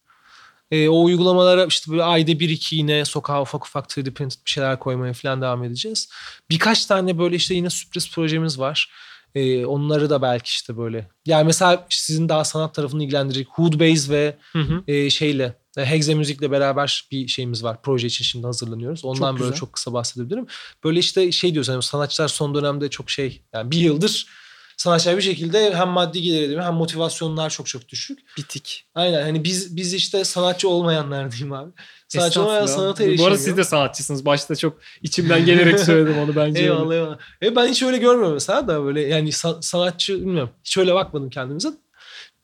E, 0.70 0.88
o 0.88 1.04
uygulamalara 1.04 1.64
işte 1.64 1.92
böyle 1.92 2.02
ayda 2.02 2.40
bir 2.40 2.48
iki 2.48 2.76
yine 2.76 3.04
sokağa 3.04 3.42
ufak 3.42 3.66
ufak 3.66 3.90
3D 3.90 4.14
printed 4.14 4.38
bir 4.46 4.50
şeyler 4.50 4.78
koymaya 4.78 5.12
falan 5.12 5.42
devam 5.42 5.64
edeceğiz. 5.64 6.08
Birkaç 6.50 6.86
tane 6.86 7.18
böyle 7.18 7.36
işte 7.36 7.54
yine 7.54 7.70
sürpriz 7.70 8.10
projemiz 8.10 8.58
var. 8.58 8.90
E, 9.34 9.66
onları 9.66 10.10
da 10.10 10.22
belki 10.22 10.48
işte 10.48 10.76
böyle. 10.76 11.08
Yani 11.26 11.46
mesela 11.46 11.86
sizin 11.90 12.28
daha 12.28 12.44
sanat 12.44 12.74
tarafını 12.74 13.04
ilgilendirecek 13.04 13.48
Hoodbase 13.50 14.12
ve 14.12 14.36
Hı 14.52 14.58
hı. 14.58 14.84
e, 14.88 15.10
şeyle 15.10 15.56
e, 15.76 15.90
Hexe 15.90 16.14
Müzik'le 16.14 16.50
beraber 16.50 17.08
bir 17.10 17.28
şeyimiz 17.28 17.64
var. 17.64 17.82
Proje 17.82 18.06
için 18.06 18.24
şimdi 18.24 18.46
hazırlanıyoruz. 18.46 19.04
Ondan 19.04 19.36
Çok 19.36 19.40
böyle 19.40 19.56
çok 19.56 19.72
kısa 19.72 19.92
bahsedebilirim. 19.92 20.46
Böyle 20.84 20.98
işte 20.98 21.32
şey 21.32 21.52
diyoruz 21.52 21.68
hani 21.68 21.82
sanatçılar 21.82 22.28
son 22.28 22.54
dönemde 22.54 22.90
çok 22.90 23.10
şey 23.10 23.42
yani 23.52 23.70
bir 23.70 23.76
yıldır 23.76 24.26
sanatçılar 24.76 25.16
bir 25.16 25.22
şekilde 25.22 25.74
hem 25.74 25.88
maddi 25.88 26.22
gelir 26.22 26.42
edemiyor 26.42 26.62
hem 26.64 26.74
motivasyonlar 26.74 27.50
çok 27.50 27.66
çok 27.66 27.88
düşük. 27.88 28.18
Bitik. 28.36 28.86
Aynen 28.94 29.22
hani 29.22 29.44
biz 29.44 29.76
biz 29.76 29.94
işte 29.94 30.24
sanatçı 30.24 30.68
olmayanlar 30.68 31.30
diyeyim 31.32 31.52
abi. 31.52 31.70
Sanatçı 32.08 32.42
olmayan 32.42 32.66
sanata 32.66 32.84
Bu 32.84 33.04
arada 33.04 33.04
erişemiyor. 33.10 33.36
siz 33.38 33.56
de 33.56 33.64
sanatçısınız. 33.64 34.24
Başta 34.26 34.56
çok 34.56 34.78
içimden 35.02 35.46
gelerek 35.46 35.80
söyledim 35.80 36.18
onu 36.18 36.36
bence. 36.36 36.58
öyle. 36.60 36.72
Eyvallah 36.72 36.94
eyvallah. 36.94 37.18
E 37.42 37.56
ben 37.56 37.68
hiç 37.68 37.82
öyle 37.82 37.98
görmüyorum 37.98 38.34
mesela 38.34 38.68
da 38.68 38.84
böyle 38.84 39.00
yani 39.00 39.28
sa- 39.28 39.62
sanatçı 39.62 40.14
bilmiyorum. 40.20 40.50
Hiç 40.64 40.78
öyle 40.78 40.94
bakmadım 40.94 41.30
kendimize. 41.30 41.68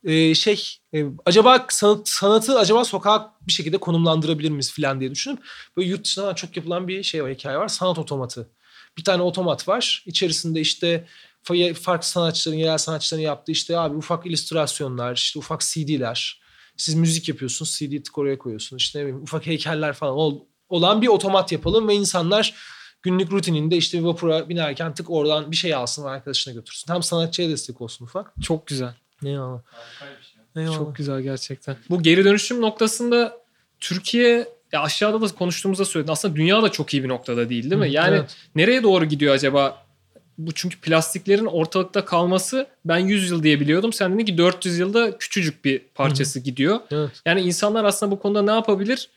Ee, 0.04 0.34
şey 0.34 0.62
e, 0.94 1.04
acaba 1.26 1.66
sanat, 1.68 2.08
sanatı 2.08 2.58
acaba 2.58 2.84
sokağa 2.84 3.34
bir 3.46 3.52
şekilde 3.52 3.78
konumlandırabilir 3.78 4.50
miyiz 4.50 4.72
falan 4.72 5.00
diye 5.00 5.10
düşünüp 5.10 5.38
böyle 5.76 5.88
yurt 5.88 6.04
dışında 6.04 6.34
çok 6.34 6.56
yapılan 6.56 6.88
bir 6.88 7.02
şey 7.02 7.24
var 7.24 7.32
hikaye 7.32 7.58
var 7.58 7.68
sanat 7.68 7.98
otomatı. 7.98 8.48
Bir 8.98 9.04
tane 9.04 9.22
otomat 9.22 9.68
var. 9.68 10.02
İçerisinde 10.06 10.60
işte 10.60 11.04
farklı 11.74 12.08
sanatçıların, 12.08 12.58
yerel 12.58 12.78
sanatçıların 12.78 13.22
yaptığı 13.24 13.52
işte 13.52 13.78
abi 13.78 13.96
ufak 13.96 14.26
illüstrasyonlar, 14.26 15.14
işte 15.16 15.38
ufak 15.38 15.60
CD'ler. 15.60 16.40
Siz 16.76 16.94
müzik 16.94 17.28
yapıyorsunuz, 17.28 17.78
CD 17.78 18.02
tık 18.04 18.18
oraya 18.18 18.38
koyuyorsunuz. 18.38 18.82
İşte 18.82 18.98
ne 18.98 19.02
bileyim 19.02 19.22
ufak 19.22 19.46
heykeller 19.46 19.92
falan 19.92 20.14
ol- 20.14 20.40
olan 20.68 21.02
bir 21.02 21.08
otomat 21.08 21.52
yapalım 21.52 21.88
ve 21.88 21.94
insanlar 21.94 22.54
günlük 23.02 23.32
rutininde 23.32 23.76
işte 23.76 23.98
bir 23.98 24.04
vapura 24.04 24.48
binerken 24.48 24.94
tık 24.94 25.10
oradan 25.10 25.50
bir 25.50 25.56
şey 25.56 25.74
alsın 25.74 26.04
ve 26.04 26.08
arkadaşına 26.08 26.54
götürsün. 26.54 26.92
Hem 26.92 27.02
sanatçıya 27.02 27.48
destek 27.48 27.80
olsun 27.80 28.04
ufak. 28.04 28.32
Çok 28.42 28.66
güzel. 28.66 28.94
Eyvallah. 29.24 29.60
Eyvallah. 30.56 30.76
Çok 30.76 30.96
güzel 30.96 31.20
gerçekten. 31.20 31.76
Bu 31.90 32.02
geri 32.02 32.24
dönüşüm 32.24 32.60
noktasında 32.60 33.38
Türkiye 33.80 34.48
ya 34.72 34.82
aşağıda 34.82 35.20
da 35.20 35.34
konuştuğumuzda 35.34 35.84
söyledin. 35.84 36.12
Aslında 36.12 36.36
dünya 36.36 36.62
da 36.62 36.72
çok 36.72 36.94
iyi 36.94 37.04
bir 37.04 37.08
noktada 37.08 37.48
değil 37.48 37.70
değil 37.70 37.80
mi? 37.80 37.88
Hı, 37.88 37.90
Yani 37.92 38.16
evet. 38.16 38.36
nereye 38.54 38.82
doğru 38.82 39.04
gidiyor 39.04 39.34
acaba? 39.34 39.86
Bu 40.46 40.52
çünkü 40.52 40.80
plastiklerin 40.80 41.46
ortalıkta 41.46 42.04
kalması 42.04 42.66
ben 42.84 42.98
100 42.98 43.30
yıl 43.30 43.42
diye 43.42 43.60
biliyordum. 43.60 43.92
Sen 43.92 44.14
dedin 44.14 44.24
ki 44.24 44.38
400 44.38 44.78
yılda 44.78 45.18
küçücük 45.18 45.64
bir 45.64 45.78
parçası 45.94 46.40
gidiyor. 46.40 46.80
Evet. 46.90 47.10
Yani 47.26 47.40
insanlar 47.40 47.84
aslında 47.84 48.12
bu 48.12 48.18
konuda 48.18 48.42
ne 48.42 48.50
yapabilir? 48.50 49.08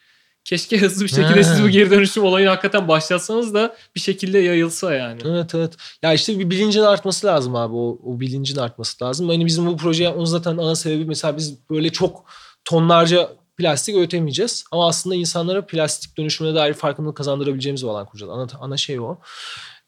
Keşke 0.45 0.77
hızlı 0.77 1.03
bir 1.03 1.09
şekilde 1.09 1.43
siz 1.43 1.63
bu 1.63 1.69
geri 1.69 1.91
dönüşüm 1.91 2.23
olayını 2.23 2.49
hakikaten 2.49 2.87
başlatsanız 2.87 3.53
da 3.53 3.75
bir 3.95 3.99
şekilde 3.99 4.39
yayılsa 4.39 4.93
yani. 4.93 5.21
Evet 5.25 5.55
evet. 5.55 5.73
Ya 6.01 6.13
işte 6.13 6.39
bir 6.39 6.49
bilincin 6.49 6.81
artması 6.81 7.27
lazım 7.27 7.55
abi. 7.55 7.75
O, 7.75 7.99
o 8.05 8.19
bilincin 8.19 8.57
artması 8.57 9.03
lazım. 9.03 9.29
Hani 9.29 9.45
bizim 9.45 9.65
bu 9.65 9.77
proje 9.77 10.03
yapmamız 10.03 10.29
zaten 10.29 10.57
ana 10.57 10.75
sebebi 10.75 11.05
mesela 11.05 11.37
biz 11.37 11.69
böyle 11.69 11.89
çok 11.89 12.25
tonlarca 12.65 13.29
plastik 13.57 13.95
ötemeyeceğiz. 13.95 14.65
Ama 14.71 14.87
aslında 14.87 15.15
insanlara 15.15 15.65
plastik 15.65 16.17
dönüşümüne 16.17 16.55
dair 16.55 16.73
farkındalık 16.73 17.17
kazandırabileceğimiz 17.17 17.83
bir 17.83 17.87
alan 17.87 18.05
kuracağız. 18.05 18.31
Ana, 18.31 18.47
ana 18.59 18.77
şey 18.77 18.99
o. 18.99 19.17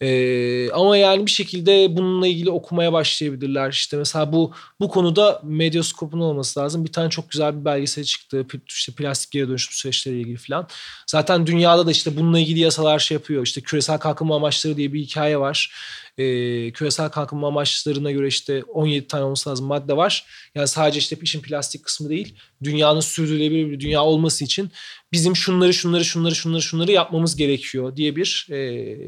Ee, 0.02 0.72
ama 0.72 0.98
yani 0.98 1.26
bir 1.26 1.32
şekilde 1.32 1.98
bununla 1.98 2.28
ilgili 2.28 2.50
okumaya 2.50 2.94
başlayabilirler. 2.94 3.70
İşte 3.72 3.98
mesela 3.98 4.32
bu 4.34 4.54
bu 4.80 4.90
konuda 4.90 5.42
medyaskopun 5.44 6.20
olması 6.20 6.60
lazım. 6.60 6.86
Bir 6.86 6.92
tane 6.92 7.10
çok 7.10 7.30
güzel 7.30 7.60
bir 7.60 7.66
belgesel 7.66 8.04
çıktı. 8.04 8.46
İşte 8.68 8.92
plastik 8.92 9.32
geri 9.32 9.48
dönüşüm 9.48 9.74
süreçleriyle 9.74 10.22
ilgili 10.22 10.38
falan. 10.38 10.68
Zaten 11.08 11.48
dünyada 11.48 11.88
da 11.88 11.92
işte 11.92 12.18
bununla 12.18 12.40
ilgili 12.40 12.60
yasalar 12.60 13.00
şey 13.00 13.16
yapıyor. 13.16 13.44
İşte 13.44 13.62
küresel 13.62 13.98
kalkınma 13.98 14.36
amaçları 14.36 14.78
diye 14.78 14.94
bir 14.94 15.00
hikaye 15.00 15.40
var. 15.40 15.72
Ee, 16.18 16.72
küresel 16.72 17.10
kalkınma 17.10 17.48
amaçlarına 17.48 18.12
göre 18.12 18.28
işte 18.28 18.64
17 18.64 19.08
tane 19.08 19.24
olması 19.24 19.50
lazım 19.50 19.66
madde 19.66 19.98
var. 19.98 20.26
Yani 20.56 20.68
sadece 20.68 21.00
işte 21.00 21.18
işin 21.22 21.42
plastik 21.42 21.84
kısmı 21.84 22.10
değil. 22.10 22.36
Dünyanın 22.64 23.00
sürdürülebilir 23.00 23.72
bir 23.72 23.80
dünya 23.80 24.04
olması 24.04 24.46
için 24.46 24.72
bizim 25.12 25.36
şunları 25.36 25.74
şunları 25.74 26.06
şunları 26.06 26.36
şunları 26.36 26.62
şunları 26.62 26.92
yapmamız 26.92 27.36
gerekiyor 27.36 27.96
diye 27.96 28.16
bir 28.16 28.48
e, 28.52 28.58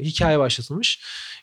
hikaye 0.02 0.38
başlatılmış. 0.38 0.77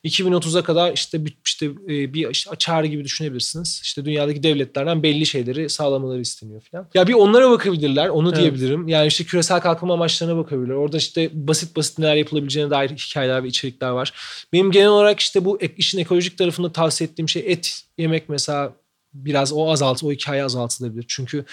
2030'a 0.04 0.64
kadar 0.64 0.94
işte 0.94 1.26
bir, 1.26 1.38
işte 1.46 1.66
e, 1.66 2.14
bir 2.14 2.30
işte 2.30 2.52
çağrı 2.60 2.88
gibi 2.88 3.04
düşünebilirsiniz. 3.04 3.82
İşte 3.84 4.06
dünyadaki 4.06 4.44
devletlerden 4.44 5.04
belli 5.04 5.26
şeyleri 5.26 5.70
sağlamaları 5.70 6.22
isteniyor 6.22 6.62
falan. 6.62 6.88
Ya 6.94 7.08
bir 7.08 7.14
onlara 7.14 7.50
bakabilirler, 7.50 8.08
onu 8.08 8.28
Evet. 8.28 8.40
diyebilirim. 8.40 8.88
Yani 8.88 9.08
işte 9.08 9.24
küresel 9.24 9.62
kalkınma 9.62 9.94
amaçlarına 9.94 10.38
bakabilirler. 10.38 10.76
Orada 10.76 10.98
işte 10.98 11.30
basit 11.34 11.76
basit 11.76 12.00
neler 12.00 12.16
yapılabileceğine 12.16 12.70
dair 12.70 12.90
hikayeler 12.90 13.44
ve 13.44 13.48
içerikler 13.48 13.90
var. 13.90 14.14
Benim 14.54 14.72
genel 14.72 14.88
olarak 14.88 15.20
işte 15.20 15.46
bu 15.46 15.60
işin 15.78 16.00
ekolojik 16.00 16.38
tarafında 16.38 16.72
tavsiye 16.72 17.10
ettiğim 17.10 17.30
şey 17.30 17.44
et 17.48 17.82
yemek 17.98 18.30
mesela 18.30 18.74
biraz 19.14 19.54
o 19.54 19.72
azalt, 19.72 20.04
o 20.04 20.12
hikaye 20.12 20.44
azaltılabilir. 20.44 21.06
Çünkü 21.08 21.46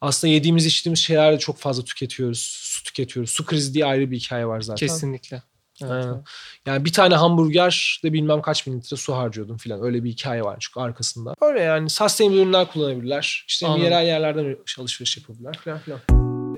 aslında 0.00 0.32
yediğimiz 0.32 0.66
içtiğimiz 0.66 1.00
şeyler 1.00 1.32
de 1.32 1.38
çok 1.38 1.58
fazla 1.58 1.84
tüketiyoruz. 1.84 2.38
Su 2.40 2.84
tüketiyoruz. 2.84 3.30
Su 3.30 3.44
krizi 3.44 3.74
diye 3.74 3.84
ayrı 3.84 4.10
bir 4.10 4.18
hikaye 4.18 4.46
var 4.46 4.60
zaten. 4.60 4.86
Kesinlikle. 4.86 5.42
Evet, 5.82 5.92
Aynen. 5.92 6.06
evet. 6.06 6.24
Yani 6.66 6.84
bir 6.84 6.92
tane 6.92 7.14
hamburger 7.14 8.00
de 8.04 8.12
bilmem 8.12 8.42
kaç 8.42 8.66
bin 8.66 8.78
litre 8.78 8.96
su 8.96 9.14
harcıyordum 9.14 9.56
filan. 9.56 9.82
Öyle 9.82 10.04
bir 10.04 10.10
hikaye 10.10 10.42
var 10.42 10.56
çünkü 10.60 10.80
arkasında. 10.80 11.34
Öyle 11.40 11.60
yani 11.60 11.90
sustainable 11.90 12.40
ürünler 12.42 12.66
kullanabilirler. 12.66 13.44
İşte 13.48 13.66
Anladım. 13.66 13.84
yerel 13.84 14.06
yerlerden 14.06 14.56
alışveriş 14.78 15.16
yapabilirler 15.16 15.58
filan 15.58 15.78
filan. 15.78 16.00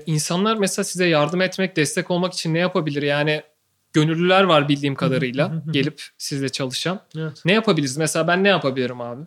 İnsanlar 0.05 0.55
mesela 0.55 0.83
size 0.83 1.05
yardım 1.05 1.41
etmek, 1.41 1.75
destek 1.75 2.11
olmak 2.11 2.33
için 2.33 2.53
ne 2.53 2.59
yapabilir? 2.59 3.01
Yani 3.01 3.43
gönüllüler 3.93 4.43
var 4.43 4.69
bildiğim 4.69 4.95
kadarıyla 4.95 5.63
gelip 5.71 6.03
sizle 6.17 6.49
çalışan. 6.49 7.01
Evet. 7.17 7.41
Ne 7.45 7.53
yapabiliriz? 7.53 7.97
Mesela 7.97 8.27
ben 8.27 8.43
ne 8.43 8.47
yapabilirim 8.47 9.01
abi? 9.01 9.21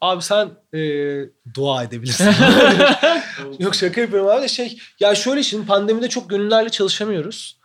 Abi 0.00 0.22
sen 0.22 0.50
e, 0.74 0.80
dua 1.54 1.82
edebilirsin. 1.82 2.34
Yok 3.58 3.74
şaka 3.74 4.00
yapıyorum 4.00 4.28
abi 4.28 4.42
de 4.42 4.48
şey 4.48 4.78
ya 5.00 5.14
şöyle 5.14 5.42
şimdi 5.42 5.66
pandemide 5.66 6.08
çok 6.08 6.30
gönüllerle 6.30 6.68
çalışamıyoruz. 6.68 7.60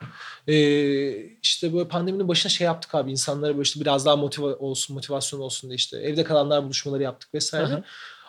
Ee, 0.48 1.38
işte 1.44 1.74
böyle 1.74 1.88
pandeminin 1.88 2.28
başına 2.28 2.50
şey 2.50 2.66
yaptık 2.66 2.96
abi 2.96 3.12
insanlara 3.12 3.52
böyle 3.52 3.62
işte 3.62 3.82
biraz 3.82 4.06
daha 4.06 4.16
motive 4.16 4.46
olsun 4.46 4.94
motivasyon 4.94 5.40
olsun 5.40 5.70
diye 5.70 5.76
işte 5.76 5.98
evde 5.98 6.24
kalanlar 6.24 6.64
buluşmaları 6.64 7.04
yaptık 7.04 7.34
vesaire. 7.34 7.66
Aha. 7.66 7.84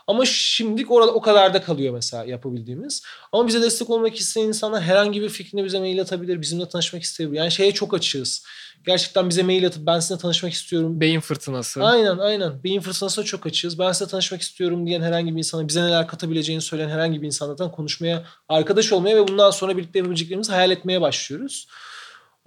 Ama 0.07 0.25
şimdilik 0.25 0.91
orada 0.91 1.15
o 1.15 1.21
kadar 1.21 1.55
da 1.55 1.63
kalıyor 1.63 1.95
mesela 1.95 2.25
yapabildiğimiz. 2.25 3.03
Ama 3.33 3.47
bize 3.47 3.63
destek 3.63 3.91
olmak 3.91 4.17
isteyen 4.17 4.47
insanlar 4.47 4.83
herhangi 4.83 5.23
bir 5.23 5.29
fikrini 5.29 5.65
bize 5.65 5.81
mail 5.81 6.01
atabilir. 6.01 6.41
Bizimle 6.41 6.69
tanışmak 6.69 7.03
isteyebilir. 7.03 7.39
Yani 7.39 7.51
şeye 7.51 7.73
çok 7.73 7.95
açığız. 7.95 8.45
Gerçekten 8.87 9.29
bize 9.29 9.43
mail 9.43 9.67
atıp 9.67 9.87
ben 9.87 10.01
sizinle 10.01 10.21
tanışmak 10.21 10.53
istiyorum. 10.53 11.01
Beyin 11.01 11.21
fırtınası. 11.21 11.85
Aynen 11.85 12.19
aynen. 12.19 12.65
Beyin 12.65 12.81
fırtınasına 12.81 13.25
çok 13.25 13.47
açığız. 13.47 13.79
Ben 13.79 13.93
size 13.93 14.11
tanışmak 14.11 14.43
istiyorum 14.43 14.87
diyen 14.87 15.03
herhangi 15.03 15.33
bir 15.33 15.39
insana, 15.39 15.69
bize 15.69 15.83
neler 15.83 16.07
katabileceğini 16.07 16.63
söyleyen 16.63 16.89
herhangi 16.89 17.23
bir 17.23 17.27
insanla 17.27 17.71
konuşmaya, 17.71 18.25
arkadaş 18.49 18.93
olmaya 18.93 19.17
ve 19.17 19.29
bundan 19.29 19.51
sonra 19.51 19.77
birlikte 19.77 19.99
yapabileceklerimizi 19.99 20.53
hayal 20.53 20.71
etmeye 20.71 21.01
başlıyoruz. 21.01 21.69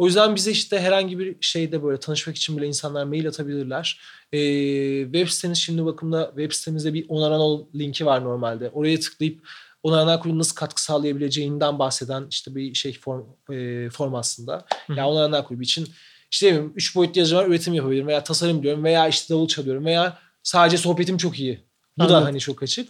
O 0.01 0.05
yüzden 0.05 0.35
bize 0.35 0.51
işte 0.51 0.79
herhangi 0.79 1.19
bir 1.19 1.35
şeyde 1.41 1.83
böyle 1.83 1.99
tanışmak 1.99 2.35
için 2.35 2.57
bile 2.57 2.67
insanlar 2.67 3.03
mail 3.03 3.27
atabilirler. 3.27 3.99
Ee, 4.33 5.03
web 5.03 5.27
siteniz 5.27 5.57
şimdi 5.57 5.85
bakımda 5.85 6.27
web 6.27 6.51
sitemizde 6.51 6.93
bir 6.93 7.05
onaran 7.09 7.39
ol 7.39 7.65
linki 7.75 8.05
var 8.05 8.23
normalde. 8.23 8.69
Oraya 8.69 8.99
tıklayıp 8.99 9.47
onaranlar 9.83 10.21
kulübü 10.21 10.39
nasıl 10.39 10.55
katkı 10.55 10.83
sağlayabileceğinden 10.83 11.79
bahseden 11.79 12.27
işte 12.29 12.55
bir 12.55 12.73
şey 12.73 12.93
form, 12.99 13.23
e, 13.51 13.89
form 13.89 14.15
aslında. 14.15 14.65
hı. 14.87 14.93
Yani 14.93 15.07
onaranlar 15.07 15.47
kulübü 15.47 15.63
için 15.63 15.87
işte 16.31 16.47
ne 16.47 16.51
bileyim, 16.51 16.73
üç 16.75 16.95
boyutlu 16.95 17.19
yazıcı 17.19 17.35
var 17.35 17.47
üretim 17.47 17.73
yapabilirim 17.73 18.07
veya 18.07 18.23
tasarım 18.23 18.59
biliyorum 18.59 18.83
veya 18.83 19.07
işte 19.07 19.33
davul 19.33 19.47
çalıyorum 19.47 19.85
veya 19.85 20.17
sadece 20.43 20.77
sohbetim 20.77 21.17
çok 21.17 21.39
iyi. 21.39 21.59
Bu 21.97 22.03
Anladım. 22.03 22.21
da 22.21 22.25
hani 22.25 22.39
çok 22.39 22.63
açık. 22.63 22.89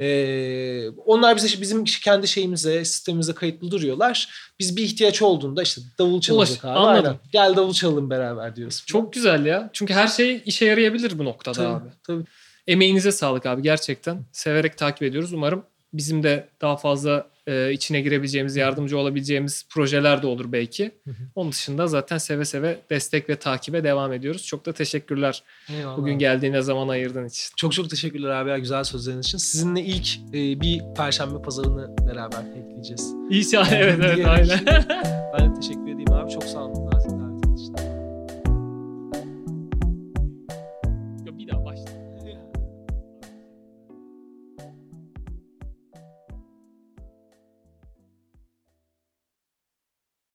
Ee, 0.00 0.88
onlar 0.88 1.36
bize 1.36 1.60
bizim 1.60 1.84
kendi 1.84 2.28
şeyimize, 2.28 2.84
sistemimize 2.84 3.32
kayıtlı 3.32 3.70
duruyorlar. 3.70 4.28
Biz 4.58 4.76
bir 4.76 4.82
ihtiyaç 4.82 5.22
olduğunda 5.22 5.62
işte 5.62 5.80
davul 5.98 6.20
çalacak 6.20 6.64
abi. 6.64 6.78
anladım. 6.78 7.06
Aynen. 7.06 7.18
Gel 7.32 7.56
davul 7.56 7.72
çalalım 7.72 8.10
beraber 8.10 8.56
diyoruz. 8.56 8.82
Çok 8.86 9.12
güzel 9.12 9.46
ya. 9.46 9.70
Çünkü 9.72 9.94
her 9.94 10.06
şey 10.08 10.42
işe 10.46 10.64
yarayabilir 10.64 11.18
bu 11.18 11.24
noktada 11.24 11.54
tabii, 11.54 11.68
abi. 11.68 11.88
tabii. 12.06 12.24
Emeğinize 12.66 13.12
sağlık 13.12 13.46
abi 13.46 13.62
gerçekten. 13.62 14.24
Severek 14.32 14.78
takip 14.78 15.02
ediyoruz. 15.02 15.32
Umarım 15.32 15.64
bizim 15.92 16.22
de 16.22 16.48
daha 16.60 16.76
fazla 16.76 17.31
e, 17.46 17.72
içine 17.72 18.00
girebileceğimiz, 18.00 18.56
yardımcı 18.56 18.98
olabileceğimiz 18.98 19.66
projeler 19.70 20.22
de 20.22 20.26
olur 20.26 20.52
belki. 20.52 20.90
Onun 21.34 21.52
dışında 21.52 21.86
zaten 21.86 22.18
seve 22.18 22.44
seve 22.44 22.78
destek 22.90 23.28
ve 23.28 23.36
takibe 23.36 23.84
devam 23.84 24.12
ediyoruz. 24.12 24.46
Çok 24.46 24.66
da 24.66 24.72
teşekkürler 24.72 25.42
Eyvallah. 25.68 25.96
bugün 25.98 26.18
geldiğine 26.18 26.62
zaman 26.62 26.88
ayırdığın 26.88 27.26
için. 27.26 27.52
Çok 27.56 27.72
çok 27.72 27.90
teşekkürler 27.90 28.28
abi 28.30 28.60
güzel 28.60 28.84
sözleriniz 28.84 29.26
için. 29.26 29.38
Sizinle 29.38 29.80
ilk 29.80 30.08
e, 30.34 30.60
bir 30.60 30.80
perşembe 30.96 31.42
pazarını 31.42 31.96
beraber 32.06 32.38
ekleyeceğiz. 32.56 33.14
İyi 33.30 33.44
evet 33.56 33.98
evet 34.02 34.16
Diyerek- 34.16 34.26
aynen. 34.28 34.84
Ben 35.38 35.56
de 35.56 35.60
teşekkür 35.60 35.82
edeyim 35.82 36.12
abi. 36.12 36.30
Çok 36.32 36.44
sağ 36.44 36.58
olun. 36.64 36.91